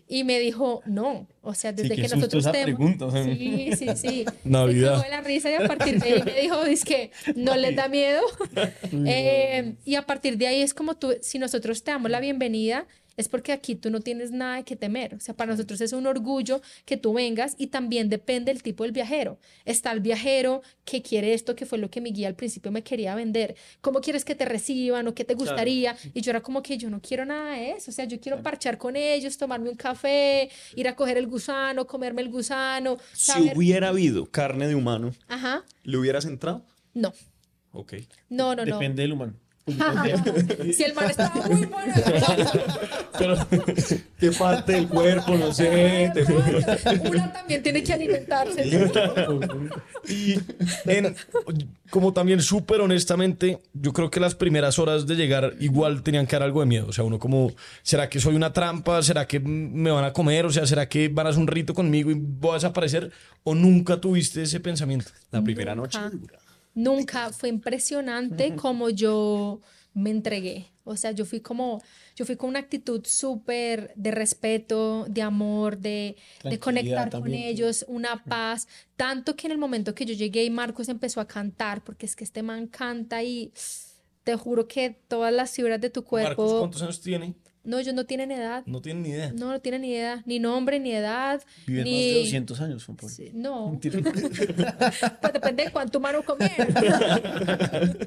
[0.07, 2.77] y me dijo, no, o sea, desde qué que nosotros esa estemos...
[2.77, 3.25] pregunta, o sea.
[3.25, 4.25] Sí, sí, sí.
[4.45, 4.95] Navidad.
[4.95, 7.57] Se cagó de la risa y a partir de ahí me dijo, es que no
[7.57, 8.21] les da miedo.
[9.13, 12.87] Eh, y a partir de ahí es como tú, si nosotros te damos la bienvenida,
[13.17, 15.15] es porque aquí tú no tienes nada que temer.
[15.15, 18.83] O sea, para nosotros es un orgullo que tú vengas y también depende del tipo
[18.83, 19.37] del viajero.
[19.65, 22.83] Está el viajero que quiere esto, que fue lo que mi guía al principio me
[22.83, 23.55] quería vender.
[23.81, 25.95] ¿Cómo quieres que te reciban o qué te gustaría?
[26.13, 27.91] Y yo era como que yo no quiero nada de eso.
[27.91, 31.85] O sea, yo quiero parchar con ellos, tomarme un café, ir a coger el gusano,
[31.87, 32.97] comerme el gusano.
[33.13, 35.63] Si hubiera habido carne de humano, Ajá.
[35.83, 36.65] ¿le hubieras entrado?
[36.93, 37.13] No.
[37.71, 37.93] Ok.
[38.29, 38.77] No, no, no.
[38.77, 39.33] Depende del humano.
[40.73, 41.93] si el mar estaba muy bueno.
[43.17, 43.35] Pero,
[44.19, 45.35] ¿qué parte del cuerpo?
[45.37, 46.11] No sé.
[46.13, 46.23] te-
[47.09, 48.63] Una también tiene que alimentarse.
[50.07, 50.33] Y
[50.85, 51.15] en-
[51.91, 56.35] como también súper honestamente, yo creo que las primeras horas de llegar igual tenían que
[56.35, 56.87] dar algo de miedo.
[56.87, 57.51] O sea, uno como,
[57.83, 59.01] ¿será que soy una trampa?
[59.03, 60.45] ¿Será que me van a comer?
[60.45, 63.11] O sea, ¿será que van a hacer un rito conmigo y voy a desaparecer?
[63.43, 65.11] ¿O nunca tuviste ese pensamiento?
[65.31, 65.99] La primera noche.
[66.73, 69.61] Nunca fue impresionante como yo
[69.93, 70.71] me entregué.
[70.83, 71.81] O sea, yo fui como,
[72.15, 76.15] yo fui con una actitud súper de respeto, de amor, de,
[76.59, 77.41] conectar también.
[77.41, 78.67] con ellos, una paz.
[78.95, 82.15] Tanto que en el momento que yo llegué y Marcos empezó a cantar, porque es
[82.15, 83.53] que este man canta y
[84.23, 86.43] te juro que todas las fibras de tu cuerpo.
[86.43, 87.35] Marcos, ¿cuántos años tiene?
[87.63, 88.63] No, ellos no tienen edad.
[88.65, 89.31] No tienen ni idea.
[89.33, 91.43] No, no tienen ni edad, ni nombre, ni edad.
[91.67, 91.91] Viven ni...
[91.91, 93.15] más de 200 años, Juan Pablo.
[93.15, 97.19] Sí, No, pues depende de cuánto humano comiera.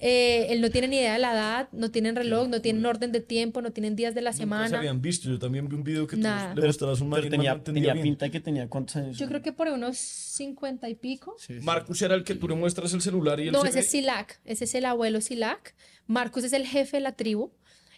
[0.00, 3.10] Eh, él no tiene ni idea de la edad, no tienen reloj, no tienen orden
[3.10, 4.78] de tiempo, no tienen días de la Nunca se semana.
[4.78, 5.28] habían visto.
[5.28, 6.54] Yo también vi un video que tú Nada.
[6.54, 8.04] le mostrarás un Pero tenía, tenía bien.
[8.04, 9.18] pinta de que tenía cuántos años.
[9.18, 11.34] Yo creo que por unos cincuenta y pico.
[11.62, 13.86] Marcus era el que tú le muestras el celular y él No, se ese es
[13.86, 13.90] ve.
[13.90, 15.74] Silac, ese es el abuelo Silac.
[16.06, 17.50] Marcus es el jefe de la tribu.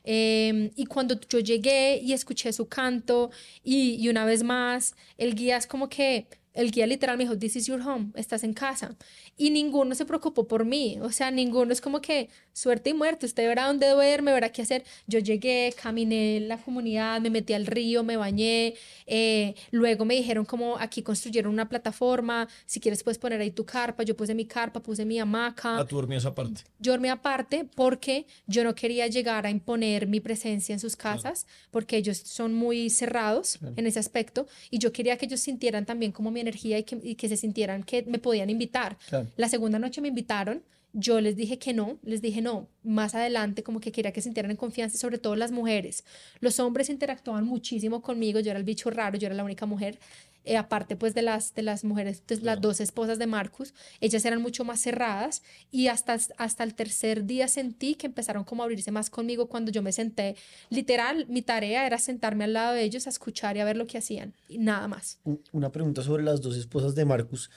[0.05, 3.31] Eh, y cuando yo llegué y escuché su canto
[3.63, 7.39] y, y una vez más, el guía es como que, el guía literal me dijo,
[7.39, 8.97] this is your home, estás en casa.
[9.37, 13.27] Y ninguno se preocupó por mí, o sea, ninguno es como que suerte y muerte,
[13.27, 14.85] usted verá dónde duerme, verá qué hacer.
[15.07, 18.75] Yo llegué, caminé en la comunidad, me metí al río, me bañé,
[19.07, 23.65] eh, luego me dijeron como aquí construyeron una plataforma, si quieres puedes poner ahí tu
[23.65, 25.79] carpa, yo puse mi carpa, puse mi hamaca.
[25.79, 26.63] Ah, tú dormías aparte.
[26.79, 31.47] Yo dormí aparte porque yo no quería llegar a imponer mi presencia en sus casas,
[31.71, 36.13] porque ellos son muy cerrados en ese aspecto, y yo quería que ellos sintieran también
[36.13, 38.97] como mi energía y que, y que se sintieran que me podían invitar.
[39.09, 39.27] Claro.
[39.37, 40.63] La segunda noche me invitaron,
[40.93, 44.51] yo les dije que no, les dije no, más adelante como que quería que sintieran
[44.51, 46.05] en confianza, sobre todo las mujeres.
[46.41, 49.99] Los hombres interactuaban muchísimo conmigo, yo era el bicho raro, yo era la única mujer.
[50.45, 54.25] Eh, aparte pues de las, de las mujeres, de las dos esposas de Marcus, ellas
[54.25, 58.65] eran mucho más cerradas y hasta, hasta el tercer día sentí que empezaron como a
[58.65, 60.37] abrirse más conmigo cuando yo me senté.
[60.71, 63.87] Literal, mi tarea era sentarme al lado de ellos a escuchar y a ver lo
[63.87, 65.19] que hacían y nada más.
[65.53, 67.51] Una pregunta sobre las dos esposas de Marcus.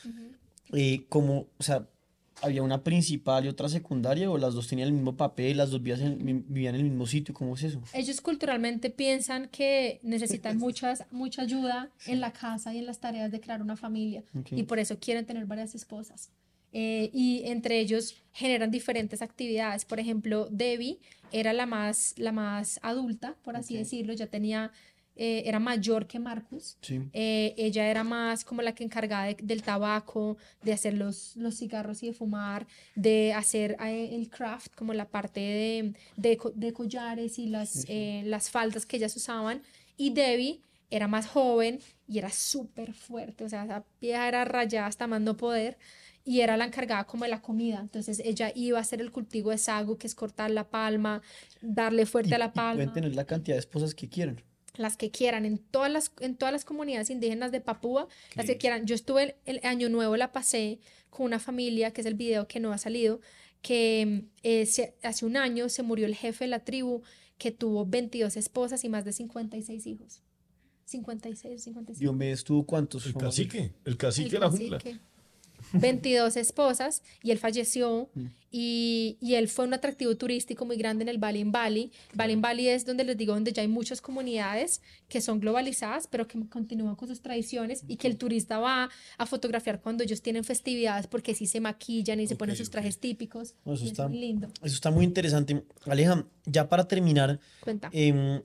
[0.73, 1.87] Eh, ¿cómo, o sea,
[2.41, 5.81] había una principal y otra secundaria o las dos tenían el mismo papel, las dos
[5.81, 7.33] vivían en, vivían en el mismo sitio?
[7.33, 7.81] ¿Cómo es eso?
[7.93, 13.31] Ellos culturalmente piensan que necesitan muchas, mucha ayuda en la casa y en las tareas
[13.31, 14.53] de crear una familia Ok.
[14.53, 16.29] y por eso quieren tener varias esposas.
[16.75, 19.85] Eh, y entre ellos generan diferentes actividades.
[19.85, 20.97] Por ejemplo, Debbie
[21.31, 24.71] era la más, la más adulta, por así decirlo, ya tenía,
[25.15, 26.77] eh, era mayor que Marcus.
[26.81, 27.01] Sí.
[27.13, 31.55] Eh, ella era más como la que encargaba de- del tabaco, de hacer los, los
[31.57, 32.65] cigarros y de fumar,
[32.95, 38.23] de hacer eh, el craft, como la parte de, de, de collares y las, eh,
[38.25, 39.61] las faldas que ellas usaban.
[39.97, 44.87] Y Debbie era más joven y era súper fuerte, o sea, esa vieja era rayada
[44.87, 45.77] hasta más no poder.
[46.25, 47.79] Y era la encargada como de la comida.
[47.81, 51.21] Entonces ella iba a hacer el cultivo de sago, que es cortar la palma,
[51.61, 54.41] darle fuerte a la Y palma pueden tener la cantidad de esposas que quieran.
[54.75, 58.57] Las que quieran, en todas las, en todas las comunidades indígenas de Papúa, las que
[58.57, 58.85] quieran.
[58.85, 60.79] Yo estuve el, el año nuevo, la pasé
[61.09, 63.19] con una familia, que es el video que no ha salido,
[63.61, 67.01] que eh, se- hace un año se murió el jefe de la tribu,
[67.37, 70.21] que tuvo 22 esposas y más de 56 hijos.
[70.85, 71.99] 56, 55.
[71.99, 73.05] Diomedes tuvo cuántos?
[73.05, 73.73] El cacique.
[73.85, 74.79] El cacique El de la jungla.
[75.73, 75.91] Cacique.
[75.91, 78.09] 22 esposas y él falleció
[78.51, 81.91] y, y él fue un atractivo turístico muy grande en el Bali in Bali.
[82.13, 86.07] Bali in Bali es donde les digo, donde ya hay muchas comunidades que son globalizadas,
[86.07, 90.21] pero que continúan con sus tradiciones y que el turista va a fotografiar cuando ellos
[90.21, 93.55] tienen festividades porque sí se maquillan y se ponen sus trajes típicos.
[93.65, 94.47] No, eso es está- muy lindo.
[94.61, 95.63] Eso está muy interesante.
[95.85, 97.89] Aleja, ya para terminar, Cuenta.
[97.91, 98.41] em,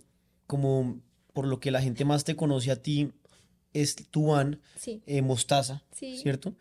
[0.46, 1.00] como
[1.34, 3.10] por lo que la gente más te conoce a ti
[3.74, 5.02] es tu van, Sí.
[5.06, 6.16] eh, Mostaza, Sí.
[6.16, 6.55] ¿cierto?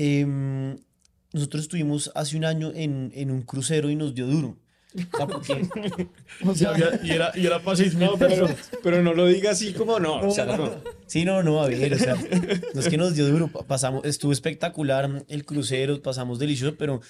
[0.00, 0.76] Em,
[1.32, 4.56] nosotros estuvimos hace un año en, en un crucero y nos dio duro.
[4.94, 5.68] O sea, porque-
[6.46, 6.72] o sea,
[7.02, 8.48] Y era, y era para seis mil Pero,
[8.82, 10.20] pero no lo diga así como no.
[10.20, 10.70] o sea, no.
[11.06, 12.14] Sí, no, no, a ver, o sea,
[12.74, 17.00] no es que nos dio duro, pa- pasamos, estuvo espectacular el crucero, pasamos delicioso, pero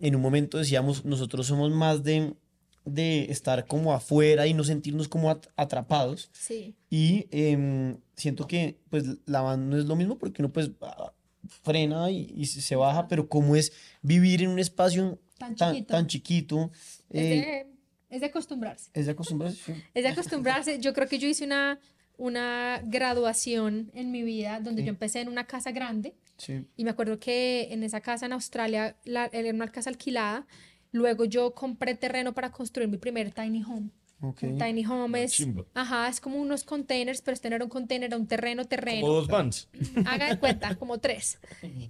[0.00, 2.34] en un momento decíamos, nosotros somos más de,
[2.84, 6.30] de estar como afuera y no sentirnos como at- atrapados.
[6.32, 6.76] Sí.
[6.88, 10.70] Y em, siento que pues la van no es lo mismo porque uno pues
[11.46, 15.94] frena y, y se baja, pero como es vivir en un espacio Tan tan, chiquito.
[15.94, 16.70] tan chiquito,
[17.10, 17.66] Es eh,
[18.08, 18.90] de, es de acostumbrarse.
[18.92, 19.84] es de acostumbrarse.
[19.94, 20.78] Es de acostumbrarse.
[20.80, 21.78] Yo creo que yo hice una,
[22.16, 26.64] una graduación en mi vida donde yo empecé en una casa grande Sí.
[26.76, 30.46] y me acuerdo que en esa casa en Australia la, era una casa alquilada.
[30.92, 33.90] Luego yo compré terreno para construir mi primer tiny home.
[34.20, 34.42] Ok.
[34.42, 38.12] Un tiny home es, ajá, es como unos containers, pero este no era un container,
[38.16, 39.06] un terreno, terreno.
[39.06, 39.68] O dos vans.
[40.04, 41.38] Haga de cuenta, como tres.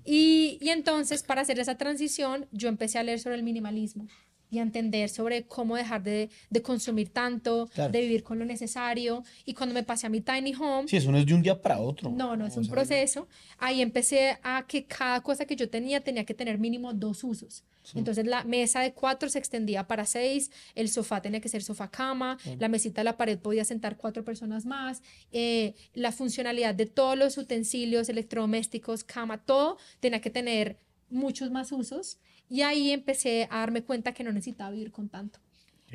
[0.04, 4.06] Y, y entonces, para hacer esa transición, yo empecé a leer sobre el minimalismo
[4.50, 7.92] y a entender sobre cómo dejar de, de consumir tanto, Claro.
[7.92, 9.22] de vivir con lo necesario.
[9.44, 11.60] Y cuando me pasé a mi tiny home, Sí, eso no es de un día
[11.60, 12.10] para otro.
[12.10, 13.28] no, no, es un proceso.
[13.58, 17.62] Ahí empecé a que cada cosa que yo tenía tenía que tener mínimo dos usos.
[17.94, 21.90] Entonces la mesa de cuatro se extendía para seis, el sofá tenía que ser sofá
[21.90, 25.02] cama, la mesita de la pared podía sentar cuatro personas más,
[25.32, 30.78] eh, la funcionalidad de todos los utensilios electrodomésticos, cama, todo tenía que tener
[31.10, 32.18] muchos más usos.
[32.50, 35.38] Y ahí empecé a darme cuenta que no necesitaba vivir con tanto.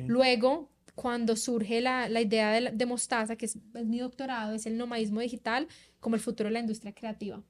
[0.08, 4.54] Luego, cuando surge la, la idea de, la- de Mostaza, que es, es mi doctorado,
[4.54, 5.66] es el nomadismo digital
[6.00, 7.42] como el futuro de la industria creativa.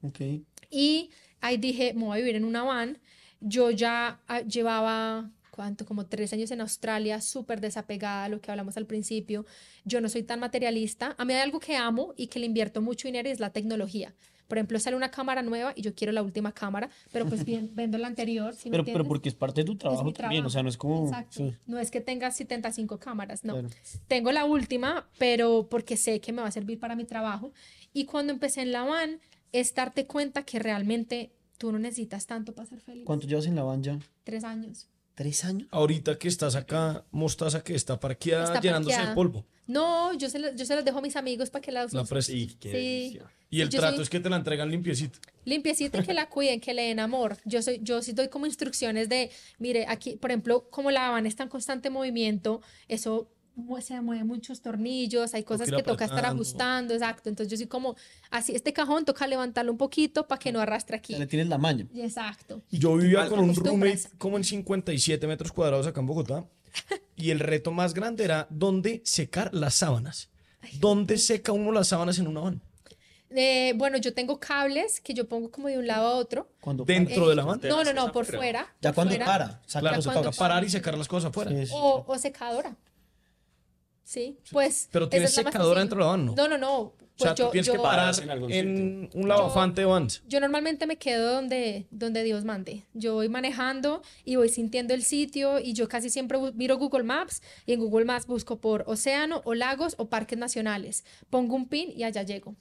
[0.70, 1.10] Y
[1.40, 2.98] ahí dije, me voy a vivir en una van.
[3.40, 5.85] Yo ya ah, llevaba, ¿cuánto?
[5.85, 9.44] Como tres años en Australia, súper desapegada a lo que hablamos al principio.
[9.85, 11.15] Yo no soy tan materialista.
[11.19, 13.51] A mí hay algo que amo y que le invierto mucho dinero y es la
[13.51, 14.15] tecnología.
[14.48, 17.70] Por ejemplo, sale una cámara nueva y yo quiero la última cámara, pero pues bien,
[17.74, 18.55] vendo la anterior.
[18.55, 20.77] ¿sí me Pero, pero porque es parte de tu trabajo también, o sea, no es
[20.77, 21.11] como...
[21.31, 23.55] Sí, No es que tenga 75 cámaras, no.
[23.55, 23.69] claro.
[24.06, 27.52] Tengo la última, pero porque sé que me va a servir para mi trabajo.
[27.93, 29.20] Y cuando empecé en la van,
[29.52, 33.05] es darte cuenta que realmente tú no necesitas tanto para ser feliz.
[33.05, 33.98] ¿Cuánto llevas en la van ya?
[34.24, 34.89] Tres años.
[35.14, 35.68] ¿Tres años?
[35.70, 39.14] Ahorita que estás acá, mostaza que está parqueada Está llenándose de parqueada.
[39.14, 39.47] polvo.
[39.66, 42.05] No, yo se, las- yo se las dejo a mis amigos para que La usen.
[42.59, 42.68] qué Sí.
[42.68, 43.31] delicia.
[43.48, 45.20] Y el Yo trato soy- es que te la entregan limpiecita.
[45.44, 47.36] limpiecita y que la cuiden, que le den amor.
[47.44, 51.26] Yo soy, yo sí doy como instrucciones de, mire, aquí, por ejemplo, como la van
[51.26, 53.31] está en constante movimiento, eso
[53.81, 57.28] se mueven muchos tornillos, hay cosas que toca estar ajustando, exacto.
[57.28, 57.97] Entonces yo soy como,
[58.31, 61.14] así, este cajón toca levantarlo un poquito para que no arrastre aquí.
[61.14, 61.86] Le tienes la maña.
[61.94, 62.62] Exacto.
[62.70, 66.44] Yo vivía con un roommate como en 57 metros cuadrados acá en Bogotá.
[67.16, 70.31] Y el reto más grande era dónde secar las sábanas.
[70.81, 72.60] ¿Dónde seca uno las sábanas en una van?
[73.31, 76.48] Eh, bueno, yo tengo cables que yo pongo como de un lado a otro.
[76.60, 77.60] Cuando Dentro de la van.
[77.62, 78.74] No, no, no, por fuera.
[78.81, 79.26] Ya por cuando fuera.
[79.26, 79.47] para.
[79.66, 80.39] Saca Claro, los cuando toca cables.
[80.39, 81.51] parar y secar las cosas afuera.
[81.51, 81.72] Sí, sí.
[81.74, 82.76] O, o secadora.
[84.05, 84.89] Sí, pues.
[84.93, 86.35] Pero tienes secadora dentro de la van, ¿no?
[86.36, 86.78] No, no, no.
[86.81, 89.86] o Pues sea, yo, tú tienes yo- que parar en algún en un lavafante de
[89.86, 90.22] vans.
[90.26, 92.85] Yo normalmente me quedo donde, donde Dios mande.
[92.93, 97.40] Yo voy manejando y voy sintiendo el sitio y yo casi siempre miro Google Maps
[97.66, 101.05] y en Google Maps busco por océano o lagos o parques nacionales.
[101.31, 102.56] Pongo un pin y allá llego.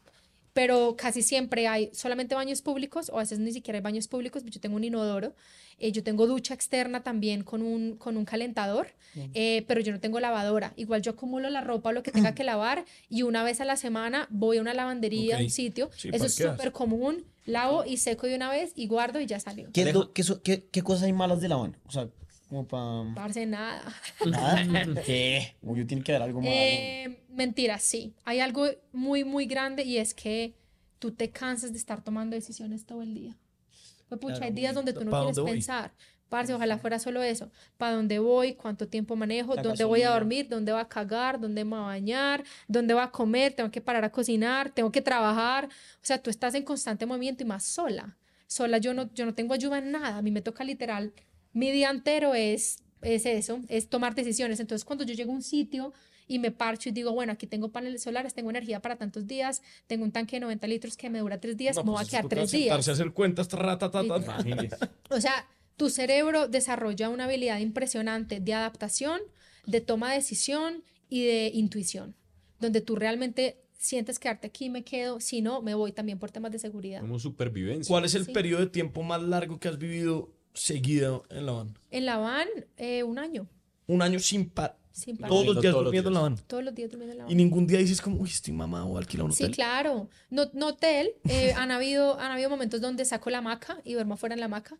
[0.53, 4.43] Pero casi siempre hay solamente baños públicos o a veces ni siquiera hay baños públicos.
[4.45, 5.33] Yo tengo un inodoro,
[5.79, 8.87] eh, yo tengo ducha externa también con un, con un calentador,
[9.33, 10.73] eh, pero yo no tengo lavadora.
[10.75, 13.77] Igual yo acumulo la ropa, lo que tenga que lavar y una vez a la
[13.77, 15.43] semana voy a una lavandería, a Ok.
[15.45, 15.89] un sitio.
[15.97, 17.25] Sí, Eso es súper común.
[17.45, 19.69] Lavo y seco de una vez y guardo y ya salió.
[19.73, 21.57] ¿Qué, qué, qué- qué cosas hay malas de la?
[21.57, 22.07] O sea,
[22.53, 23.15] como para...
[23.15, 23.81] Parce, nada.
[24.25, 25.01] Nada.
[25.05, 25.55] ¿Qué?
[25.65, 26.53] Obvio tiene que haber algo malo.
[26.53, 28.13] Eh, mentira, sí.
[28.25, 30.53] Hay algo muy, muy grande y es que
[30.99, 33.37] tú te cansas de estar tomando decisiones todo el día.
[34.07, 35.91] Pues, pucha, hay días donde tú no ¿Pa' quieres pensar.
[36.29, 37.51] Parce, ojalá fuera solo eso.
[37.77, 38.53] ¿Para dónde voy?
[38.53, 39.55] ¿Cuánto tiempo manejo?
[39.55, 40.47] La ¿Dónde voy a dormir?
[40.49, 41.39] ¿Dónde voy a cagar?
[41.39, 42.43] ¿Dónde me voy a bañar?
[42.67, 43.53] ¿Dónde voy a comer?
[43.53, 44.71] ¿Tengo que parar a cocinar?
[44.71, 45.65] ¿Tengo que trabajar?
[45.65, 48.17] O sea, tú estás en constante movimiento y más sola.
[48.47, 50.17] Sola yo no, yo no tengo ayuda en nada.
[50.17, 51.13] A mí me toca literal.
[51.53, 54.59] Mi día entero es, es eso, es tomar decisiones.
[54.59, 55.93] Entonces, cuando yo llego a un sitio
[56.27, 59.61] y me parcho y digo, bueno, aquí tengo paneles solares, tengo energía para tantos días,
[59.87, 62.07] tengo un tanque de 90 litros que me dura tres días, No, me voy pues
[62.07, 62.87] a quedar toca tres sentarse días.
[62.87, 64.37] a hacer cuentas, ratatata.
[65.09, 65.47] O sea,
[65.77, 69.19] tu cerebro desarrolla una habilidad impresionante de adaptación,
[69.65, 72.15] de toma de decisión y de intuición,
[72.59, 76.51] donde tú realmente sientes quedarte aquí, me quedo, si no, me voy también por temas
[76.53, 77.01] de seguridad.
[77.01, 77.91] Como supervivencia.
[77.91, 78.31] ¿Cuál es el Sí.
[78.31, 81.77] periodo de tiempo más largo que has vivido seguido en la van?
[81.91, 82.47] En la van,
[82.77, 83.47] eh, un año,
[83.87, 84.77] Un año sin par.
[84.91, 85.29] sin parar.
[85.29, 86.37] Todos los días Todos los durmiendo en la van.
[86.47, 87.31] Todos los días durmiendo en la van.
[87.31, 89.55] Y ningún día dices como, uy, estoy mamado o alquilo un Sí, hotel.
[89.55, 90.07] claro.
[90.29, 91.11] No, no hotel.
[91.27, 94.45] eh, han, habido, han habido momentos donde saco la hamaca y duermo afuera en la
[94.45, 94.77] hamaca.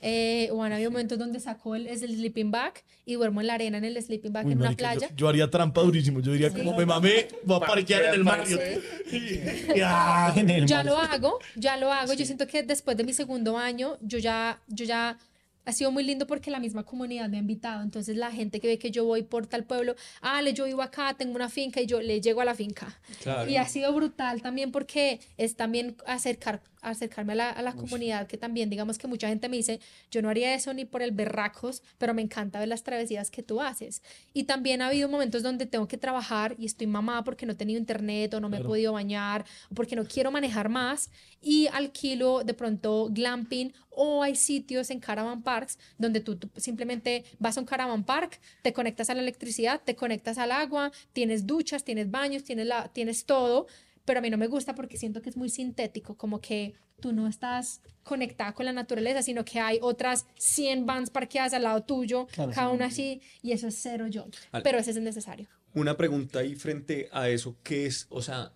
[0.00, 2.74] Eh, o han habido momentos donde saco el, el sleeping bag
[3.04, 5.14] y duermo en la arena en el sleeping bag Uy, en una marica, yo- playa.
[5.16, 6.20] Yo, haría trampa durísimo.
[6.20, 8.26] Yo diría, como me mamé, voy a parquear en el.
[9.12, 10.86] Y- ah, En el ya mar.
[10.86, 12.12] lo hago, ya lo hago.
[12.14, 15.18] Yo siento que después de mi segundo año, yo ya, yo ya
[15.64, 17.82] ha sido muy lindo porque la misma comunidad me ha invitado.
[17.82, 20.80] Entonces la gente que ve que yo voy por tal pueblo, ah, le yo vivo
[20.82, 23.00] acá, tengo una finca y yo le llego a la finca.
[23.22, 23.50] Claro.
[23.50, 28.26] Y ha sido brutal también porque es también acercar, acercarme a la, a la comunidad
[28.26, 29.80] que también, digamos que mucha gente me dice,
[30.10, 33.42] yo no haría eso ni por el berracos, pero me encanta ver las travesías que
[33.42, 34.02] tú haces.
[34.32, 37.56] Y también ha habido momentos donde tengo que trabajar y estoy mamada porque no he
[37.56, 41.10] tenido internet o no me he podido bañar o porque no quiero manejar más
[41.40, 47.24] y alquilo de pronto glamping o hay sitios en caravan parks donde tú, tú simplemente
[47.38, 51.46] vas a un caravan park, te conectas a la electricidad, te conectas al agua, tienes
[51.46, 53.66] duchas, tienes baños, tienes, la, tienes todo,
[54.06, 57.12] pero a mí no me gusta porque siento que es muy sintético, como que tú
[57.12, 61.82] no estás conectada con la naturaleza, sino que hay otras 100 vans parqueadas al lado
[61.82, 62.74] tuyo, Claro, cada sí.
[62.74, 64.26] una así, y eso es cero yo.
[64.52, 65.48] Al- Pero ese es necesario.
[65.74, 68.52] Una pregunta ahí frente a eso, ¿qué es, o sea,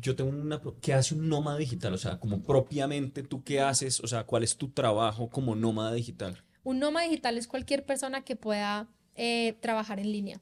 [0.00, 1.94] yo tengo una, ¿qué hace un nómada digital?
[1.94, 5.94] O sea, como propiamente tú qué haces, o sea, ¿cuál es tu trabajo como nómada
[5.94, 6.42] digital?
[6.64, 10.40] Un nómada digital es cualquier persona que pueda eh, trabajar en línea.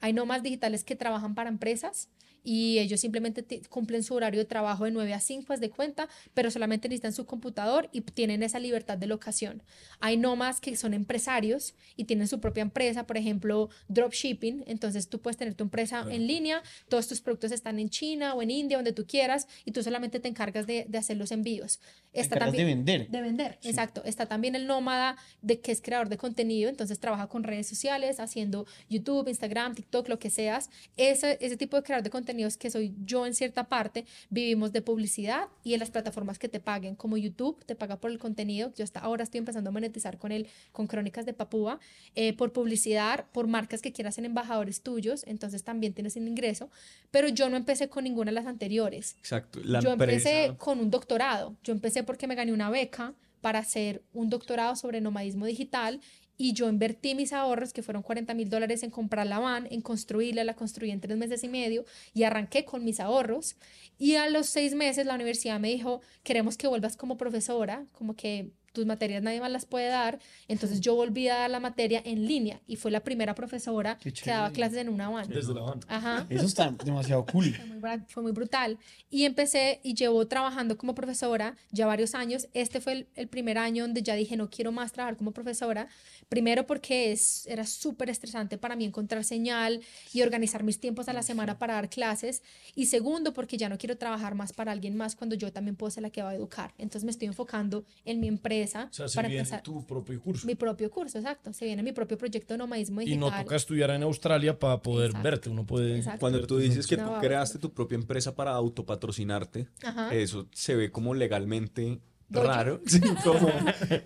[0.00, 2.08] Hay nómadas digitales que trabajan para empresas
[2.44, 6.08] y ellos simplemente cumplen su horario de trabajo de 9 a 5, haz de cuenta,
[6.34, 9.62] pero solamente necesitan su computador y tienen esa libertad de locación.
[10.00, 15.20] Hay nómadas que son empresarios y tienen su propia empresa, por ejemplo, dropshipping, entonces tú
[15.20, 18.76] puedes tener tu empresa en línea, todos tus productos están en China o en India,
[18.76, 21.80] donde tú quieras, y tú solamente te encargas de, de hacer los envíos.
[22.12, 23.08] Está encargas de también- vender.
[23.08, 24.02] De vender, exacto.
[24.04, 28.20] Está también el nómada de que es creador de contenido, entonces trabaja con redes sociales,
[28.20, 30.68] haciendo YouTube, Instagram, TikTok, lo que seas.
[30.96, 34.82] Ese, ese tipo de creador de contenidos que soy yo en cierta parte, vivimos de
[34.82, 38.72] publicidad y en las plataformas que te paguen, como YouTube, te paga por el contenido.
[38.76, 41.78] Yo hasta ahora estoy empezando a monetizar con él, con Crónicas de Papúa,
[42.16, 46.70] eh, por publicidad, por marcas que quieras ser embajadores tuyos, entonces también tienes un ingreso.
[47.12, 50.28] Pero yo no empecé con ninguna de las anteriores Exacto, la yo empresa.
[50.28, 51.54] empecé con un doctorado.
[51.62, 56.00] Yo empecé porque me gané una beca para hacer un doctorado sobre nomadismo digital
[56.36, 59.80] y yo invertí mis ahorros, que fueron 40 mil dólares, en comprar la van, en
[59.80, 63.56] construirla, la construí en tres meses y medio y arranqué con mis ahorros.
[63.98, 68.16] Y a los seis meses la universidad me dijo, queremos que vuelvas como profesora, como
[68.16, 70.18] que tus materias nadie más las puede dar.
[70.48, 74.12] Entonces yo volví a dar la materia en línea y fue la primera profesora que
[74.26, 75.28] daba clases en una van.
[75.28, 75.80] Desde la van.
[75.88, 76.26] Ajá.
[76.28, 77.54] Eso está demasiado cool.
[77.54, 78.76] Fue muy, fue muy brutal.
[79.10, 82.48] Y empecé y llevo trabajando como profesora ya varios años.
[82.52, 85.88] Este fue el, el primer año donde ya dije no quiero más trabajar como profesora.
[86.28, 89.80] Primero porque es, era súper estresante para mí encontrar señal
[90.12, 92.42] y organizar mis tiempos a la semana para dar clases.
[92.74, 95.92] Y segundo porque ya no quiero trabajar más para alguien más cuando yo también puedo
[95.92, 96.74] ser la que va a educar.
[96.76, 100.20] Entonces me estoy enfocando en mi empresa O sea, se para viene empezar tu propio
[100.20, 100.46] curso.
[100.46, 101.52] mi propio curso, exacto.
[101.52, 103.20] Se viene mi propio proyecto de nomadismo Y digital.
[103.30, 105.24] no toca estudiar en Australia para poder Exacto.
[105.24, 105.50] verte.
[105.50, 105.96] Uno puede.
[105.98, 106.20] Exacto.
[106.20, 110.14] Cuando tú dices que No, tú creaste tu propia empresa para autopatrocinarte, Ajá.
[110.14, 112.00] eso se ve como legalmente
[112.30, 112.80] raro.
[112.86, 113.48] Sí, como,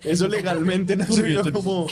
[0.03, 1.87] eso legalmente no se ve como,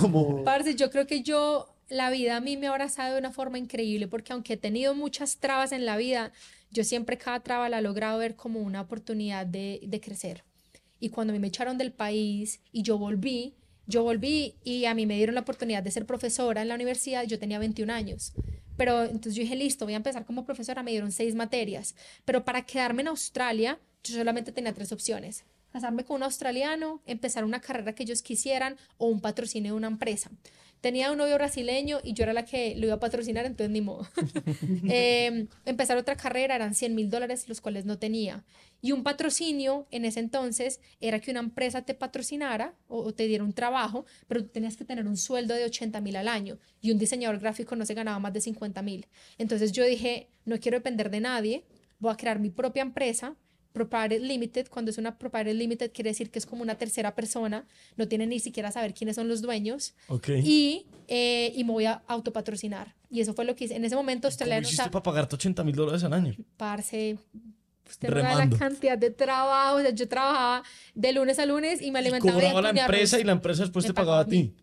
[0.00, 3.32] como Parce, yo creo que yo, la vida a mí me ha abrazado de una
[3.32, 6.32] forma increíble, porque aunque he tenido muchas trabas en la vida,
[6.70, 10.44] yo siempre cada traba la he logrado ver como una oportunidad de, de crecer.
[11.00, 13.54] Y cuando a mí me echaron del país y yo volví,
[13.86, 17.24] yo volví y a mí me dieron la oportunidad de ser profesora en la universidad,
[17.24, 18.32] yo tenía 21 años.
[18.76, 21.94] Pero entonces yo dije, listo, voy a empezar como profesora, me dieron seis materias.
[22.24, 25.44] Pero para quedarme en Australia, yo solamente tenía tres opciones.
[25.72, 29.88] Casarme con un australiano, empezar una carrera que ellos quisieran o un patrocinio de una
[29.88, 30.30] empresa.
[30.80, 33.80] Tenía un novio brasileño y yo era la que lo iba a patrocinar, entonces ni
[33.80, 34.08] modo.
[34.90, 38.44] Eh, empezar otra carrera eran 100 mil dólares, los cuales no tenía.
[38.80, 43.26] Y un patrocinio en ese entonces era que una empresa te patrocinara o, o te
[43.26, 46.58] diera un trabajo, pero tú tenías que tener un sueldo de 80 mil al año
[46.80, 49.06] y un diseñador gráfico no se ganaba más de 50 mil.
[49.36, 51.64] Entonces yo dije, no quiero depender de nadie,
[51.98, 53.36] voy a crear mi propia empresa,
[53.72, 57.66] Proprietary Limited, cuando es una Proprietary Limited quiere decir que es como una tercera persona,
[57.96, 59.94] no tiene ni siquiera saber quiénes son los dueños.
[60.08, 60.28] Ok.
[60.42, 62.94] Y, eh, y me voy a autopatrocinar.
[63.10, 63.76] Y eso fue lo que hice.
[63.76, 66.34] En ese momento ¿Cómo australiano, o hiciste sea, para pagarte 80 mil dólares al año?
[66.56, 67.18] parce,
[67.88, 70.62] usted no la cantidad de trabajo, o sea, yo trabajaba
[70.94, 73.22] de lunes a lunes y me Y alimentaba cobraba bien la empresa arroz.
[73.22, 74.54] y la empresa después Me te pagaba a ti.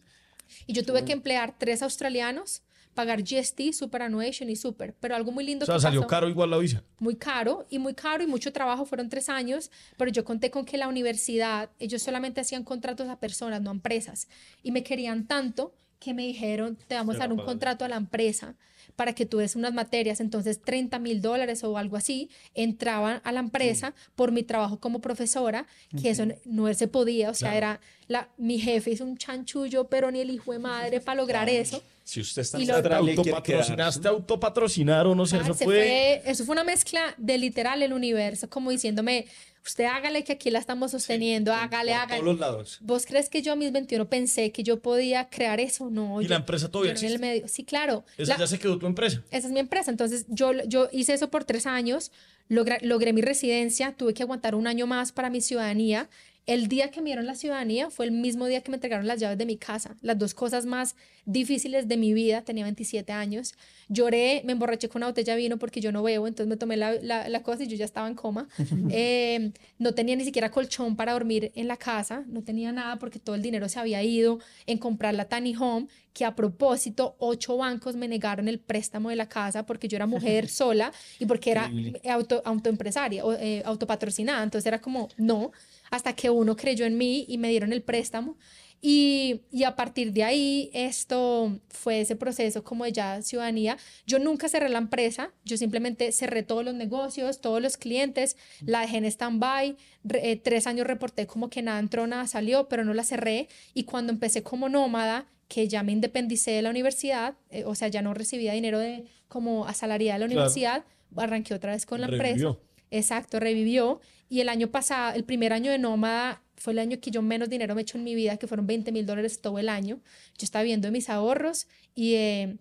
[0.68, 2.62] Y yo tuve que emplear tres australianos,
[2.96, 4.96] pagar GST, Superannuation y Super.
[5.00, 6.82] Pero algo muy lindo O sea, que salió pasó- caro igual la visa.
[6.98, 10.66] muy caro y muy caro y mucho trabajo, fueron tres años, pero yo conté con
[10.66, 14.28] que la universidad, ellos solamente hacían contratos a personas, no a empresas,
[14.64, 17.96] y me querían tanto que me dijeron, te vamos a dar un contrato a la
[17.98, 18.56] empresa
[18.96, 23.32] para que tú des unas materias, entonces 30 mil dólares o algo así entraban a
[23.32, 25.68] la empresa por mi trabajo como profesora,
[26.02, 30.12] que eso no se podía, o sea, era, la, mi jefe hizo un chanchullo, pero
[30.12, 31.84] ni el hijo de madre para lograr eso.
[32.06, 35.76] Si usted está Y en y quiere Autopatrocinaste, autopatrocinaron, o sea, eso Parce, fue...
[35.76, 39.26] fue- eso fue una mezcla de literal el universo, como diciéndome,
[39.66, 42.22] usted hágale que aquí la estamos sosteniendo, hágale, por hágale.
[42.22, 42.78] todos los lados.
[42.82, 45.90] ¿Vos crees que yo a mis 21 pensé que yo podía crear eso?
[45.90, 46.22] No.
[46.22, 47.28] ¿Y yo- la empresa todavía yo en el existe?
[47.28, 47.48] medio.
[47.48, 48.06] Sí, claro.
[48.18, 49.24] Esa La- ya se quedó tu empresa.
[49.32, 49.90] esa es mi empresa.
[49.90, 52.12] Entonces, yo, yo hice eso por tres años,
[52.50, 56.08] logra- logré mi residencia, tuve que aguantar un año más para mi ciudadanía.
[56.46, 59.20] El día que me dieron la ciudadanía fue el mismo día que me entregaron las
[59.20, 59.96] llaves de mi casa.
[60.02, 60.96] Las dos cosas más
[61.26, 62.44] difíciles de mi vida.
[62.44, 63.56] Tenía 27 años.
[63.90, 66.78] Lloré, me emborraché con una botella de vino porque yo no bebo, entonces me tomé
[66.78, 68.48] la, la- la cosa y yo ya estaba en coma.
[68.92, 73.18] Eh, no tenía ni siquiera colchón para dormir en la casa, no tenía nada porque
[73.20, 77.58] todo el dinero se había ido en comprar la tiny home, que a propósito, ocho
[77.58, 81.52] bancos me negaron el préstamo de la casa porque yo era mujer sola y porque
[81.52, 81.72] era
[82.12, 84.44] auto, autoempresaria o eh, autopatrocinada.
[84.44, 85.52] Entonces era como, no,
[85.96, 88.38] hasta que uno creyó en mí y me dieron el préstamo.
[88.82, 93.78] Y, y a partir de ahí, esto fue ese proceso como de ya ciudadanía.
[94.06, 98.82] Yo nunca cerré la empresa, yo simplemente cerré todos los negocios, todos los clientes, la
[98.82, 99.76] dejé en stand-by.
[100.14, 103.48] eh, tres años reporté como que nada entró, nada salió, pero no la cerré.
[103.74, 107.88] Y cuando empecé como nómada, que ya me independicé de la universidad, eh, o sea,
[107.88, 110.42] ya no recibía dinero de como asalariada de la Claro.
[110.42, 110.86] universidad,
[111.16, 112.34] arranqué otra vez con la empresa.
[112.36, 112.62] Revivió.
[112.92, 114.00] Exacto, revivió.
[114.30, 117.50] Y el año pasado, el primer año de Nómada, fue el año que yo menos
[117.50, 119.98] dinero me he hecho en mi vida, que fueron 20 mil dólares todo el año.
[120.38, 122.58] Yo estaba viendo mis ahorros y, eh,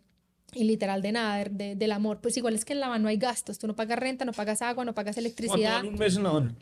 [0.53, 2.21] y literal de nada, de- de- del amor.
[2.21, 3.59] Pues igual es que en La Habana no hay gastos.
[3.59, 5.77] Tú no pagas renta, no pagas agua, no pagas ¿Cuánto electricidad.
[5.77, 6.55] vale un mes en la Habana?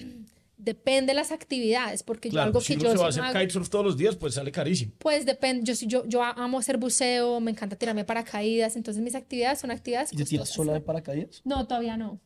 [0.56, 3.24] Depende de las actividades, porque yo algo si que uno yo se va a hacer
[3.24, 4.92] hago- kitesurf todos los días, pues sale carísimo.
[4.98, 9.58] Pues depende, yo, yo, yo amo hacer buceo, me encanta tirarme paracaídas, entonces mis actividades
[9.58, 11.40] son actividades ¿Y te tiras sola de paracaídas?
[11.44, 12.20] No, todavía no,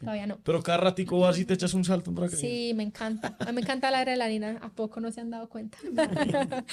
[0.00, 0.38] todavía no.
[0.42, 2.40] Pero cada ratico vas y te echas un salto en paracaídas.
[2.40, 3.36] Sí, me encanta.
[3.38, 4.58] A mí me encanta la adrenalina.
[4.62, 5.78] ¿A poco no se han dado cuenta?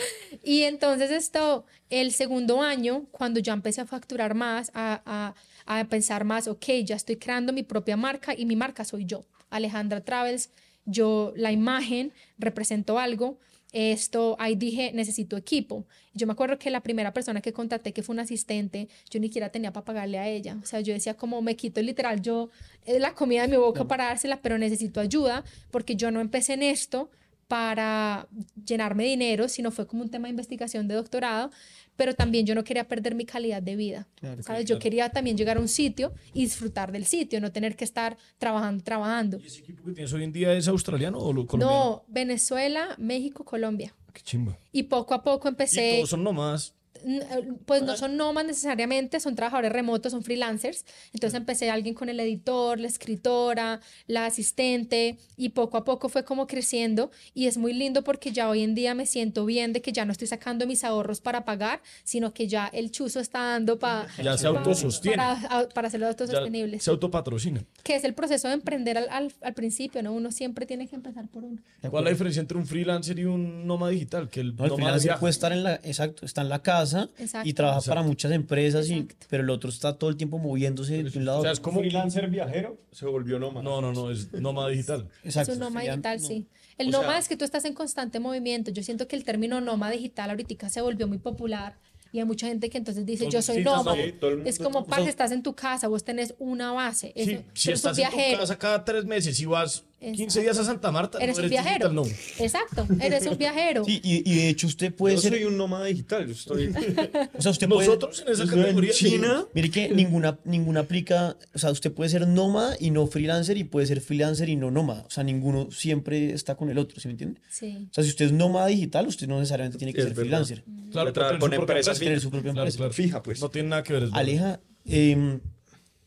[0.43, 5.85] y entonces esto, el segundo año, cuando ya empecé a facturar más, a, a, a
[5.85, 9.25] pensar más, ok, ya estoy creando mi propia marca y mi marca soy yo.
[9.49, 10.49] Alejandra Travels,
[10.85, 13.39] yo la imagen represento algo.
[13.77, 15.85] Esto, ahí dije, necesito equipo.
[16.13, 19.27] Yo me acuerdo que la primera persona que contraté, que fue un asistente, yo ni
[19.27, 20.57] siquiera tenía para pagarle a ella.
[20.63, 22.49] O sea, yo decía como me quito literal yo
[22.85, 26.53] eh, la comida de mi boca para dársela, pero necesito ayuda porque yo no empecé
[26.53, 27.11] en esto
[27.47, 28.27] para
[28.65, 31.51] llenarme de dinero, sino fue como un tema de investigación de doctorado,
[31.95, 34.07] pero también yo no quería perder mi calidad de vida,
[34.41, 34.65] ¿sabes?
[34.65, 38.17] Yo quería también llegar a un sitio y disfrutar del sitio, no tener que estar
[38.37, 39.39] trabajando, trabajando.
[39.39, 41.83] ¿Y ese equipo que tienes hoy en día es australiano o lo- colombiano?
[41.85, 43.93] No, Venezuela, México, Colombia.
[44.11, 44.57] Qué chimba.
[44.71, 45.95] Y poco a poco Y empecé...
[45.97, 46.73] todos son nómadas.
[47.03, 50.85] Eh, Pues no son nómadas necesariamente, son trabajadores remotos, son freelancers.
[51.13, 56.23] Entonces empecé alguien con el editor, la escritora, la asistente y poco a poco fue
[56.23, 59.81] como creciendo y es muy lindo porque ya hoy en día me siento bien de
[59.81, 63.39] que ya no estoy sacando mis ahorros para pagar, sino que ya el chuzo está
[63.39, 65.17] dando para Ya se autosostiene.
[65.17, 66.79] para, para hacerlo autosostenible.
[66.79, 67.63] se autopatrocina.
[67.83, 70.13] Que es el proceso de emprender al, al, al principio, ¿no?
[70.13, 71.61] Uno siempre tiene que empezar por uno.
[71.81, 74.29] ¿Cuál es la diferencia entre un freelancer y un nómada digital?
[74.29, 77.47] Que el No, el freelancer puede estar en la, exacto, está en la casa Exacto.
[77.47, 79.27] y trabaja para muchas empresas, y, Exacto.
[79.29, 81.59] pero el otro está todo el tiempo moviéndose de un lado O a sea, es
[81.59, 81.79] como...
[81.79, 83.63] freelancer viajero se volvió nómada.
[83.63, 85.07] No, no, no, es nómada digital.
[85.23, 86.27] Exacto, es un nómada digital, no.
[86.27, 86.47] sí.
[86.77, 88.71] El O nómada sea- es que tú estás en constante movimiento.
[88.71, 91.77] Yo siento que el término nómada digital ahorita se volvió muy popular
[92.11, 93.97] y hay mucha gente que entonces dice, yo soy mundo- nómada.
[94.01, 94.13] sí,
[94.45, 97.11] es como, parce, estás en tu casa, vos tenés una base.
[97.15, 98.39] Eso, Sí, si eres un estás en tu viajero.
[98.39, 100.41] casa cada tres meses y vas 15 Exacto.
[100.41, 101.89] días a Santa Marta, Eres no un eres viajero.
[101.89, 102.43] digital, no.
[102.45, 103.85] Exacto, eres un viajero.
[103.85, 106.27] Sí, y, y de hecho usted puede Yo ser, soy un nómada digital.
[106.27, 106.67] Yo estoy
[107.37, 108.91] o sea, usted puede, Nosotros en esa Yo en categoría...
[108.93, 109.45] China.
[109.53, 113.63] mire que ninguna, ninguna aplica, o sea, usted puede ser nómada y no freelancer y
[113.63, 117.07] puede ser freelancer y no nómada, o sea, ninguno siempre está con el otro, ¿sí
[117.07, 117.41] me entiende?
[117.49, 117.87] Sí.
[117.89, 120.43] O sea, si usted es nómada digital, usted no necesariamente tiene que Es ser verdad.
[120.45, 120.63] freelancer.
[120.91, 121.99] Claro, pero con tener su propia empresas empresa.
[122.05, 122.77] Tener su propia Claro, empresa.
[122.77, 122.93] claro.
[122.93, 123.41] fija, pues.
[123.41, 124.09] No tiene nada que ver.
[124.13, 125.39] Aleja, em,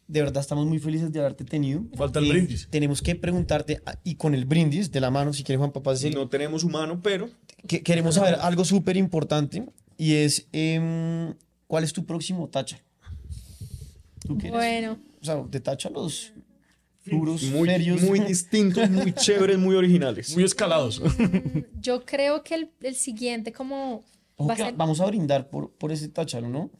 [0.08, 1.84] de verdad estamos muy felices de haberte tenido.
[1.94, 2.66] Falta el brindis.
[2.70, 5.92] Tenemos que preguntarte, ah, y con el brindis de la mano, si quieres Juan Papá,
[5.92, 7.28] el- No tenemos humano, pero
[7.66, 9.64] que- queremos saber algo súper importante
[9.96, 11.34] y es, em,
[11.66, 12.80] ¿cuál es tu próximo tacha?
[14.26, 14.52] ¿Tú quieres?
[14.58, 16.32] Bueno, O sea, de tacha los
[17.04, 18.02] duros, muy, serios.
[18.02, 20.34] muy distintos, muy chéveres, muy originales.
[20.34, 21.02] Muy escalados.
[21.80, 24.04] yo creo que el, el siguiente como
[24.40, 26.70] va a ser, Vamos a brindar por, por ese tachalo, ¿no?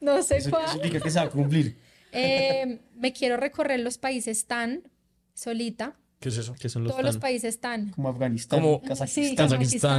[0.00, 0.68] no sé Eso cuál.
[0.68, 1.76] significa que se va a cumplir.
[2.12, 4.90] Eh, me quiero recorrer los países tan
[5.34, 5.96] solita.
[6.20, 6.52] ¿Qué es eso?
[6.58, 7.90] Que son los Todos los tan- países tan.
[7.90, 9.36] Como Afganistán, Como- Sí, Kazajistán.
[9.36, 9.48] Kazajistán,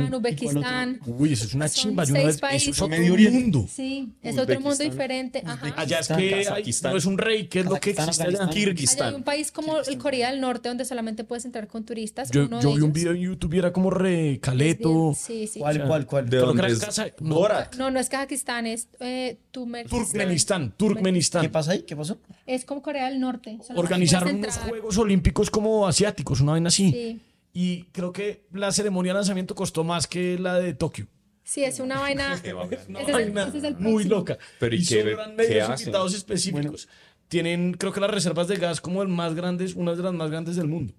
[0.10, 0.14] Kazajistán.
[0.14, 1.00] Uzbekistán.
[1.06, 2.04] Uy, eso es una Son chimba.
[2.04, 3.40] Yo una seis vez, eso es otro Medio Oriente.
[3.40, 3.66] mundo.
[3.74, 5.42] Sí, es otro mundo diferente.
[5.46, 5.74] Ajá.
[5.78, 6.14] Allá es que
[6.50, 8.12] hay- no es un rey, ¿qué es lo que existe allá?
[8.12, 8.48] Afganistán.
[8.50, 9.16] Allá hay Kirguistán.
[9.16, 12.30] un país como el Corea del Norte donde solamente puedes entrar con turistas.
[12.32, 15.14] Yo, yo vi un video en YouTube y era como re caleto.
[15.18, 15.60] Sí, sí.
[15.60, 16.26] ¿Cuál, cuál, cuál?
[16.26, 16.82] ¿De que dónde es?
[17.22, 17.48] no.
[17.78, 20.00] No, no es Kazajistán, es eh, Turkmenistán.
[20.04, 21.42] Turkmenistán, Turkmenistán.
[21.44, 21.84] ¿Qué pasa ahí?
[21.84, 22.18] ¿Qué pasó?
[22.52, 23.60] Es como Corea del Norte.
[23.76, 24.58] Organizaron unos.
[24.58, 26.92] Juegos Olímpicos como asiáticos, una vaina así.
[26.92, 27.22] Sí.
[27.54, 31.06] Y creo que la ceremonia de lanzamiento costó más que la de Tokio.
[31.44, 32.34] Sí, es una vaina.
[32.44, 34.38] ese, es el, vaina ese es el muy loca.
[34.60, 35.88] Pero ¿y y qué- sobran qué medios hacen?
[35.88, 36.90] invitados específicos.
[37.28, 40.32] Tienen, creo que las reservas de gas como el más grandes, una de las más
[40.32, 40.94] grandes del mundo.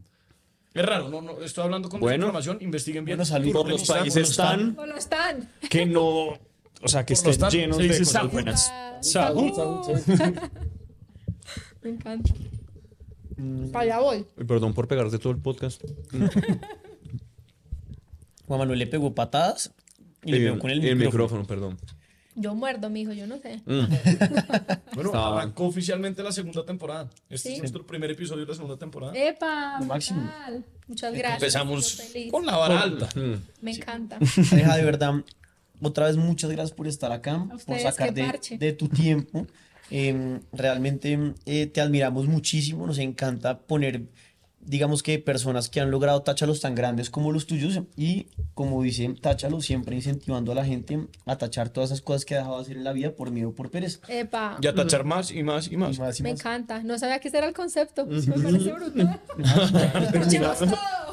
[0.72, 2.26] Es raro, no, no estoy hablando con Bueno.
[2.26, 3.16] información, investiguen bien.
[3.16, 5.48] Bueno, salud Por los países tan ¿Cómo lo están?
[5.68, 6.04] que no,
[6.82, 8.30] o sea, que Por estén llenos de cosas salud.
[8.30, 8.72] buenas.
[9.00, 9.52] Salud.
[9.52, 10.32] Salud.
[11.82, 12.32] Me encanta.
[13.36, 13.70] Mm.
[13.70, 14.26] Para allá voy.
[14.46, 15.82] Perdón por pegarte todo el podcast.
[18.46, 19.72] Juan Manuel le pegó patadas
[20.24, 21.10] y le pegó con el, el micrófono.
[21.10, 21.78] micrófono, perdón.
[22.36, 23.60] Yo muerdo, mijo, yo no sé.
[23.66, 23.84] Mm.
[24.94, 27.08] Bueno, Estaba- arrancó oficialmente la segunda temporada.
[27.28, 27.54] Este Sí.
[27.54, 29.12] es nuestro primer episodio de la segunda temporada.
[29.16, 29.76] ¡Epa!
[29.78, 30.28] Lo máximo.
[30.88, 31.34] Muchas gracias.
[31.42, 33.08] Empezamos con la vara alta.
[33.18, 33.34] Mm.
[33.62, 34.18] Me encanta.
[34.52, 35.14] Aleja, de verdad,
[35.80, 39.46] otra vez muchas gracias por estar acá, por ustedes, sacar qué de, de tu tiempo.
[39.90, 44.02] Eh, realmente eh, te admiramos muchísimo, nos encanta poner,
[44.60, 49.08] digamos que personas que han logrado táchalos tan grandes como los tuyos y como dice
[49.20, 52.62] Táchalo, siempre incentivando a la gente a tachar todas esas cosas que ha dejado de
[52.62, 53.98] hacer en la vida por miedo o por pereza.
[54.06, 54.58] Epa.
[54.60, 55.96] Y a tachar más y más y Y más.
[56.20, 56.40] y Me más.
[56.40, 56.82] encanta.
[56.82, 58.06] No sabía que ese era el concepto.
[58.06, 59.20] Me parece brutal.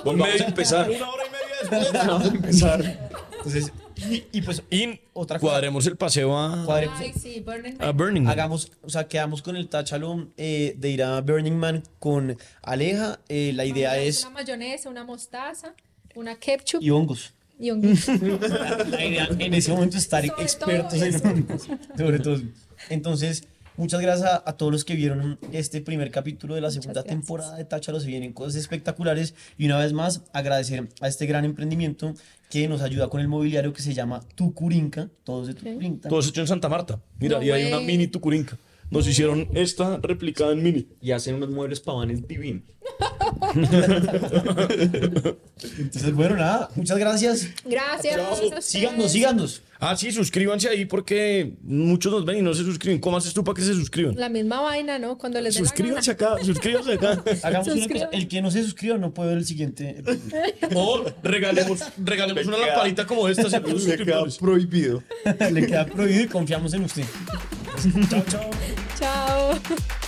[0.03, 0.89] Volvamos a empezar.
[0.89, 2.05] Una hora y media después.
[2.07, 3.09] Vamos a empezar.
[3.37, 5.51] Entonces, y, y pues Y Otra cosa.
[5.51, 7.97] cuadremos el paseo a, cuadremos- Ay, sí, Burning a Man.
[7.97, 8.31] Burning Man.
[8.33, 13.19] Hagamos, o sea, quedamos con el táchalo eh, de ir a Burning Man con Aleja.
[13.29, 14.21] eh, la idea es.
[14.23, 15.73] Una mayonesa, una mostaza,
[16.15, 17.33] una ketchup Y hongos.
[17.59, 18.11] y un guiso.
[18.89, 21.27] La idea en ese momento estar Sobre expertos todo en eso.
[21.27, 21.67] hongos.
[21.97, 22.41] Sobre todo.
[22.89, 23.43] Entonces,
[23.77, 27.15] muchas gracias a, a todos los que vieron este primer capítulo de la segunda gracias.
[27.15, 27.99] temporada de Táchalo.
[27.99, 29.33] Se vienen cosas espectaculares.
[29.57, 32.13] Y una vez más, agradecer a este gran emprendimiento
[32.49, 35.09] que nos ayuda con el mobiliario que se llama Tucurinca.
[35.23, 36.09] Todos de Tucurinca.
[36.09, 36.99] Todo hecho en Santa Marta.
[37.19, 38.57] Mira, No y hay una mini tucurinca.
[38.89, 40.87] Nos hicieron esta replicada en mini.
[41.01, 42.63] Y hacen unos muebles pavanes divinos.
[45.77, 46.69] Entonces, bueno, nada.
[46.75, 47.47] Muchas gracias.
[47.65, 48.19] Gracias.
[48.61, 49.61] Síganos, síganos.
[49.79, 52.99] Ah, sí, suscríbanse ahí porque muchos nos ven y no se suscriben.
[52.99, 54.15] ¿Cómo haces tú para que se suscriban?
[54.15, 55.17] La misma vaina, ¿no?
[55.17, 56.33] Cuando les Suscríbanse gana.
[56.35, 57.23] acá, suscríbanse acá.
[57.43, 58.09] Hagamos una cosa.
[58.11, 60.03] El que no se suscriba no puede ver el siguiente.
[60.73, 63.43] O regalemos, regalemos una lamparita como esta.
[63.55, 64.37] a los suscriptores.
[64.37, 65.03] prohibido.
[65.51, 67.03] Le queda prohibido y confiamos en usted.
[68.09, 68.49] chao, chao.
[68.99, 70.06] Chao.